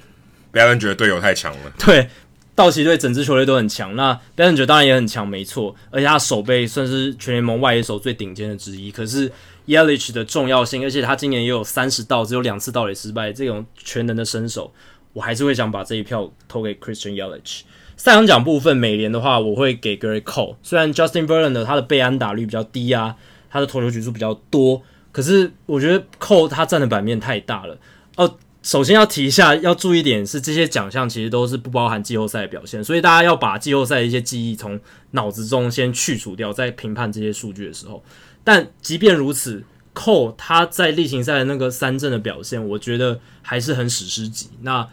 [0.53, 2.07] Bellinger 队友太强了，对，
[2.53, 8.91] 道奇队整支球队都很强，那 b a l l i n g 当然也很强，没错，而且他守备算是全联盟外野手最顶尖的之一。
[8.91, 9.31] 可是
[9.65, 14.71] Yelich 的重要性，而且他今年也有三十盗，只有两次盗垒失败，这种全能的身手，
[15.13, 17.61] 我还是会想把这一票投给 Christian Yelich。
[17.97, 23.15] 赛扬奖部分，美联的话，我会给 Gerrit Cole，虽然 Justin Verlander 他的被安打率比较低啊，
[23.49, 27.77] 他的投球局数比较多，可是我觉得 Cole 他占的版面太大了
[28.17, 28.37] 哦。
[28.63, 34.79] 首先要提一下，要注意点是，这些奖项其实都是不包含季后赛的表现，所以大家要把季后赛的一些记忆从
[35.11, 38.01] 脑子中先去除掉，在评判这些数据的时候。
[38.41, 39.61] 但即便如此
[39.93, 44.49] ，Cole 他在例行赛的那个三振的表现，我觉得还是很史诗级。
[44.61, 44.87] 那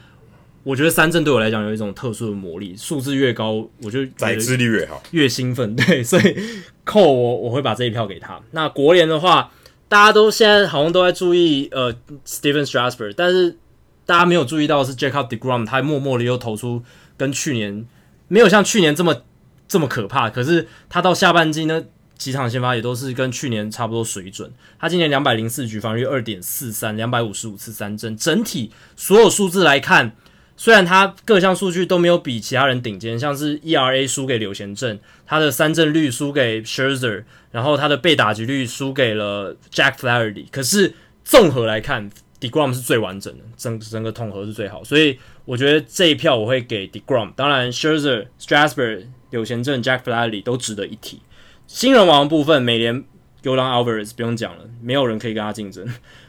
[0.64, 5.76] 我觉得三振对我来讲有一种特殊的魔力，数字越高，我就宰制率越好，越兴奋。
[5.76, 6.36] 对，所以
[6.82, 8.40] 扣我我会把这一票给他。
[8.50, 9.52] 那国联的话。
[9.90, 11.92] 大家都现在好像都在注意呃
[12.24, 13.58] ，Stephen Strasburg，但是
[14.06, 16.84] 大家没有注意到是 Jacob deGrom，他默默的又投出
[17.16, 17.84] 跟去年
[18.28, 19.22] 没有像去年这么
[19.66, 21.82] 这么可怕，可是他到下半季呢
[22.16, 24.52] 几场先发也都是跟去年差不多水准。
[24.78, 30.14] 他今年两百零四局，防御二点四三，两百五十五次三振，整体所有数字来看。
[30.60, 40.44] 虽然他各项数据都没有比其他人顶尖，像是 ERA 输给柳贤镇，他的三振率输给 Scherzer，然后他的被打击率输给了 Jack Flaherty。
[40.52, 40.92] 可是
[41.24, 47.32] 综合来看，deGrom 是最完整的，整整个统合是最好，所以我觉得这一票我会给 deGrom。
[47.34, 51.22] 当然，Scherzer、Strasburg、柳贤镇、Jack Flaherty 都值得一提。
[51.66, 53.02] 新人王部分，美联
[53.42, 55.86] Yordan Alvarez 不用讲了，没有人可以跟他竞争；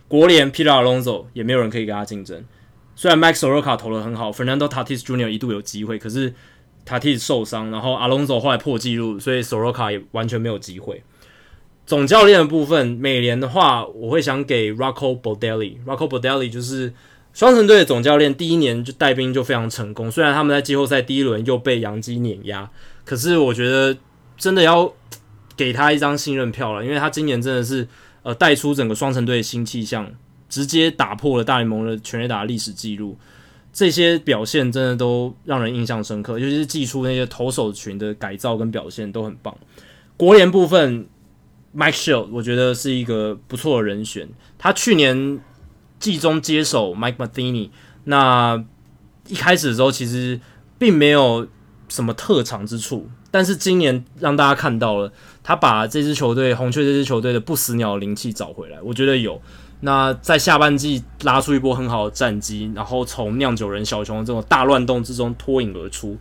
[0.08, 2.45] 国联 Peter Alonso 也没有人可以跟他竞争。
[2.95, 5.30] 虽然 Max Soroka 投得很好，Fernando Tatis Jr.
[5.30, 6.34] 一度有机会，可是
[6.85, 11.03] Tatis 受伤，然后 Alonso 后来破纪录，所以 Soroka 也完全没有机会。
[11.85, 15.77] 总教练的部分，美联的话，我会想给 Rocco Baldelli。
[15.85, 16.93] Rocco Baldelli 就是
[17.34, 20.09] 双城队的总教练，第一年就带兵就非常成功。
[20.11, 22.69] 虽然他们在季后赛第一轮又被洋基碾压，
[23.03, 23.97] 可是我觉得
[24.38, 24.93] 真的要
[25.57, 27.88] 给他一张信任票了，因为他今年真的是
[28.22, 30.11] 呃带出整个双城队的新气象。
[30.52, 33.18] 直接打破了大联盟的全垒打历史记录，
[33.72, 36.38] 这些表现真的都让人印象深刻。
[36.38, 39.57] 尤其是祭出那些投手群的改造跟表现都很棒。
[40.18, 41.07] 国联部分
[41.73, 44.28] ，Mike Shield 我觉得是一个不错的人选。
[44.57, 45.40] 他去年
[45.99, 47.69] 季中接手 Mike Matheny，
[48.03, 48.61] 那
[49.30, 50.41] 一开始的时候其实
[50.78, 51.48] 并没有
[51.88, 59.41] 什么特长之处，但是今年让大家看到了他把这支球队红雀这支球队的不死鸟灵气找回来，我觉得有。
[59.84, 66.16] 那在下半季拉出一波很好的战绩，然后从酿酒人小熊的这种大乱动之中脱颖而出，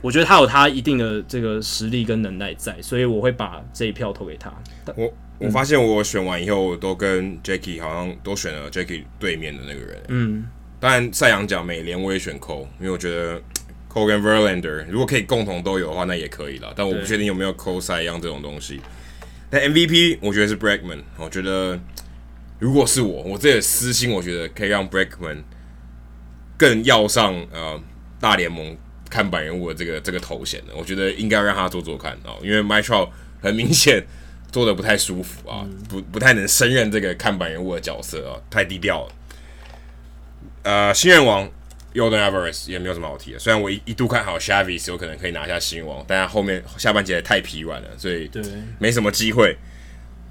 [0.00, 4.52] 我觉得他有他一定的这个实力跟能耐在，所以我会把这一票投给他。
[4.94, 10.02] 我我发现我选完以后都跟 Jacky 好像都选了 Jacky 对面的那个人。
[10.06, 10.46] 嗯，
[10.78, 13.42] 当然赛扬奖美联我也选 Cole，因为我觉得
[13.92, 16.72] Cole 跟 Verlander 如果可以共同都有的话，那也可以了。
[16.76, 18.80] 但我不确定有没有 Cole 赛扬这种东西。
[19.50, 21.76] 但 MVP 我觉得是 Bregman，我觉得。
[22.58, 25.42] 如果是我，我这个私心，我觉得可以让 Bregman
[26.56, 27.80] 更要上呃
[28.20, 28.76] 大联盟
[29.10, 30.74] 看板人物的这个这个头衔的。
[30.74, 33.10] 我觉得应该让他做做看哦，因为 Trout
[33.42, 34.04] 很明显
[34.50, 39.12] 做的不太舒服啊，不不太能胜任这个看板人物的角色啊，太低调了。
[40.62, 41.46] 呃，新人王
[41.92, 43.38] Yordan Alvarez 也没有什么好提的。
[43.38, 48.42] 虽然我一一度看好 Chavis 有可能可以拿下新王，但他后面下半节太疲软了，所以对
[48.78, 49.56] 没什么机会。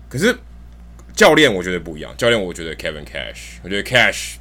[0.10, 0.36] 可是
[1.16, 4.36] 教练我觉得不一样，教练我觉得 Kevin Cash，我觉得 Cash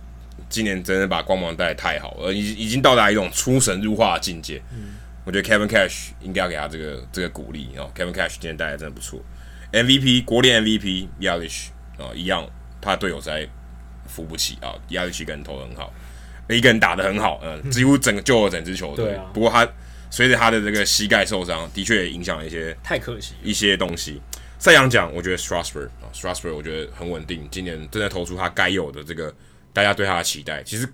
[0.48, 4.60] 今年真的把光芒带得太好了，已已经到达一种出神入化的境界。
[4.72, 4.94] 嗯、
[5.24, 7.90] 我觉得 Kevin Cash 应该要给他这个这个鼓励哦。
[7.94, 9.20] Kevin Cash 今年带来真的不错
[9.72, 11.68] ，MVP 国联 MVP Yelish
[11.98, 12.48] 啊一样，
[12.80, 13.48] 他队友在
[14.06, 15.92] 扶不起啊，Yelich 一个人投得很好。
[16.48, 19.14] 一个人打得很好，嗯，几乎整个救了整支球队。
[19.14, 19.66] 啊、不过他
[20.10, 24.20] 随着他的这个膝盖受伤，的确也影响了一些，太可惜一些东西。
[24.58, 29.34] 赛扬奖，我觉得 Strasburg 啊，Strasburg 我觉得很稳定，今年正在投出他该有的这个
[29.72, 30.62] 大家对他的期待。
[30.62, 30.86] 其实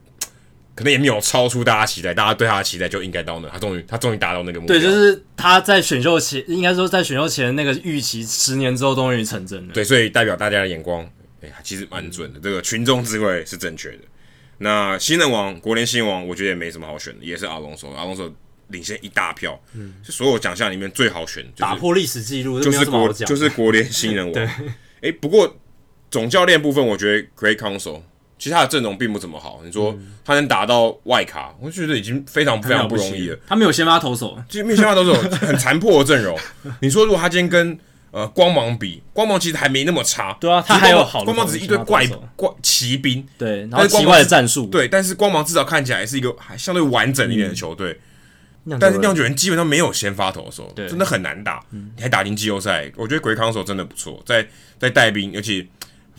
[0.74, 4.76] 可能也没有超出大家期待，大家对他的期待就应该到那，他终于他终于达到那个目标。
[4.76, 9.74] 对，就是他在选秀前，应该说在选秀前那个预期，十年之后终于成真了。
[9.74, 11.02] 对，所以代表大家的眼光，
[11.42, 13.98] 哎、欸，其实蛮准的，这个群众智慧是正确的。
[14.58, 18.32] 那新人王，国联新人王，我觉得也没什么好选的，也是阿隆索，阿隆索
[18.68, 24.34] 领先一大票，嗯，就所有奖项里面最好选，就是，打破历史记录，就是国就是国联新人王。
[24.98, 25.56] 哎对、欸，不过
[26.10, 28.00] 总教练部分，我觉得 Great Counsell
[28.38, 29.60] 其实他的阵容并不怎么好。
[29.64, 33.38] 你说他能打到外卡，我觉得已经非常非常不容易了。
[33.46, 36.38] 他没有先发投手，就没有先发投手，很残破的阵容。
[36.80, 37.78] 你说如果他今天跟
[38.10, 42.06] 呃，光芒比光芒其实还没那么差，对啊，他还有好，光芒只是一堆怪
[42.36, 48.00] 怪骑兵，对，然后奇怪的战术，对，但是光芒至少看起来是一个还相对完整一点的球队，
[48.80, 54.46] 但是酿酒人基本上没有先发投手，真的很难打，你还打进季后赛，我觉得 Craig Counsell 真的不错，在
[54.78, 55.68] 在带兵，尤其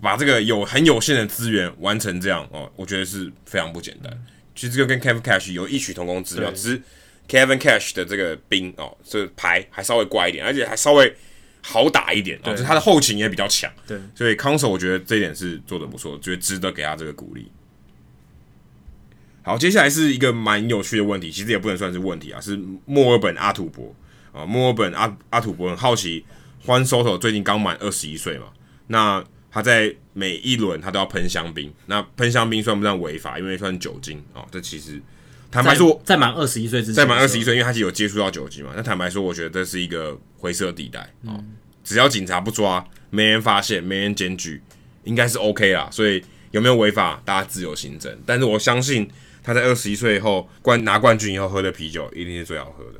[0.01, 4.11] 把这个有很有限的资源完成这样哦，我觉得是非常不简单。
[4.55, 6.81] 其实这个跟 Kevin Cash 有异曲同工之妙，只是
[7.27, 11.15] Kevin Cash 的这个兵哦，这牌还稍微怪一点，而且还稍微。
[11.61, 17.51] 好打一点啊，就是他的后勤也比较强，对，所以 Counsell 我觉得这一点是做的不错，觉得值得给他这个鼓励。
[19.49, 22.55] 好，接下来是一个蛮有趣的问题，其实也不能算是问题啊，是
[22.85, 23.91] 墨尔本阿土伯
[24.31, 26.23] 啊，墨尔本阿阿土伯很好奇
[26.63, 28.45] ，Juan Soto 最近刚满二十一岁嘛，
[28.85, 33.39] 那他在每一轮他都要喷香槟，那喷香槟算不算违法？
[33.39, 35.01] 因为算酒精啊，这其实。
[35.49, 38.73] 坦白说，在满二十一岁之前，在满二十一岁，因为他是有接触到酒精嘛。
[38.75, 41.33] 那坦白说，我觉得这是一个灰色地带啊。
[41.33, 44.61] 嗯、只要警察不抓，没人发现，没人检举，
[45.05, 45.89] 应该是 OK 啦。
[45.91, 48.15] 所以有没有违法，大家自由行政。
[48.27, 49.09] 但是我相信
[49.43, 52.99] 他在二十一岁以后冠拿冠军以后喝的啤酒，一定是最好喝的。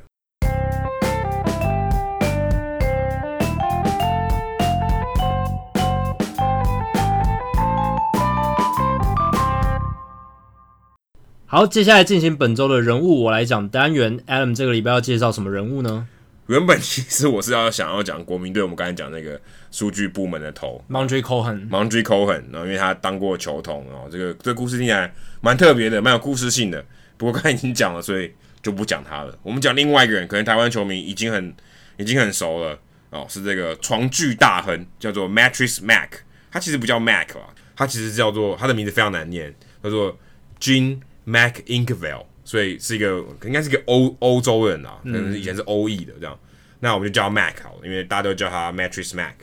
[11.46, 14.20] 好，接下来进行本周的人物我来讲单元。
[14.28, 16.08] Adam 这个礼拜要介绍什么人物呢？
[16.46, 19.40] 原本其实我是要想要讲国民队，我们刚才讲那个
[19.72, 26.84] 数据部门的头 Mondre Cohen，Mondre Cohen，然后因为他当过球童，然后这个这个故事听起来蛮特别的，蛮有故事性的。
[27.18, 28.32] 不过刚才已经讲了，所以
[28.62, 29.38] 就不讲他了。
[29.44, 31.54] 我们讲另外一个人，可能台湾球迷已经很
[31.98, 32.80] 已经很熟了
[33.10, 36.10] 哦，是这个床具大亨，叫做 Mattress Mac。
[36.52, 40.18] 他其实不叫 Mac 啦，他其实叫做他的名字非常难念，叫做
[40.60, 41.00] Gene。
[41.26, 46.34] Mac Inkville，所以是一个应该是一个欧欧洲人啊，可能是以前是欧裔的这样。
[46.34, 49.36] 嗯、那我们就叫 Mac 好了，因为大家都叫他 Mattress Mac。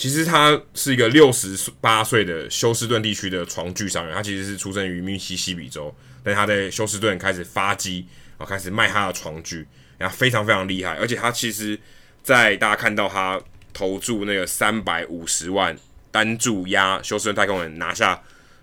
[0.00, 5.94] 其实他是一个六十八岁的休斯顿地区的床具商人，他其实是出生于密西西比州，
[6.24, 8.06] 但他在休斯顿开始发迹，
[8.38, 9.68] 然后开始卖他的床具，
[9.98, 10.94] 然后非常非常厉害。
[10.94, 11.78] 而且他其实，
[12.22, 13.38] 在大家看到他
[13.74, 15.76] 投注那个三百五十万
[16.10, 18.22] 单注压休斯顿太空人拿下。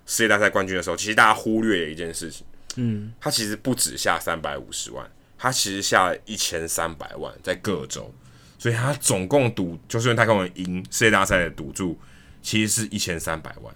[0.10, 2.46] 世界大赛冠军的时候，其实大家忽略了一件事情，
[2.78, 5.06] 嗯，他其实不止下三百五十万，
[5.38, 8.10] 他其实下了一千三百万在各州，
[8.58, 11.98] 所以他总共赌就是用太空人赢世界大赛的赌注，
[12.42, 13.74] 其实是一千三百万，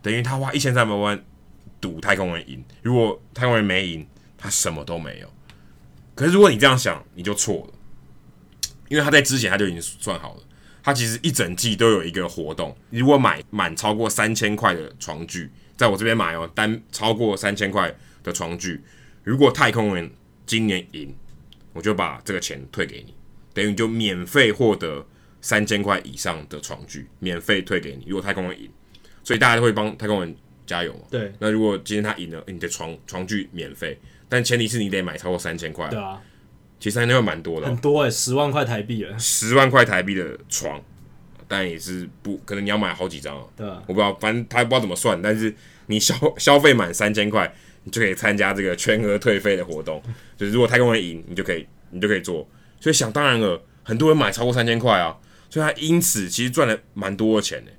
[0.00, 1.22] 等于他花一千三百万
[1.80, 4.06] 赌太空人赢，如果太空人没赢，
[4.36, 5.32] 他什么都没有。
[6.14, 7.74] 可是如果你这样想，你就错了，
[8.88, 10.42] 因为他在之前他就已经算好了。
[10.82, 18.82] 他其实一整季都有一个活动，如果买满超过三千块的床具，在我这边买哦，单超过三千块的床具，
[19.22, 20.10] 如果太空人
[20.46, 21.14] 今年赢，
[21.74, 23.14] 我就把这个钱退给你，
[23.58, 25.04] 等于就免费获得
[25.40, 28.04] 三千块以上的床具，免费退给你。
[28.06, 28.70] 如果太空人赢，
[29.24, 31.00] 所以大家都会帮太空人加油嘛。
[31.10, 31.32] 对。
[31.40, 33.98] 那如果今天他赢了，你的床床具免费，
[34.28, 35.88] 但前提是你得买超过三千块。
[35.88, 36.22] 对啊。
[36.78, 39.18] 其实三千块蛮多的，很多哎、欸，十万块台币了。
[39.18, 40.80] 十万块台币的床，
[41.48, 43.44] 但也是不可能，你要买好几张啊。
[43.56, 45.52] 对啊，我不知道，反正他不知道怎么算，但是
[45.86, 47.52] 你消消费满三千块，
[47.82, 50.00] 你就可以参加这个全额退费的活动。
[50.36, 52.48] 就是如果太空人赢，你就可以，你就可以做。
[52.80, 55.16] 所以想当然了，很多人买超过三千块啊，
[55.50, 57.70] 所以他因此其实赚了蛮多的钱呢。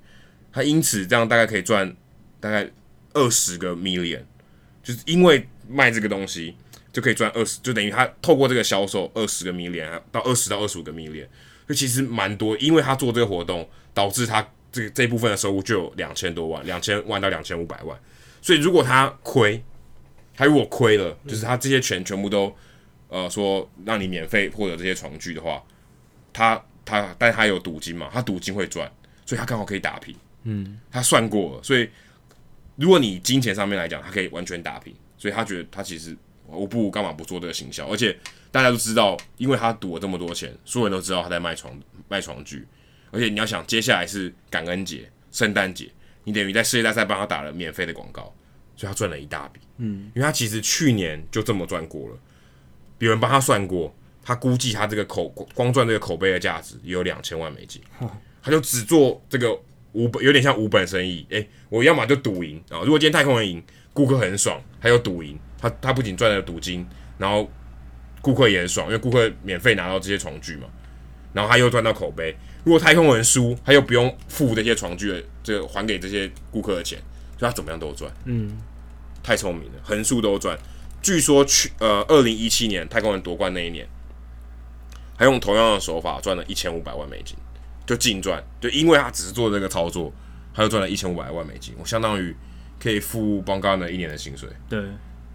[0.51, 1.95] 他因此这样大概可以赚
[2.39, 2.67] 大概
[3.13, 4.21] 二十个 million，
[4.83, 6.55] 就是因为卖这个东西
[6.91, 11.27] 就可以赚二十，就等于他透过这个销售二十个 million 到二十到二十五个 million，
[11.67, 17.97] 就其实蛮多，因为他做这个活动导致他这个这部分的收入就有两千多万，两千万到两千五百万，
[18.41, 19.63] 所以如果他亏，
[20.35, 22.55] 他如果亏了，就是他这些钱全部都
[23.09, 25.61] 呃说让你免费获得这些床具的话，
[26.31, 28.89] 他他但他有赌金嘛，他赌金会赚，
[29.25, 31.89] 所以他刚好可以打平，嗯，他算过了，所以。
[32.81, 36.15] 如果你金钱上面来讲，他可以完全打平，所以他觉得他其实
[36.45, 38.17] 我不干嘛不做这个行销，而且
[38.51, 41.77] 大家都知道，因为他赌了这么多钱，所有人都知道他在卖床
[42.07, 42.65] 卖床具，
[43.11, 45.91] 而且你要想接下来是感恩节、圣诞节，
[46.23, 48.33] 你等于在世界大赛帮他打了免费的广告，
[48.77, 52.17] 所以他赚了一大笔，嗯，因为他其实去年就这么赚过了，
[52.99, 53.93] 有人帮他算过，
[54.23, 57.81] 他估计他这个口光赚这个口碑的价值也有两千万美金，
[58.41, 59.59] 他就只做这个。
[59.91, 62.77] 无本有点像无本生意，诶、欸，我要么就赌赢啊。
[62.83, 63.61] 如果今天太空人赢，
[63.91, 66.85] 顾客很爽，还有赌赢，他他不仅赚了赌金，
[67.17, 67.49] 然后
[68.21, 70.67] 顾客也很爽，因为顾客免费拿到这些床具嘛，
[71.33, 72.35] 然后他又赚到口碑。
[72.63, 76.99] 如果太空人输，他又不用付这些床具的这个还给这些顾客的钱，
[77.39, 78.13] 所以他怎么样都赚。
[78.25, 78.59] 嗯，
[79.23, 80.55] 太聪明了，横竖都赚。
[81.01, 83.87] 据说去呃二零一七年太空人夺冠那一年，
[85.17, 87.35] 还用同样的手法赚了一千五百万美金。
[87.85, 90.13] 就净赚，就因为他只是做这个操作，
[90.53, 92.35] 他就赚了一千五百万美金，我相当于
[92.79, 94.47] 可以付邦加的一年的薪水。
[94.69, 94.79] 对，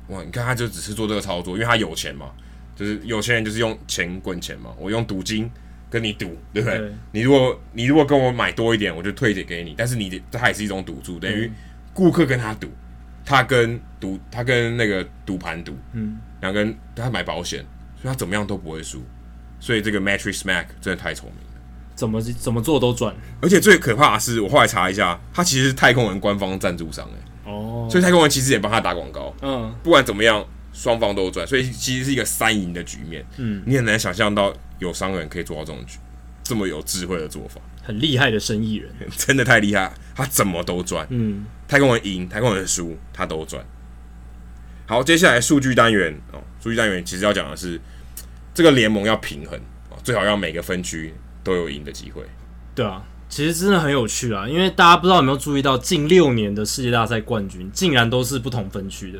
[0.06, 2.30] 哇，你看他就只是做这个操作，因为他有钱嘛，
[2.76, 5.50] 就是有钱人就是用钱滚钱嘛，我用赌金
[5.90, 6.78] 跟你赌，对不对？
[6.78, 11.50] 对，你如果你如果跟我买多一点，我就退一点给你，但是你这也是一种赌注，等于
[11.92, 12.70] 顾客跟他赌，
[13.24, 17.64] 他跟赌他跟那个赌盘赌，嗯，两个人他买保险，
[18.00, 19.02] 所以他怎么样都不会输，
[19.58, 21.50] 所以这个 Mattress Mack 真的太聪明了。
[21.94, 35.98] 怎么怎么做都赚，而且最可怕的是，我后来查一下，他其实是太空人官方赞助商哎，哦，所以太空人其实也帮他打广告，嗯，不管怎么样，双方都赚，所以其实是一个三赢的局面，嗯，你很难想象到有商人可以做到这种局，
[36.42, 43.64] 这么有智慧的做法，很厉害的生意人， 真的太厉害，他怎么都赚，嗯，太空人赢，太空人输，他都赚。
[44.86, 47.80] 好，接下来数据单元哦，数据单元其实要讲的是
[48.52, 49.58] 这个联盟要平衡
[49.90, 51.14] 哦，最好要每个分区。
[51.44, 52.22] 都有赢的机会，
[52.74, 59.18] 对啊，其实真的很有趣啊，因为大家不知道有没有注意到，近六年的世界大赛冠军竟然都是不同分区的。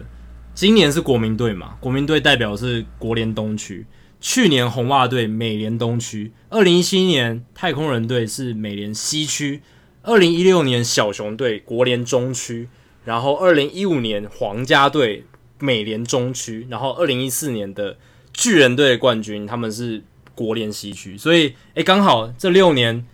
[0.55, 3.85] 今年是国民队嘛，国民队代表是国联东区；
[4.27, 9.61] 去年红袜队美联东区；二零一七年太空人队是美联西区；
[10.01, 12.69] 二零一六年小熊队国联中区；
[13.05, 15.27] 然后二零一五年皇家队
[15.59, 17.99] 美联中区；然后二零一四年的
[18.33, 20.03] 巨人队的冠军他们是。
[20.37, 23.07] 国联西区，所以哎，刚好这六年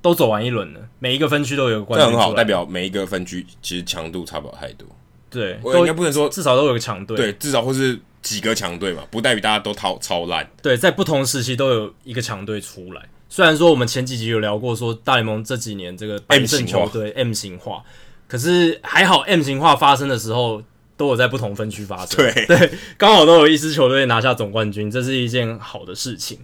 [0.00, 4.86] 都走完一轮了，每一个分区都有个冠军，这很好，代表每一个分区其实强度差不了太多。
[5.28, 10.48] 对，我应该不能说至少都有个强队，对，至少或是几个强队嘛，不代表大家都超超烂。
[10.62, 13.08] 对，在不同时期都有一个强队出来。
[13.28, 17.82] 虽然说我们前几集有聊过，说大联盟这几年这个 M 型球队 M 型化，
[18.26, 20.62] 可是还好 M 型化发生的时候。
[20.98, 26.40] 都有在不同分区发生，对对，刚好都有一支球队拿下总冠军，这是一件好的事情。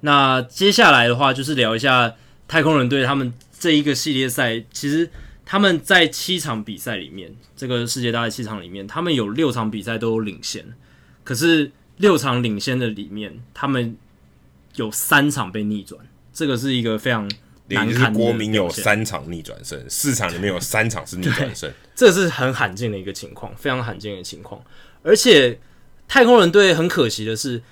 [0.00, 2.14] 那接下来的话，就是聊一下
[2.46, 5.08] 太空人队他们这一个系列赛，其实
[5.46, 10.62] 他们在七场比赛里面，这个世界大赛七场里面，他们有六场比赛都有领先，
[11.24, 13.96] 可是六场领先的里面，他们
[14.76, 15.98] 有三场被逆转，
[16.32, 17.28] 这个是一个非常。
[17.68, 24.62] 难看国民有三场逆转胜，四场里面有三场是逆转胜， 这是很罕见的一个情况，非常罕见的情况。
[25.02, 25.58] 而且
[26.06, 27.62] 太空人队很可惜的是，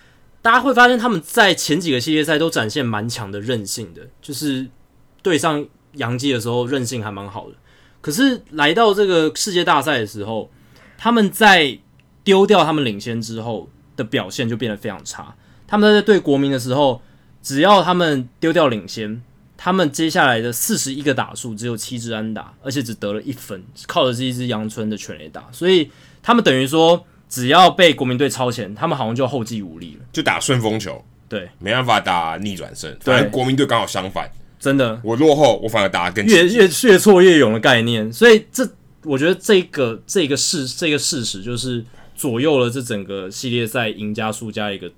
[0.41, 4.67] 大家会发现他们在前几个系列赛都展现蛮强的韧性的，就是
[5.21, 5.63] 对上
[5.97, 7.57] 洋基的时候韧性还蛮好的。
[8.01, 10.51] 可是来到这个世界大赛的时候，
[10.97, 11.79] 他们在
[12.25, 15.35] 丢掉他们领先之后的表现就变得非常差。
[15.67, 17.01] 他们在对国民的时候，
[17.43, 19.23] 只要他们丢掉领先。
[19.65, 25.89] 他们接下来的四十一个打数只有七支安打，而且只得了一分，靠的是一支阳春的全垒打，所以
[26.21, 32.93] 他们等于说，只要被国民队超前，他们好像就后继无力了，就打顺风球，对，没办法打逆转胜。
[33.03, 34.29] 反正国民队刚好相反，
[34.59, 38.69] 真的，我落后，我反而打得更越越越挫越勇的概念，所以这
[39.05, 41.85] 我觉得这个这个事这个事实就是
[42.15, 44.91] 左右了这整个系列赛赢家输家一个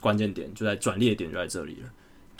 [0.00, 1.90] 关键点，就在转捩点就在这里了。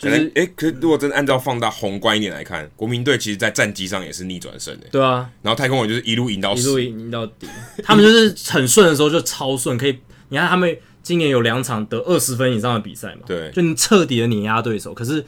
[0.00, 4.86] 可能诶，可是如果真的按照放大宏观一点来看，国民队其实，在战绩上也是逆转胜的。
[4.90, 7.46] 对啊，然后太空人就是一路赢到一路赢到底，
[7.84, 9.96] 他们就是很顺的时候就超顺，可以
[10.30, 13.20] 你看他们今年有两场得二十分以上的比赛嘛？
[13.26, 14.92] 对，就你彻底的碾压对手。
[14.92, 15.24] 可是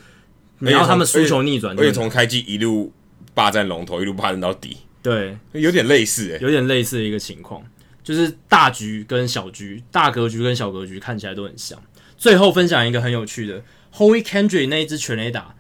[0.59, 2.93] 你要他们输球逆转，而且从开机一路
[3.33, 4.79] 霸占龙头，一路霸占到底。
[5.03, 7.63] 对，有点类似诶，有点类似的一个情况。
[8.05, 11.83] 就是大局跟小局、大格局跟小格局看起来都很像。
[12.17, 13.63] 最后分享一个很有趣的
[13.95, 15.57] ，Holy Kendry 那一支全垒打，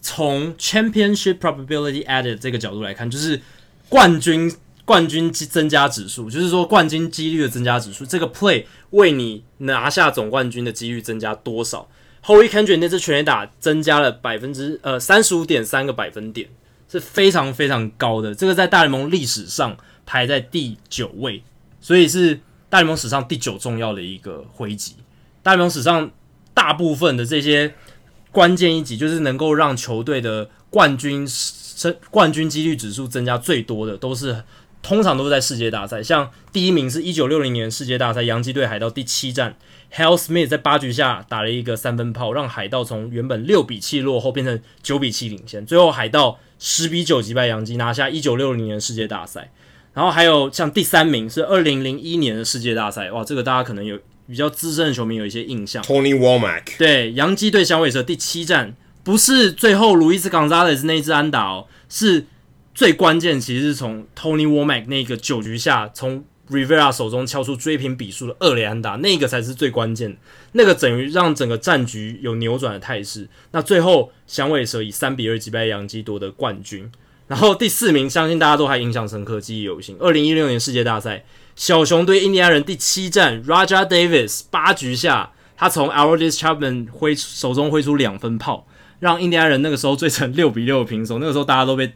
[0.00, 3.40] 从 Championship Probability Added 这个角度来看，就是
[3.88, 4.50] 冠军
[4.84, 11.88] 冠军增加指数，就是说冠军几率的增加指数，这个 play 为你拿下总冠军的几率增加多少
[12.24, 16.48] ？Holy Kendry 那支全垒打增加了百分之呃三十五点三个百分点，
[16.88, 19.76] 是非常非常高的，这个在大联盟历史上
[20.06, 21.42] 排在第九位，
[21.82, 22.40] 所以是
[22.70, 24.94] 大联盟史上第九重要的一个回击。
[25.42, 26.10] 大联盟史上
[26.54, 27.74] 大部分的这些
[28.30, 34.44] 关键一击，就是能够让球队的冠军升冠军几率指数增加最多的，都是
[34.80, 36.02] 通常都是在世界大赛。
[36.02, 39.56] 像第一名是一九六零年世界大赛，洋基队海盗第七战
[39.92, 49.50] ，Hal Smith 在八局下打了一个三分炮，让海盗从原本六比七落后变成九比七领先，最后海盗十比九击败洋基，拿下一九六零年世界大赛。
[49.94, 53.98] 然后还有像第三名是二零零一年的世界大赛，哇，这个大家可能有。
[54.28, 62.24] 比较资深的球迷有一些印象，Tony Womack 对洋基对响尾蛇第七战，不是最后路易斯冈萨雷斯那一支安打哦，是
[62.72, 70.16] 最关键，其实是从 Tony Womack 那个九局下从 Rivera 手中敲出追平比数的二垒安打，那个才是最关键，
[70.52, 73.28] 那个等于让整个战局有扭转的态势。
[73.50, 76.90] 那最后响尾蛇以三比二击败洋基夺得冠军，
[77.26, 81.24] 然后第四名相信大家都还印象深刻，记忆犹新，二零一六年世界大赛。
[81.54, 88.66] 小熊对印第安人第七战，Raja Davis 八局下，他从 Aroldis Chapman 挥手中挥出两分炮，
[89.00, 91.18] 让印第安人那个时候追成六比六的平手。
[91.18, 91.92] 那个时候大家都被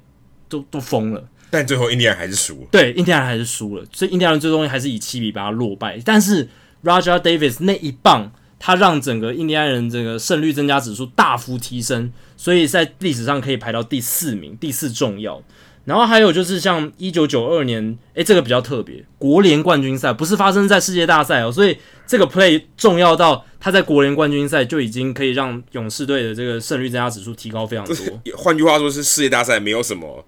[0.48, 2.68] 都都疯了，但最后印第安人还是输了。
[2.70, 5.98] 对，印第安人还是输了，所以印第安人最终还是以七比八落败。
[6.04, 6.48] 但是
[6.84, 15.42] Raja Davis 那一棒，他让整个印第安人这个胜率增加指数大幅提升，所以在历史上可以排到第四名，第四重要。
[15.84, 27.94] 然后还有就是像一九九二年，诶，这个比较特别，国联冠军赛不是发生在世界大赛哦，所以这个 play 重要到他在国联冠军赛就已经可以让勇士队的这个胜率增加指数提高非常多。
[28.36, 30.26] 换句话说，是世界大赛没有什么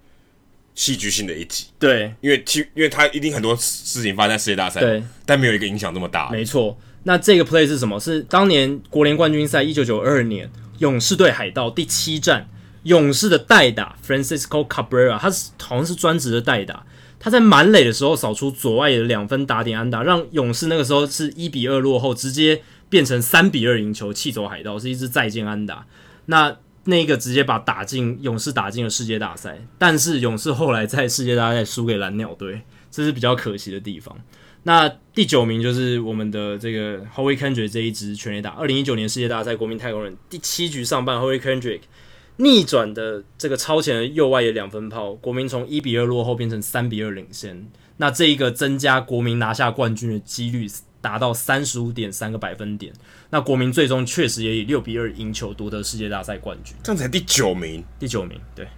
[0.76, 6.30] 戏剧性的一集，对，因为其因为他一定很多事情发生在世界大赛，对，但没有一个影响这么大。
[6.30, 7.98] 没错，那这个 play 是什么？
[7.98, 12.48] 是当年国联冠军赛一九九二年勇士队海盗第七战。
[12.84, 16.86] 勇士的代打 Francisco Cabrera，他是好像是专职的代打。
[17.18, 25.84] 他在满垒的时候扫出左外野的两分打点安打，让勇士那个时候是一比二落后，直接变成三比二赢球，气走海盗，是一支再见安打。
[26.26, 34.16] 那那个直接把打进勇士打进了世界大赛，但是勇士后来在世界大赛输给蓝鸟队，这是比较可惜的地方。
[34.68, 41.80] 那第九名就是我们的这个 Howie Kendrick 这一支全垒打，二零一九年世界大赛国民太空人第七局上半，Howie Kendrick。
[42.36, 47.66] 逆转的这个超前的右外野两分炮，国民从一比二落后变成三比二领先。
[47.96, 50.68] 那这一个增加国民拿下冠军的几率
[51.00, 52.92] 达到三十五点三个百分点。
[53.30, 56.76] 那国民最终确实也以六比二赢球夺得世界大赛冠军。
[56.82, 58.68] 这样才第九名，第九名，对，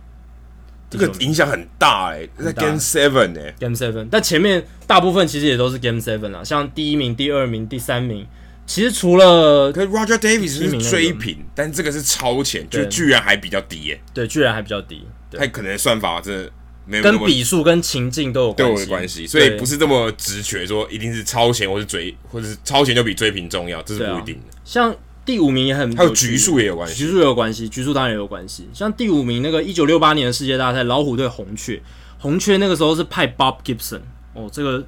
[0.91, 4.09] 这个影响很大哎、欸，在 Game Seven 哎，Game Seven。
[4.11, 8.27] 但前面大部分其实也都是 Game Seven 啊，像第一名、第二名、第三名。
[8.67, 14.01] 其实除了，可是 Roger Davis 是追平，但这个是超前，就居然还比较低耶。
[14.15, 15.05] 对，居然还比较低。
[15.33, 16.49] 他可能算法这
[16.87, 24.57] 没有跟笔数跟情境都有都有关系，所以不是这么直觉说一定是超前或是追，或者是超前就比追平重要，这是不一定的。
[24.65, 24.95] 像
[25.31, 28.69] 第五名也很，还有局数也有关系，局数也有关系，局数当然也有关系。
[28.73, 31.81] 像第五名那个一九六八年的世界大赛，老虎队红雀，
[32.19, 34.01] 红雀那个时候是派 Bob Gibson
[34.35, 34.85] 哦，这个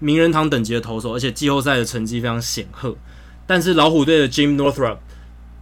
[0.00, 2.96] 名人堂等级的投手，而且季后赛的成绩非常显赫。
[3.46, 4.96] 但是老虎队的 Jim Northrup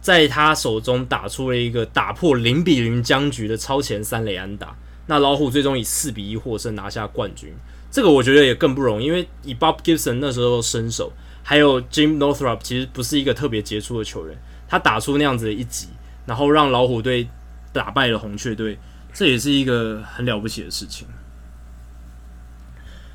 [0.01, 7.53] 在他手中打出了一个打破零比零僵局的超前三垒安打，那老虎最终以四比一获胜拿下冠军。
[7.91, 11.13] 这个我觉得也更不容易，因为以 Bob Gibson 那时候身手，
[11.43, 14.37] 还有 Jim Northrup 其实不是一个特别杰出的球员，
[14.67, 15.89] 他打出那样子的一击，
[16.25, 17.27] 然后让老虎队
[17.71, 18.79] 打败了红雀队，
[19.13, 21.05] 这也是一个很了不起的事情。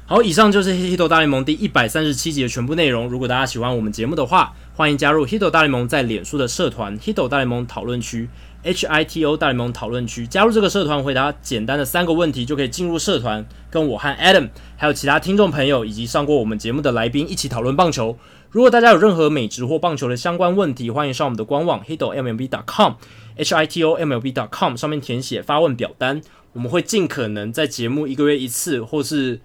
[0.07, 3.09] 好，以上就是《h i t 大联盟》第一百三十七集的全部内容。
[3.09, 8.29] 如果大家喜欢我们节目的话，欢迎加入 h i t 大联盟在脸书的社团 h i t 大联盟讨论区
[8.69, 10.27] H I T O 大联盟讨论区。
[10.27, 18.19] 加入这个社团，回答简单的三个问题，就可以进入社团，跟我和 Adam 还有其他听众朋友以及上过我们节目的来宾一起讨论棒球。
[18.51, 26.21] 如果大家有任何美职或棒球的相关问题，欢迎上我们的官网 hitomlb.com，hitoMLB.com 上面填写发问表单，
[26.53, 29.41] 我们会尽可能在节目一个月一次，或是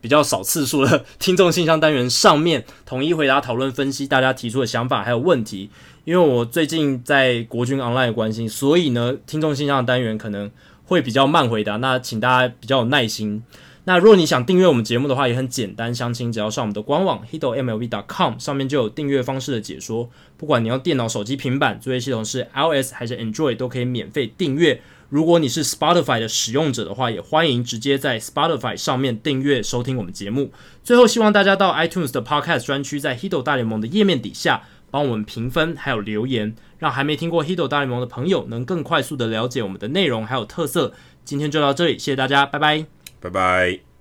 [0.00, 5.70] 比较少次数的 听众信箱单元上面，统一回答、讨论、分析大家提出的想法还有问题。
[6.04, 10.50] 因为我最近在国军 online 的关心，所以呢，听众信箱的单元可能
[10.84, 11.76] 会比较慢回答。
[11.76, 13.42] 那请大家比较有耐心。
[13.86, 20.08] 那如果你想订阅我们节目的话，也很简单，相亲只要上我们的官网 hitomlb.com 上面就有订阅方式的解说。
[20.38, 24.80] 不管你用电脑、手机、平板，作业系统是 iOS 还是 Android，都可以免费订阅。
[25.10, 30.50] 如果你是 Spotify 的使用者的话，也欢迎直接在 Spotify 上面订阅收听我们节目。
[30.82, 34.62] 最后，希望大家到 iTunes 的 Podcast 专区，在 Hito 大联盟的页面底下
[34.94, 40.92] 帮我们评分还有留言，让还没听过 Hito 大联盟的朋友能更快速的了解我们的内容还有特色。
[41.24, 42.86] 今天就到这里，谢谢大家，拜拜，
[43.18, 43.93] 拜拜。